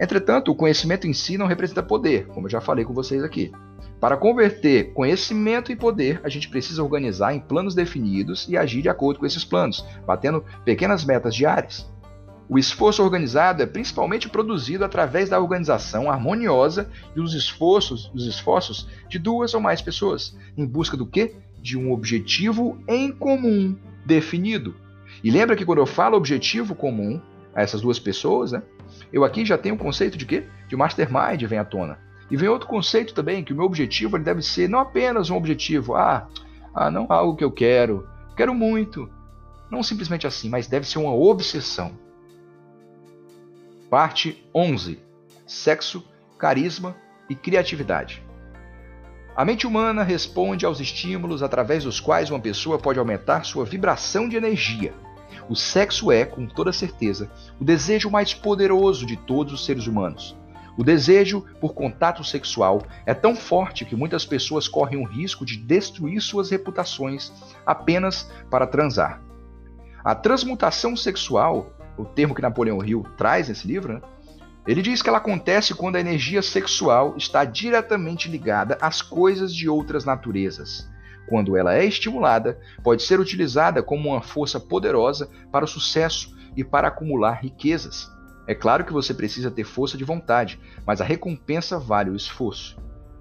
Entretanto, 0.00 0.50
o 0.50 0.56
conhecimento 0.56 1.06
em 1.06 1.12
si 1.12 1.38
não 1.38 1.46
representa 1.46 1.82
poder, 1.82 2.26
como 2.28 2.46
eu 2.46 2.50
já 2.50 2.60
falei 2.60 2.84
com 2.84 2.92
vocês 2.92 3.22
aqui. 3.22 3.52
Para 4.00 4.16
converter 4.16 4.92
conhecimento 4.92 5.70
em 5.70 5.76
poder, 5.76 6.20
a 6.24 6.28
gente 6.28 6.48
precisa 6.48 6.82
organizar 6.82 7.32
em 7.32 7.40
planos 7.40 7.74
definidos 7.74 8.48
e 8.48 8.56
agir 8.56 8.82
de 8.82 8.88
acordo 8.88 9.20
com 9.20 9.26
esses 9.26 9.44
planos, 9.44 9.86
batendo 10.04 10.44
pequenas 10.64 11.04
metas 11.04 11.34
diárias. 11.34 11.88
O 12.48 12.58
esforço 12.58 13.02
organizado 13.02 13.62
é 13.62 13.66
principalmente 13.66 14.28
produzido 14.28 14.84
através 14.84 15.30
da 15.30 15.40
organização 15.40 16.10
harmoniosa 16.10 16.90
e 17.16 17.20
os 17.20 17.34
esforços, 17.34 18.10
os 18.14 18.26
esforços 18.26 18.86
de 19.08 19.18
duas 19.18 19.54
ou 19.54 19.60
mais 19.60 19.80
pessoas, 19.80 20.36
em 20.56 20.66
busca 20.66 20.96
do 20.96 21.06
quê? 21.06 21.36
De 21.62 21.78
um 21.78 21.90
objetivo 21.92 22.78
em 22.86 23.10
comum 23.10 23.76
definido. 24.04 24.74
E 25.22 25.30
lembra 25.30 25.56
que 25.56 25.64
quando 25.64 25.78
eu 25.78 25.86
falo 25.86 26.16
objetivo 26.16 26.74
comum 26.74 27.20
a 27.54 27.62
essas 27.62 27.80
duas 27.80 27.98
pessoas, 27.98 28.52
né, 28.52 28.62
eu 29.10 29.24
aqui 29.24 29.44
já 29.44 29.56
tenho 29.56 29.74
o 29.74 29.78
conceito 29.78 30.18
de 30.18 30.26
quê? 30.26 30.44
De 30.68 30.76
mastermind 30.76 31.42
vem 31.44 31.58
à 31.58 31.64
tona. 31.64 31.98
E 32.30 32.36
vem 32.36 32.48
outro 32.48 32.68
conceito 32.68 33.14
também, 33.14 33.42
que 33.42 33.52
o 33.52 33.56
meu 33.56 33.64
objetivo 33.64 34.16
ele 34.16 34.24
deve 34.24 34.42
ser 34.42 34.68
não 34.68 34.80
apenas 34.80 35.30
um 35.30 35.36
objetivo, 35.36 35.94
ah, 35.94 36.28
ah, 36.74 36.90
não 36.90 37.06
algo 37.08 37.36
que 37.36 37.44
eu 37.44 37.50
quero, 37.50 38.06
quero 38.36 38.54
muito. 38.54 39.08
Não 39.70 39.82
simplesmente 39.82 40.26
assim, 40.26 40.50
mas 40.50 40.66
deve 40.66 40.86
ser 40.86 40.98
uma 40.98 41.14
obsessão. 41.14 42.03
Parte 43.94 44.44
11. 44.52 44.98
Sexo, 45.46 46.02
carisma 46.36 46.96
e 47.30 47.34
criatividade. 47.36 48.24
A 49.36 49.44
mente 49.44 49.68
humana 49.68 50.02
responde 50.02 50.66
aos 50.66 50.80
estímulos 50.80 51.44
através 51.44 51.84
dos 51.84 52.00
quais 52.00 52.28
uma 52.28 52.40
pessoa 52.40 52.76
pode 52.76 52.98
aumentar 52.98 53.44
sua 53.44 53.64
vibração 53.64 54.28
de 54.28 54.34
energia. 54.34 54.92
O 55.48 55.54
sexo 55.54 56.10
é, 56.10 56.24
com 56.24 56.44
toda 56.44 56.72
certeza, 56.72 57.30
o 57.60 57.64
desejo 57.64 58.10
mais 58.10 58.34
poderoso 58.34 59.06
de 59.06 59.16
todos 59.16 59.52
os 59.52 59.64
seres 59.64 59.86
humanos. 59.86 60.36
O 60.76 60.82
desejo 60.82 61.46
por 61.60 61.72
contato 61.72 62.24
sexual 62.24 62.82
é 63.06 63.14
tão 63.14 63.36
forte 63.36 63.84
que 63.84 63.94
muitas 63.94 64.26
pessoas 64.26 64.66
correm 64.66 64.98
o 64.98 65.06
risco 65.06 65.46
de 65.46 65.56
destruir 65.56 66.20
suas 66.20 66.50
reputações 66.50 67.32
apenas 67.64 68.28
para 68.50 68.66
transar. 68.66 69.22
A 70.02 70.16
transmutação 70.16 70.96
sexual, 70.96 71.72
o 71.96 72.04
termo 72.04 72.34
que 72.34 72.42
Napoleão 72.42 72.84
Hill 72.84 73.04
traz 73.16 73.48
nesse 73.48 73.66
livro, 73.66 73.94
né? 73.94 74.02
ele 74.66 74.80
diz 74.80 75.02
que 75.02 75.08
ela 75.08 75.18
acontece 75.18 75.74
quando 75.74 75.96
a 75.96 76.00
energia 76.00 76.40
sexual 76.40 77.14
está 77.16 77.44
diretamente 77.44 78.28
ligada 78.28 78.78
às 78.80 79.02
coisas 79.02 79.54
de 79.54 79.68
outras 79.68 80.04
naturezas. 80.04 80.88
Quando 81.28 81.56
ela 81.56 81.74
é 81.74 81.84
estimulada, 81.84 82.58
pode 82.82 83.02
ser 83.02 83.20
utilizada 83.20 83.82
como 83.82 84.10
uma 84.10 84.22
força 84.22 84.58
poderosa 84.58 85.28
para 85.50 85.64
o 85.64 85.68
sucesso 85.68 86.34
e 86.56 86.64
para 86.64 86.88
acumular 86.88 87.42
riquezas. 87.42 88.10
É 88.46 88.54
claro 88.54 88.84
que 88.84 88.92
você 88.92 89.14
precisa 89.14 89.50
ter 89.50 89.64
força 89.64 89.96
de 89.96 90.04
vontade, 90.04 90.60
mas 90.86 91.00
a 91.00 91.04
recompensa 91.04 91.78
vale 91.78 92.10
o 92.10 92.16
esforço. 92.16 92.78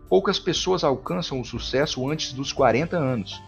Poucas 0.09 0.37
pessoas 0.37 0.83
alcançam 0.83 1.39
o 1.39 1.45
sucesso 1.45 2.09
antes 2.09 2.33
dos 2.33 2.51
40 2.51 2.97
anos. 2.97 3.41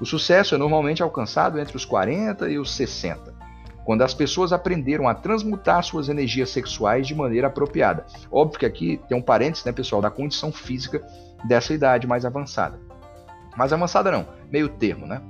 O 0.00 0.06
sucesso 0.06 0.54
é 0.54 0.58
normalmente 0.58 1.02
alcançado 1.02 1.58
entre 1.58 1.76
os 1.76 1.84
40 1.84 2.48
e 2.50 2.58
os 2.58 2.74
60, 2.74 3.29
quando 3.90 4.02
as 4.02 4.14
pessoas 4.14 4.52
aprenderam 4.52 5.08
a 5.08 5.14
transmutar 5.14 5.82
suas 5.82 6.08
energias 6.08 6.50
sexuais 6.50 7.08
de 7.08 7.12
maneira 7.12 7.48
apropriada. 7.48 8.06
Óbvio 8.30 8.60
que 8.60 8.64
aqui 8.64 9.00
tem 9.08 9.18
um 9.18 9.20
parênteses, 9.20 9.64
né, 9.64 9.72
pessoal, 9.72 10.00
da 10.00 10.08
condição 10.08 10.52
física 10.52 11.04
dessa 11.42 11.74
idade 11.74 12.06
mais 12.06 12.24
avançada. 12.24 12.78
Mais 13.56 13.72
avançada 13.72 14.12
não, 14.12 14.28
meio 14.48 14.68
termo, 14.68 15.08
né? 15.08 15.20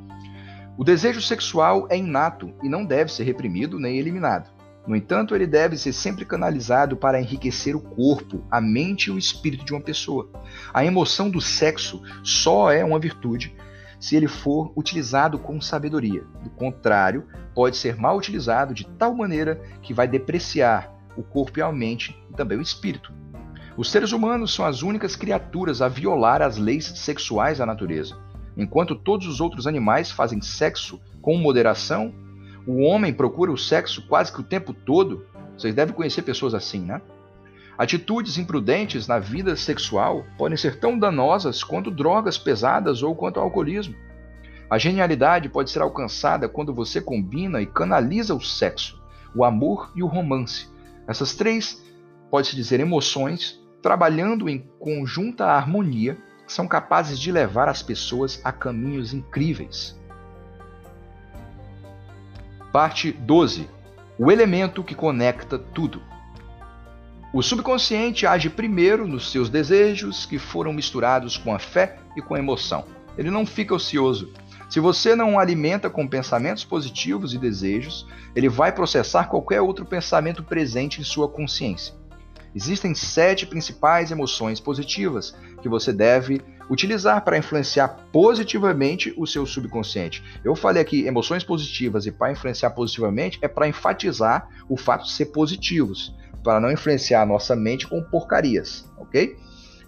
O 0.76 0.84
desejo 0.84 1.22
sexual 1.22 1.86
é 1.88 1.96
inato 1.96 2.52
e 2.62 2.68
não 2.68 2.84
deve 2.84 3.10
ser 3.10 3.24
reprimido 3.24 3.78
nem 3.78 3.96
eliminado. 3.96 4.50
No 4.86 4.94
entanto, 4.94 5.34
ele 5.34 5.46
deve 5.46 5.78
ser 5.78 5.94
sempre 5.94 6.26
canalizado 6.26 6.98
para 6.98 7.18
enriquecer 7.18 7.74
o 7.74 7.80
corpo, 7.80 8.44
a 8.50 8.60
mente 8.60 9.06
e 9.06 9.10
o 9.10 9.16
espírito 9.16 9.64
de 9.64 9.72
uma 9.72 9.80
pessoa. 9.80 10.28
A 10.74 10.84
emoção 10.84 11.30
do 11.30 11.40
sexo 11.40 12.02
só 12.22 12.70
é 12.70 12.84
uma 12.84 12.98
virtude 12.98 13.56
se 14.00 14.16
ele 14.16 14.26
for 14.26 14.72
utilizado 14.74 15.38
com 15.38 15.60
sabedoria. 15.60 16.24
Do 16.42 16.50
contrário, 16.50 17.28
pode 17.54 17.76
ser 17.76 17.96
mal 17.96 18.16
utilizado 18.16 18.72
de 18.72 18.86
tal 18.86 19.14
maneira 19.14 19.60
que 19.82 19.92
vai 19.94 20.08
depreciar 20.08 20.90
o 21.16 21.22
corpo 21.22 21.58
e 21.58 21.62
a 21.62 21.70
mente 21.70 22.18
e 22.30 22.34
também 22.34 22.58
o 22.58 22.62
espírito. 22.62 23.12
Os 23.76 23.90
seres 23.90 24.12
humanos 24.12 24.52
são 24.54 24.64
as 24.64 24.82
únicas 24.82 25.14
criaturas 25.14 25.80
a 25.82 25.88
violar 25.88 26.42
as 26.42 26.56
leis 26.56 26.86
sexuais 26.86 27.58
da 27.58 27.66
natureza. 27.66 28.16
Enquanto 28.56 28.96
todos 28.96 29.26
os 29.26 29.40
outros 29.40 29.66
animais 29.66 30.10
fazem 30.10 30.40
sexo 30.40 31.00
com 31.22 31.36
moderação, 31.36 32.12
o 32.66 32.82
homem 32.82 33.12
procura 33.12 33.52
o 33.52 33.58
sexo 33.58 34.06
quase 34.06 34.32
que 34.32 34.40
o 34.40 34.44
tempo 34.44 34.72
todo. 34.72 35.26
Vocês 35.56 35.74
devem 35.74 35.94
conhecer 35.94 36.22
pessoas 36.22 36.54
assim, 36.54 36.80
né? 36.80 37.00
Atitudes 37.80 38.36
imprudentes 38.36 39.08
na 39.08 39.18
vida 39.18 39.56
sexual 39.56 40.26
podem 40.36 40.54
ser 40.54 40.78
tão 40.78 40.98
danosas 40.98 41.64
quanto 41.64 41.90
drogas 41.90 42.36
pesadas 42.36 43.02
ou 43.02 43.16
quanto 43.16 43.40
alcoolismo. 43.40 43.94
A 44.68 44.76
genialidade 44.76 45.48
pode 45.48 45.70
ser 45.70 45.80
alcançada 45.80 46.46
quando 46.46 46.74
você 46.74 47.00
combina 47.00 47.62
e 47.62 47.64
canaliza 47.64 48.34
o 48.34 48.40
sexo, 48.42 49.02
o 49.34 49.46
amor 49.46 49.92
e 49.96 50.02
o 50.02 50.06
romance. 50.06 50.68
Essas 51.08 51.34
três, 51.34 51.82
pode-se 52.30 52.54
dizer, 52.54 52.80
emoções, 52.80 53.58
trabalhando 53.80 54.46
em 54.46 54.58
conjunta 54.78 55.46
harmonia, 55.46 56.18
são 56.46 56.68
capazes 56.68 57.18
de 57.18 57.32
levar 57.32 57.66
as 57.66 57.82
pessoas 57.82 58.42
a 58.44 58.52
caminhos 58.52 59.14
incríveis. 59.14 59.98
Parte 62.70 63.10
12. 63.10 63.66
O 64.18 64.30
elemento 64.30 64.84
que 64.84 64.94
conecta 64.94 65.58
tudo. 65.58 66.09
O 67.32 67.42
subconsciente 67.42 68.26
age 68.26 68.50
primeiro 68.50 69.06
nos 69.06 69.30
seus 69.30 69.48
desejos, 69.48 70.26
que 70.26 70.36
foram 70.36 70.72
misturados 70.72 71.36
com 71.36 71.54
a 71.54 71.60
fé 71.60 71.96
e 72.16 72.20
com 72.20 72.34
a 72.34 72.40
emoção. 72.40 72.84
Ele 73.16 73.30
não 73.30 73.46
fica 73.46 73.72
ocioso. 73.72 74.32
Se 74.68 74.80
você 74.80 75.14
não 75.14 75.38
alimenta 75.38 75.88
com 75.88 76.08
pensamentos 76.08 76.64
positivos 76.64 77.32
e 77.32 77.38
desejos, 77.38 78.04
ele 78.34 78.48
vai 78.48 78.72
processar 78.72 79.26
qualquer 79.26 79.60
outro 79.60 79.84
pensamento 79.84 80.42
presente 80.42 81.00
em 81.00 81.04
sua 81.04 81.28
consciência. 81.28 81.94
Existem 82.52 82.96
sete 82.96 83.46
principais 83.46 84.10
emoções 84.10 84.58
positivas 84.58 85.32
que 85.62 85.68
você 85.68 85.92
deve 85.92 86.40
utilizar 86.68 87.22
para 87.22 87.38
influenciar 87.38 88.08
positivamente 88.10 89.14
o 89.16 89.24
seu 89.24 89.46
subconsciente. 89.46 90.20
Eu 90.42 90.56
falei 90.56 90.82
aqui 90.82 91.06
emoções 91.06 91.44
positivas 91.44 92.06
e 92.06 92.10
para 92.10 92.32
influenciar 92.32 92.70
positivamente 92.70 93.38
é 93.40 93.46
para 93.46 93.68
enfatizar 93.68 94.48
o 94.68 94.76
fato 94.76 95.04
de 95.04 95.12
ser 95.12 95.26
positivos, 95.26 96.12
para 96.42 96.60
não 96.60 96.70
influenciar 96.70 97.22
a 97.22 97.26
nossa 97.26 97.54
mente 97.54 97.86
com 97.86 98.02
porcarias, 98.02 98.88
ok? 98.96 99.36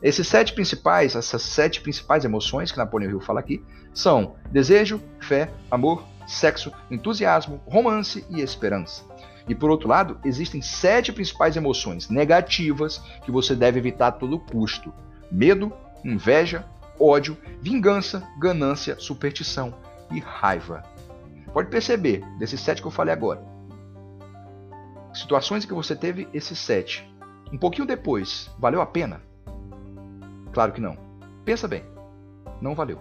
Esses 0.03 0.26
sete 0.26 0.53
principais, 0.53 1.14
essas 1.14 1.42
sete 1.42 1.80
principais 1.80 2.24
emoções 2.24 2.72
que 2.72 2.78
Napoleão 2.78 3.11
Hill 3.11 3.20
fala 3.20 3.40
aqui, 3.40 3.64
são 3.94 4.34
desejo, 4.50 5.00
fé, 5.20 5.50
amor, 5.70 6.05
sexo, 6.26 6.72
entusiasmo, 6.90 7.61
romance 7.66 8.24
e 8.28 8.40
esperança. 8.40 9.05
E 9.48 9.55
por 9.55 9.70
outro 9.70 9.88
lado, 9.88 10.18
existem 10.24 10.61
sete 10.61 11.12
principais 11.12 11.57
emoções 11.57 12.09
negativas 12.09 12.98
que 13.24 13.30
você 13.30 13.55
deve 13.55 13.78
evitar 13.78 14.09
a 14.09 14.12
todo 14.12 14.38
custo: 14.38 14.92
medo, 15.30 15.72
inveja, 16.05 16.64
ódio, 16.98 17.36
vingança, 17.61 18.22
ganância, 18.38 18.96
superstição 18.98 19.74
e 20.11 20.20
raiva. 20.20 20.82
Pode 21.53 21.68
perceber, 21.68 22.24
desses 22.38 22.61
sete 22.61 22.80
que 22.80 22.88
eu 22.88 22.92
falei 22.92 23.12
agora, 23.12 23.51
situações 25.12 25.64
em 25.64 25.68
que 25.68 25.74
você 25.74 25.94
teve 25.94 26.28
esses 26.32 26.58
sete, 26.58 27.08
um 27.52 27.58
pouquinho 27.58 27.86
depois, 27.86 28.50
valeu 28.58 28.80
a 28.80 28.86
pena? 28.86 29.20
Claro 30.52 30.72
que 30.72 30.80
não. 30.80 30.96
Pensa 31.44 31.66
bem, 31.68 31.84
não 32.60 32.74
valeu. 32.74 32.98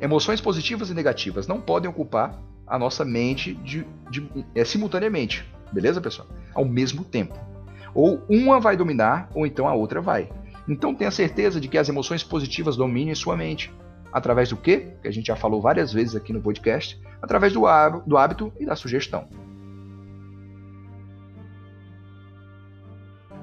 Emoções 0.00 0.40
positivas 0.40 0.90
e 0.90 0.94
negativas 0.94 1.46
não 1.46 1.60
podem 1.60 1.90
ocupar 1.90 2.40
a 2.66 2.78
nossa 2.78 3.04
mente 3.04 3.54
de, 3.54 3.86
de, 4.10 4.28
é, 4.54 4.64
simultaneamente, 4.64 5.44
beleza, 5.72 6.00
pessoal? 6.00 6.28
Ao 6.54 6.64
mesmo 6.64 7.04
tempo. 7.04 7.34
Ou 7.94 8.22
uma 8.28 8.60
vai 8.60 8.76
dominar, 8.76 9.30
ou 9.34 9.46
então 9.46 9.66
a 9.66 9.74
outra 9.74 10.00
vai. 10.00 10.30
Então 10.68 10.94
tenha 10.94 11.10
certeza 11.10 11.60
de 11.60 11.68
que 11.68 11.78
as 11.78 11.88
emoções 11.88 12.22
positivas 12.22 12.76
dominem 12.76 13.14
sua 13.14 13.36
mente. 13.36 13.72
Através 14.12 14.50
do 14.50 14.56
quê? 14.56 14.94
Que 15.00 15.08
a 15.08 15.12
gente 15.12 15.26
já 15.26 15.36
falou 15.36 15.60
várias 15.60 15.92
vezes 15.92 16.16
aqui 16.16 16.32
no 16.32 16.40
podcast. 16.40 17.00
Através 17.22 17.52
do, 17.52 17.62
do 18.06 18.16
hábito 18.16 18.52
e 18.58 18.66
da 18.66 18.76
sugestão. 18.76 19.28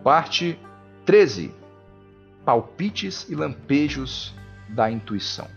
Parte 0.04 0.60
13. 1.06 1.50
Palpites 2.44 3.26
e 3.30 3.36
lampejos 3.36 4.36
da 4.68 4.92
intuição. 4.92 5.48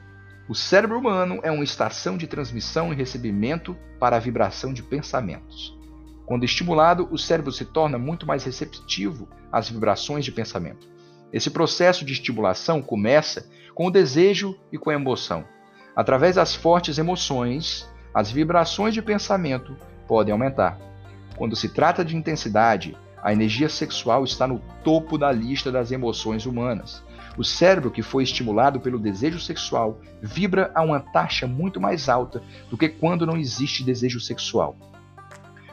O 0.49 0.55
cérebro 0.55 1.01
humano 1.01 1.41
é 1.43 1.51
uma 1.51 1.65
estação 1.65 2.17
de 2.17 2.29
transmissão 2.29 2.93
e 2.93 2.97
recebimento 2.97 3.77
para 3.99 4.15
a 4.15 4.21
vibração 4.21 4.73
de 4.73 4.85
pensamentos. 4.85 5.77
Quando 6.25 6.45
estimulado, 6.45 7.09
o 7.11 7.19
cérebro 7.19 7.51
se 7.51 7.65
torna 7.65 7.99
muito 7.99 8.25
mais 8.25 8.45
receptivo 8.45 9.29
às 9.51 9.69
vibrações 9.69 10.25
de 10.25 10.31
pensamento. 10.31 10.87
Esse 11.33 11.51
processo 11.51 12.05
de 12.05 12.13
estimulação 12.13 12.81
começa 12.81 13.51
com 13.75 13.89
o 13.89 13.91
desejo 13.91 14.57
e 14.71 14.79
com 14.79 14.91
a 14.91 14.95
emoção. 14.95 15.45
Através 15.97 16.37
das 16.37 16.55
fortes 16.55 16.99
emoções, 16.99 17.91
as 18.15 18.31
vibrações 18.31 18.95
de 18.95 19.03
pensamento 19.03 19.77
podem 20.07 20.31
aumentar. 20.31 20.79
Quando 21.37 21.57
se 21.57 21.69
trata 21.69 22.05
de 22.05 22.17
intensidade, 22.17 22.97
a 23.23 23.33
energia 23.33 23.69
sexual 23.69 24.25
está 24.25 24.47
no 24.47 24.61
topo 24.85 25.19
da 25.19 25.33
lista 25.33 25.73
das 25.73 25.91
emoções 25.91 26.47
humanas. 26.47 27.03
O 27.37 27.45
cérebro 27.45 27.91
que 27.91 28.03
foi 28.03 28.23
estimulado 28.23 28.81
pelo 28.81 28.99
desejo 28.99 29.39
sexual 29.41 30.01
vibra 30.23 30.71
a 30.75 30.83
uma 30.83 31.01
taxa 31.01 31.47
muito 31.47 31.81
mais 31.81 32.09
alta 32.09 32.43
do 32.71 32.79
que 32.79 32.89
quando 32.89 33.27
não 33.27 33.37
existe 33.37 33.85
desejo 33.85 34.21
sexual. 34.21 34.77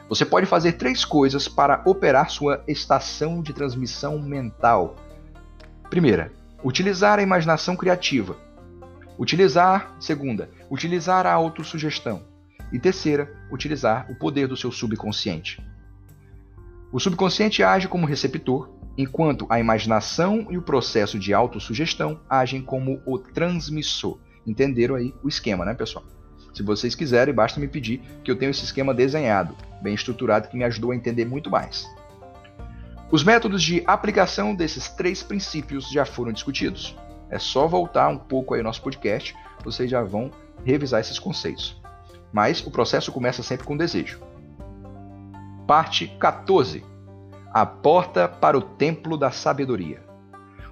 Você 0.08 0.24
pode 0.26 0.46
fazer 0.46 0.72
três 0.72 1.04
coisas 1.04 1.48
para 1.48 1.82
operar 1.86 2.28
sua 2.28 2.62
estação 2.68 3.40
de 3.40 3.54
transmissão 3.54 4.18
mental. 4.18 4.96
Primeira, 5.88 6.30
utilizar 6.62 7.18
a 7.18 7.22
imaginação 7.22 7.74
criativa. 7.74 8.36
Utilizar, 9.18 9.94
segunda, 9.98 10.50
utilizar 10.70 11.26
a 11.26 11.32
autossugestão. 11.32 12.22
E 12.70 12.78
terceira, 12.78 13.32
utilizar 13.50 14.10
o 14.10 14.14
poder 14.16 14.46
do 14.48 14.56
seu 14.56 14.70
subconsciente. 14.70 15.64
O 16.94 17.00
subconsciente 17.00 17.60
age 17.60 17.88
como 17.88 18.06
receptor, 18.06 18.70
enquanto 18.96 19.48
a 19.50 19.58
imaginação 19.58 20.46
e 20.48 20.56
o 20.56 20.62
processo 20.62 21.18
de 21.18 21.34
autossugestão 21.34 22.20
agem 22.30 22.62
como 22.62 23.02
o 23.04 23.18
transmissor. 23.18 24.16
Entenderam 24.46 24.94
aí 24.94 25.12
o 25.20 25.28
esquema, 25.28 25.64
né, 25.64 25.74
pessoal? 25.74 26.04
Se 26.54 26.62
vocês 26.62 26.94
quiserem, 26.94 27.34
basta 27.34 27.58
me 27.58 27.66
pedir 27.66 28.00
que 28.22 28.30
eu 28.30 28.36
tenho 28.36 28.50
esse 28.50 28.62
esquema 28.62 28.94
desenhado, 28.94 29.56
bem 29.82 29.92
estruturado, 29.92 30.46
que 30.46 30.56
me 30.56 30.62
ajudou 30.62 30.92
a 30.92 30.94
entender 30.94 31.24
muito 31.24 31.50
mais. 31.50 31.84
Os 33.10 33.24
métodos 33.24 33.60
de 33.60 33.82
aplicação 33.88 34.54
desses 34.54 34.88
três 34.88 35.20
princípios 35.20 35.90
já 35.90 36.04
foram 36.04 36.30
discutidos. 36.30 36.96
É 37.28 37.40
só 37.40 37.66
voltar 37.66 38.06
um 38.06 38.18
pouco 38.18 38.54
aí 38.54 38.60
ao 38.60 38.64
nosso 38.64 38.82
podcast, 38.82 39.34
vocês 39.64 39.90
já 39.90 40.04
vão 40.04 40.30
revisar 40.64 41.00
esses 41.00 41.18
conceitos. 41.18 41.76
Mas 42.32 42.64
o 42.64 42.70
processo 42.70 43.10
começa 43.10 43.42
sempre 43.42 43.66
com 43.66 43.76
desejo. 43.76 44.20
Parte 45.66 46.08
14 46.18 46.84
a 47.54 47.64
porta 47.64 48.26
para 48.26 48.58
o 48.58 48.60
templo 48.60 49.16
da 49.16 49.30
sabedoria. 49.30 50.02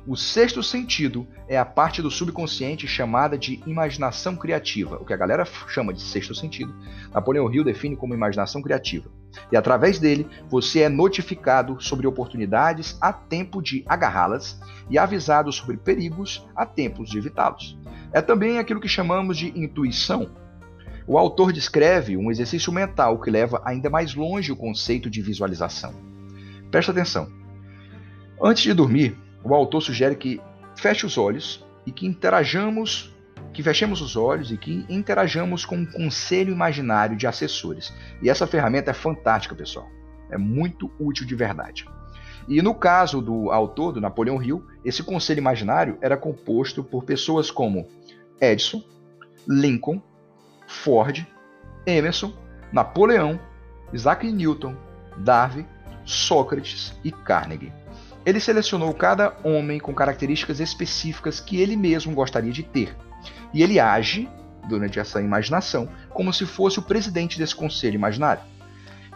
O 0.04 0.16
sexto 0.16 0.64
sentido 0.64 1.24
é 1.46 1.56
a 1.56 1.64
parte 1.64 2.02
do 2.02 2.10
subconsciente 2.10 2.88
chamada 2.88 3.38
de 3.38 3.62
imaginação 3.64 4.34
criativa, 4.34 4.96
o 4.96 5.04
que 5.04 5.12
a 5.12 5.16
galera 5.16 5.44
chama 5.68 5.94
de 5.94 6.00
sexto 6.00 6.34
sentido. 6.34 6.74
Napoleão 7.14 7.48
Hill 7.54 7.62
define 7.62 7.94
como 7.94 8.14
imaginação 8.14 8.60
criativa. 8.60 9.08
E 9.52 9.56
através 9.56 10.00
dele, 10.00 10.26
você 10.48 10.80
é 10.80 10.88
notificado 10.88 11.80
sobre 11.80 12.08
oportunidades 12.08 12.98
a 13.00 13.12
tempo 13.12 13.62
de 13.62 13.84
agarrá-las 13.86 14.60
e 14.90 14.98
avisado 14.98 15.52
sobre 15.52 15.76
perigos 15.76 16.44
a 16.56 16.66
tempos 16.66 17.08
de 17.08 17.18
evitá-los. 17.18 17.78
É 18.12 18.20
também 18.20 18.58
aquilo 18.58 18.80
que 18.80 18.88
chamamos 18.88 19.38
de 19.38 19.56
intuição. 19.56 20.41
O 21.06 21.18
autor 21.18 21.52
descreve 21.52 22.16
um 22.16 22.30
exercício 22.30 22.72
mental 22.72 23.20
que 23.20 23.30
leva 23.30 23.60
ainda 23.64 23.90
mais 23.90 24.14
longe 24.14 24.52
o 24.52 24.56
conceito 24.56 25.10
de 25.10 25.20
visualização. 25.20 25.94
Presta 26.70 26.92
atenção. 26.92 27.30
Antes 28.40 28.62
de 28.62 28.72
dormir, 28.72 29.16
o 29.44 29.54
autor 29.54 29.80
sugere 29.80 30.14
que 30.14 30.40
feche 30.76 31.04
os 31.04 31.18
olhos 31.18 31.64
e 31.86 31.92
que 31.92 32.06
interajamos 32.06 33.12
que 33.52 33.62
fechemos 33.62 34.00
os 34.00 34.16
olhos 34.16 34.50
e 34.50 34.56
que 34.56 34.86
interajamos 34.88 35.66
com 35.66 35.76
um 35.76 35.84
conselho 35.84 36.52
imaginário 36.52 37.16
de 37.16 37.26
assessores. 37.26 37.92
E 38.22 38.30
essa 38.30 38.46
ferramenta 38.46 38.90
é 38.90 38.94
fantástica, 38.94 39.54
pessoal. 39.54 39.86
É 40.30 40.38
muito 40.38 40.90
útil 40.98 41.26
de 41.26 41.34
verdade. 41.34 41.86
E 42.48 42.62
no 42.62 42.74
caso 42.74 43.20
do 43.20 43.50
autor, 43.50 43.92
do 43.92 44.00
Napoleão 44.00 44.42
Hill, 44.42 44.64
esse 44.84 45.02
conselho 45.02 45.38
imaginário 45.38 45.98
era 46.00 46.16
composto 46.16 46.82
por 46.82 47.04
pessoas 47.04 47.50
como 47.50 47.86
Edison, 48.40 48.82
Lincoln, 49.46 50.00
Ford, 50.72 51.26
Emerson, 51.86 52.32
Napoleão, 52.72 53.38
Isaac 53.92 54.30
Newton, 54.30 54.74
Darwin, 55.18 55.66
Sócrates 56.04 56.94
e 57.04 57.12
Carnegie. 57.12 57.72
Ele 58.24 58.40
selecionou 58.40 58.92
cada 58.94 59.36
homem 59.44 59.78
com 59.78 59.94
características 59.94 60.60
específicas 60.60 61.40
que 61.40 61.60
ele 61.60 61.76
mesmo 61.76 62.14
gostaria 62.14 62.52
de 62.52 62.62
ter. 62.62 62.96
E 63.52 63.62
ele 63.62 63.78
age, 63.78 64.28
durante 64.68 64.98
essa 64.98 65.20
imaginação, 65.20 65.88
como 66.10 66.32
se 66.32 66.46
fosse 66.46 66.78
o 66.78 66.82
presidente 66.82 67.38
desse 67.38 67.54
conselho 67.54 67.96
imaginário. 67.96 68.42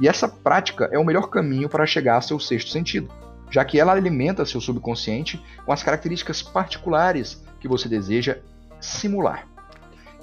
E 0.00 0.08
essa 0.08 0.28
prática 0.28 0.88
é 0.92 0.98
o 0.98 1.04
melhor 1.04 1.28
caminho 1.28 1.68
para 1.68 1.86
chegar 1.86 2.16
ao 2.16 2.22
seu 2.22 2.38
sexto 2.38 2.70
sentido, 2.70 3.08
já 3.50 3.64
que 3.64 3.80
ela 3.80 3.92
alimenta 3.92 4.44
seu 4.44 4.60
subconsciente 4.60 5.42
com 5.64 5.72
as 5.72 5.82
características 5.82 6.42
particulares 6.42 7.42
que 7.60 7.68
você 7.68 7.88
deseja 7.88 8.38
simular. 8.80 9.55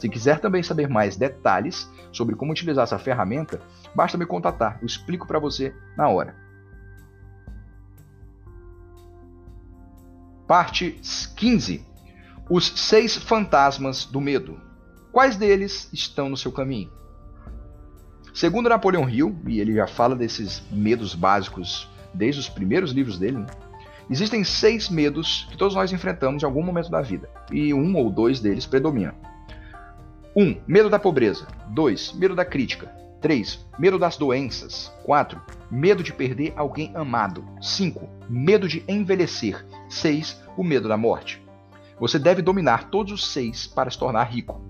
Se 0.03 0.09
quiser 0.09 0.41
também 0.41 0.61
saber 0.61 0.89
mais 0.89 1.15
detalhes 1.15 1.89
sobre 2.11 2.35
como 2.35 2.51
utilizar 2.51 2.83
essa 2.83 2.99
ferramenta, 2.99 3.61
basta 3.95 4.17
me 4.17 4.25
contatar, 4.25 4.77
eu 4.81 4.85
explico 4.85 5.25
para 5.25 5.39
você 5.39 5.73
na 5.95 6.09
hora. 6.09 6.35
Parte 10.45 10.99
15. 11.37 11.85
Os 12.49 12.67
seis 12.81 13.15
fantasmas 13.15 14.03
do 14.03 14.19
medo. 14.19 14.59
Quais 15.09 15.37
deles 15.37 15.87
estão 15.93 16.27
no 16.27 16.35
seu 16.35 16.51
caminho? 16.51 16.91
Segundo 18.33 18.67
Napoleão 18.67 19.09
Hill, 19.09 19.39
e 19.47 19.61
ele 19.61 19.73
já 19.73 19.87
fala 19.87 20.17
desses 20.17 20.61
medos 20.69 21.15
básicos 21.15 21.89
desde 22.13 22.41
os 22.41 22.49
primeiros 22.49 22.91
livros 22.91 23.17
dele, 23.17 23.37
né? 23.37 23.47
existem 24.09 24.43
seis 24.43 24.89
medos 24.89 25.47
que 25.49 25.55
todos 25.55 25.75
nós 25.75 25.93
enfrentamos 25.93 26.43
em 26.43 26.45
algum 26.45 26.61
momento 26.61 26.91
da 26.91 27.01
vida, 27.01 27.29
e 27.49 27.73
um 27.73 27.95
ou 27.95 28.11
dois 28.11 28.41
deles 28.41 28.65
predominam. 28.65 29.15
1. 30.35 30.41
Um, 30.41 30.61
medo 30.67 30.89
da 30.89 30.99
pobreza. 30.99 31.47
2. 31.69 32.13
Medo 32.13 32.35
da 32.35 32.43
crítica. 32.43 32.87
3. 33.21 33.65
Medo 33.79 33.99
das 33.99 34.17
doenças. 34.17 34.91
4. 35.05 35.39
Medo 35.69 36.03
de 36.03 36.13
perder 36.13 36.53
alguém 36.55 36.91
amado. 36.95 37.45
5. 37.61 38.09
Medo 38.29 38.67
de 38.67 38.83
envelhecer. 38.87 39.65
6. 39.89 40.41
O 40.57 40.63
medo 40.63 40.87
da 40.87 40.97
morte. 40.97 41.43
Você 41.99 42.19
deve 42.19 42.41
dominar 42.41 42.89
todos 42.89 43.13
os 43.13 43.25
seis 43.31 43.67
para 43.67 43.89
se 43.89 43.97
tornar 43.97 44.23
rico. 44.23 44.61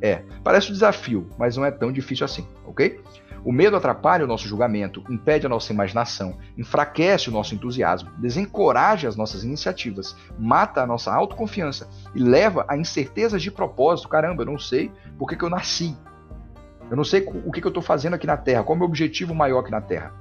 É, 0.00 0.22
parece 0.44 0.70
um 0.70 0.72
desafio, 0.72 1.28
mas 1.38 1.56
não 1.56 1.64
é 1.64 1.70
tão 1.70 1.90
difícil 1.90 2.24
assim, 2.24 2.46
ok? 2.66 3.00
O 3.44 3.52
medo 3.52 3.76
atrapalha 3.76 4.24
o 4.24 4.26
nosso 4.26 4.46
julgamento, 4.48 5.04
impede 5.08 5.46
a 5.46 5.48
nossa 5.48 5.72
imaginação, 5.72 6.36
enfraquece 6.58 7.28
o 7.28 7.32
nosso 7.32 7.54
entusiasmo, 7.54 8.10
desencoraja 8.18 9.08
as 9.08 9.16
nossas 9.16 9.44
iniciativas, 9.44 10.16
mata 10.38 10.82
a 10.82 10.86
nossa 10.86 11.14
autoconfiança 11.14 11.88
e 12.14 12.18
leva 12.18 12.64
a 12.68 12.76
incertezas 12.76 13.40
de 13.40 13.50
propósito. 13.50 14.08
Caramba, 14.08 14.42
eu 14.42 14.46
não 14.46 14.58
sei 14.58 14.90
por 15.18 15.28
que, 15.28 15.36
que 15.36 15.44
eu 15.44 15.50
nasci. 15.50 15.96
Eu 16.90 16.96
não 16.96 17.04
sei 17.04 17.26
o 17.44 17.50
que, 17.50 17.60
que 17.60 17.66
eu 17.66 17.70
estou 17.70 17.82
fazendo 17.82 18.14
aqui 18.14 18.26
na 18.26 18.36
Terra, 18.36 18.62
qual 18.62 18.74
é 18.74 18.76
o 18.76 18.78
meu 18.78 18.88
objetivo 18.88 19.34
maior 19.34 19.60
aqui 19.60 19.70
na 19.70 19.80
Terra. 19.80 20.12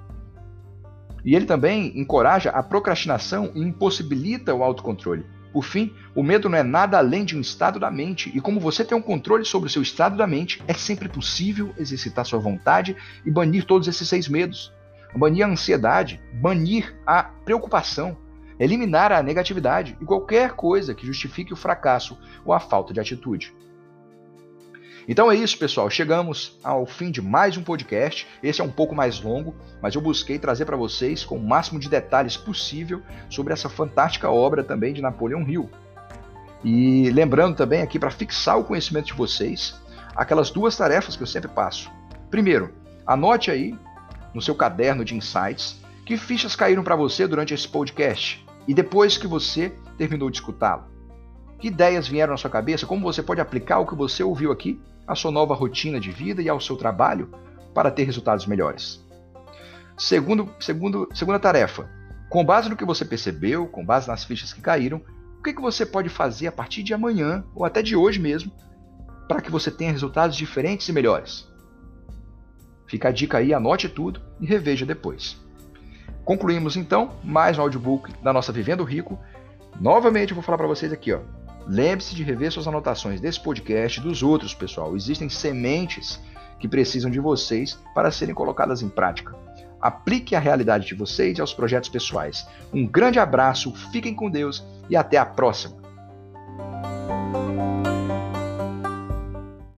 E 1.24 1.36
ele 1.36 1.46
também 1.46 2.00
encoraja 2.00 2.50
a 2.52 2.62
procrastinação 2.62 3.52
e 3.56 3.62
impossibilita 3.62 4.54
o 4.54 4.64
autocontrole. 4.64 5.26
Por 5.52 5.64
fim, 5.64 5.94
o 6.14 6.22
medo 6.22 6.50
não 6.50 6.58
é 6.58 6.64
nada 6.64 6.98
além 6.98 7.24
de 7.24 7.38
um 7.38 7.42
estado 7.42 7.80
da 7.80 7.90
mente, 7.90 8.32
e 8.36 8.42
como 8.42 8.60
você 8.60 8.84
tem 8.84 8.98
um 8.98 9.02
controle 9.02 9.46
sobre 9.46 9.68
o 9.68 9.72
seu 9.72 9.82
estado 9.82 10.18
da 10.18 10.28
mente, 10.28 10.62
é 10.68 10.74
sempre 10.74 11.08
possível 11.08 11.74
exercitar 11.78 12.26
sua 12.26 12.40
vontade 12.40 12.96
e 13.26 13.32
banir 13.32 13.66
todos 13.66 13.88
esses 13.88 14.08
seis 14.08 14.28
medos. 14.28 14.74
Banir 15.16 15.46
a 15.46 15.50
ansiedade, 15.50 16.22
banir 16.34 16.94
a 17.08 17.24
preocupação, 17.24 18.18
eliminar 18.60 19.12
a 19.12 19.24
negatividade 19.24 19.98
e 20.02 20.06
qualquer 20.06 20.52
coisa 20.54 20.94
que 20.94 21.08
justifique 21.08 21.54
o 21.54 21.58
fracasso 21.58 22.18
ou 22.44 22.54
a 22.54 22.60
falta 22.60 22.94
de 22.94 23.00
atitude. 23.00 23.56
Então 25.08 25.32
é 25.32 25.36
isso, 25.36 25.58
pessoal. 25.58 25.88
Chegamos 25.90 26.58
ao 26.64 26.86
fim 26.86 27.12
de 27.12 27.22
mais 27.22 27.56
um 27.58 27.64
podcast. 27.64 28.28
Esse 28.42 28.60
é 28.60 28.64
um 28.64 28.72
pouco 28.72 28.96
mais 28.96 29.22
longo, 29.22 29.56
mas 29.80 29.94
eu 29.94 30.02
busquei 30.02 30.40
trazer 30.40 30.66
para 30.66 30.76
vocês 30.76 31.24
com 31.24 31.38
o 31.38 31.48
máximo 31.48 31.80
de 31.80 31.88
detalhes 31.88 32.36
possível 32.36 33.02
sobre 33.30 33.54
essa 33.54 33.70
fantástica 33.70 34.32
obra 34.32 34.64
também 34.64 34.94
de 34.94 35.02
Napoleão 35.02 35.48
Hill. 35.48 35.70
E 36.64 37.12
lembrando 37.12 37.56
também 37.56 37.84
aqui 37.84 38.00
para 38.00 38.10
fixar 38.10 38.58
o 38.58 38.64
conhecimento 38.64 39.06
de 39.06 39.14
vocês, 39.14 39.80
aquelas 40.16 40.50
duas 40.50 40.76
tarefas 40.76 41.16
que 41.16 41.22
eu 41.22 41.28
sempre 41.28 41.50
passo. 41.50 41.92
Primeiro, 42.32 42.74
anote 43.06 43.52
aí 43.52 43.78
no 44.34 44.42
seu 44.42 44.56
caderno 44.56 45.06
de 45.06 45.16
insights 45.16 45.80
que 46.04 46.18
fichas 46.18 46.56
caíram 46.56 46.84
para 46.84 46.96
você 46.96 47.28
durante 47.28 47.54
esse 47.54 47.68
podcast 47.68 48.44
e 48.68 48.74
depois 48.74 49.18
que 49.18 49.28
você 49.28 49.72
terminou 50.00 50.32
de 50.32 50.38
escutá-lo. 50.38 50.95
Que 51.60 51.68
ideias 51.68 52.08
vieram 52.08 52.32
na 52.32 52.38
sua 52.38 52.50
cabeça? 52.50 52.86
Como 52.86 53.02
você 53.02 53.24
pode 53.24 53.42
aplicar 53.42 53.80
o 53.80 53.86
que 53.86 53.96
você 53.96 54.24
ouviu 54.24 54.52
aqui 54.52 54.80
à 55.08 55.16
sua 55.16 55.32
nova 55.32 55.54
rotina 55.54 56.00
de 56.00 56.12
vida 56.12 56.42
e 56.42 56.50
ao 56.50 56.60
seu 56.60 56.76
trabalho 56.76 57.32
para 57.74 57.92
ter 57.92 58.04
resultados 58.04 58.46
melhores? 58.46 59.04
Segundo, 59.98 60.54
segundo, 60.60 61.08
segunda 61.14 61.40
tarefa. 61.40 61.90
Com 62.30 62.44
base 62.44 62.70
no 62.70 62.76
que 62.76 62.84
você 62.84 63.06
percebeu, 63.06 63.68
com 63.68 63.86
base 63.86 64.08
nas 64.08 64.24
fichas 64.24 64.52
que 64.52 64.62
caíram, 64.62 65.02
o 65.40 65.44
que, 65.44 65.54
que 65.54 65.62
você 65.62 65.86
pode 65.86 66.10
fazer 66.10 66.48
a 66.48 66.52
partir 66.52 66.84
de 66.84 66.94
amanhã 66.94 67.46
ou 67.56 67.64
até 67.64 67.82
de 67.82 67.96
hoje 67.96 68.20
mesmo 68.20 68.52
para 69.28 69.42
que 69.42 69.52
você 69.52 69.72
tenha 69.72 69.92
resultados 69.92 70.36
diferentes 70.36 70.90
e 70.90 70.94
melhores? 70.94 71.48
Fica 72.88 73.10
a 73.10 73.12
dica 73.12 73.38
aí, 73.38 73.54
anote 73.54 73.88
tudo 73.88 74.22
e 74.40 74.46
reveja 74.46 74.86
depois. 74.86 75.38
Concluímos 76.24 76.76
então 76.76 77.12
mais 77.24 77.58
um 77.58 77.62
audiobook 77.62 78.12
da 78.22 78.34
nossa 78.34 78.52
Vivendo 78.52 78.84
Rico. 78.84 79.20
Novamente 79.80 80.32
eu 80.32 80.36
vou 80.36 80.44
falar 80.44 80.58
para 80.58 80.68
vocês 80.68 80.92
aqui, 80.92 81.14
ó. 81.14 81.20
Lembre-se 81.68 82.14
de 82.16 82.24
rever 82.24 82.52
suas 82.52 82.68
anotações 82.68 83.20
desse 83.20 83.40
podcast 83.40 84.00
e 84.00 84.04
dos 84.04 84.22
outros, 84.22 84.54
pessoal. 84.54 84.96
Existem 84.96 85.30
sementes 85.30 86.22
que 86.60 86.68
precisam 86.68 87.10
de 87.10 87.20
vocês 87.20 87.80
para 87.94 88.12
serem 88.12 88.36
colocadas 88.36 88.82
em 88.82 88.90
prática. 88.90 89.36
Aplique 89.82 90.36
a 90.36 90.40
realidade 90.40 90.88
de 90.88 90.96
vocês 90.96 91.38
e 91.38 91.42
aos 91.42 91.54
projetos 91.54 91.90
pessoais. 91.90 92.48
Um 92.74 92.88
grande 92.88 93.20
abraço, 93.20 93.74
fiquem 93.92 94.14
com 94.14 94.30
Deus 94.30 94.64
e 94.90 94.96
até 94.96 95.18
a 95.18 95.26
próxima! 95.26 95.76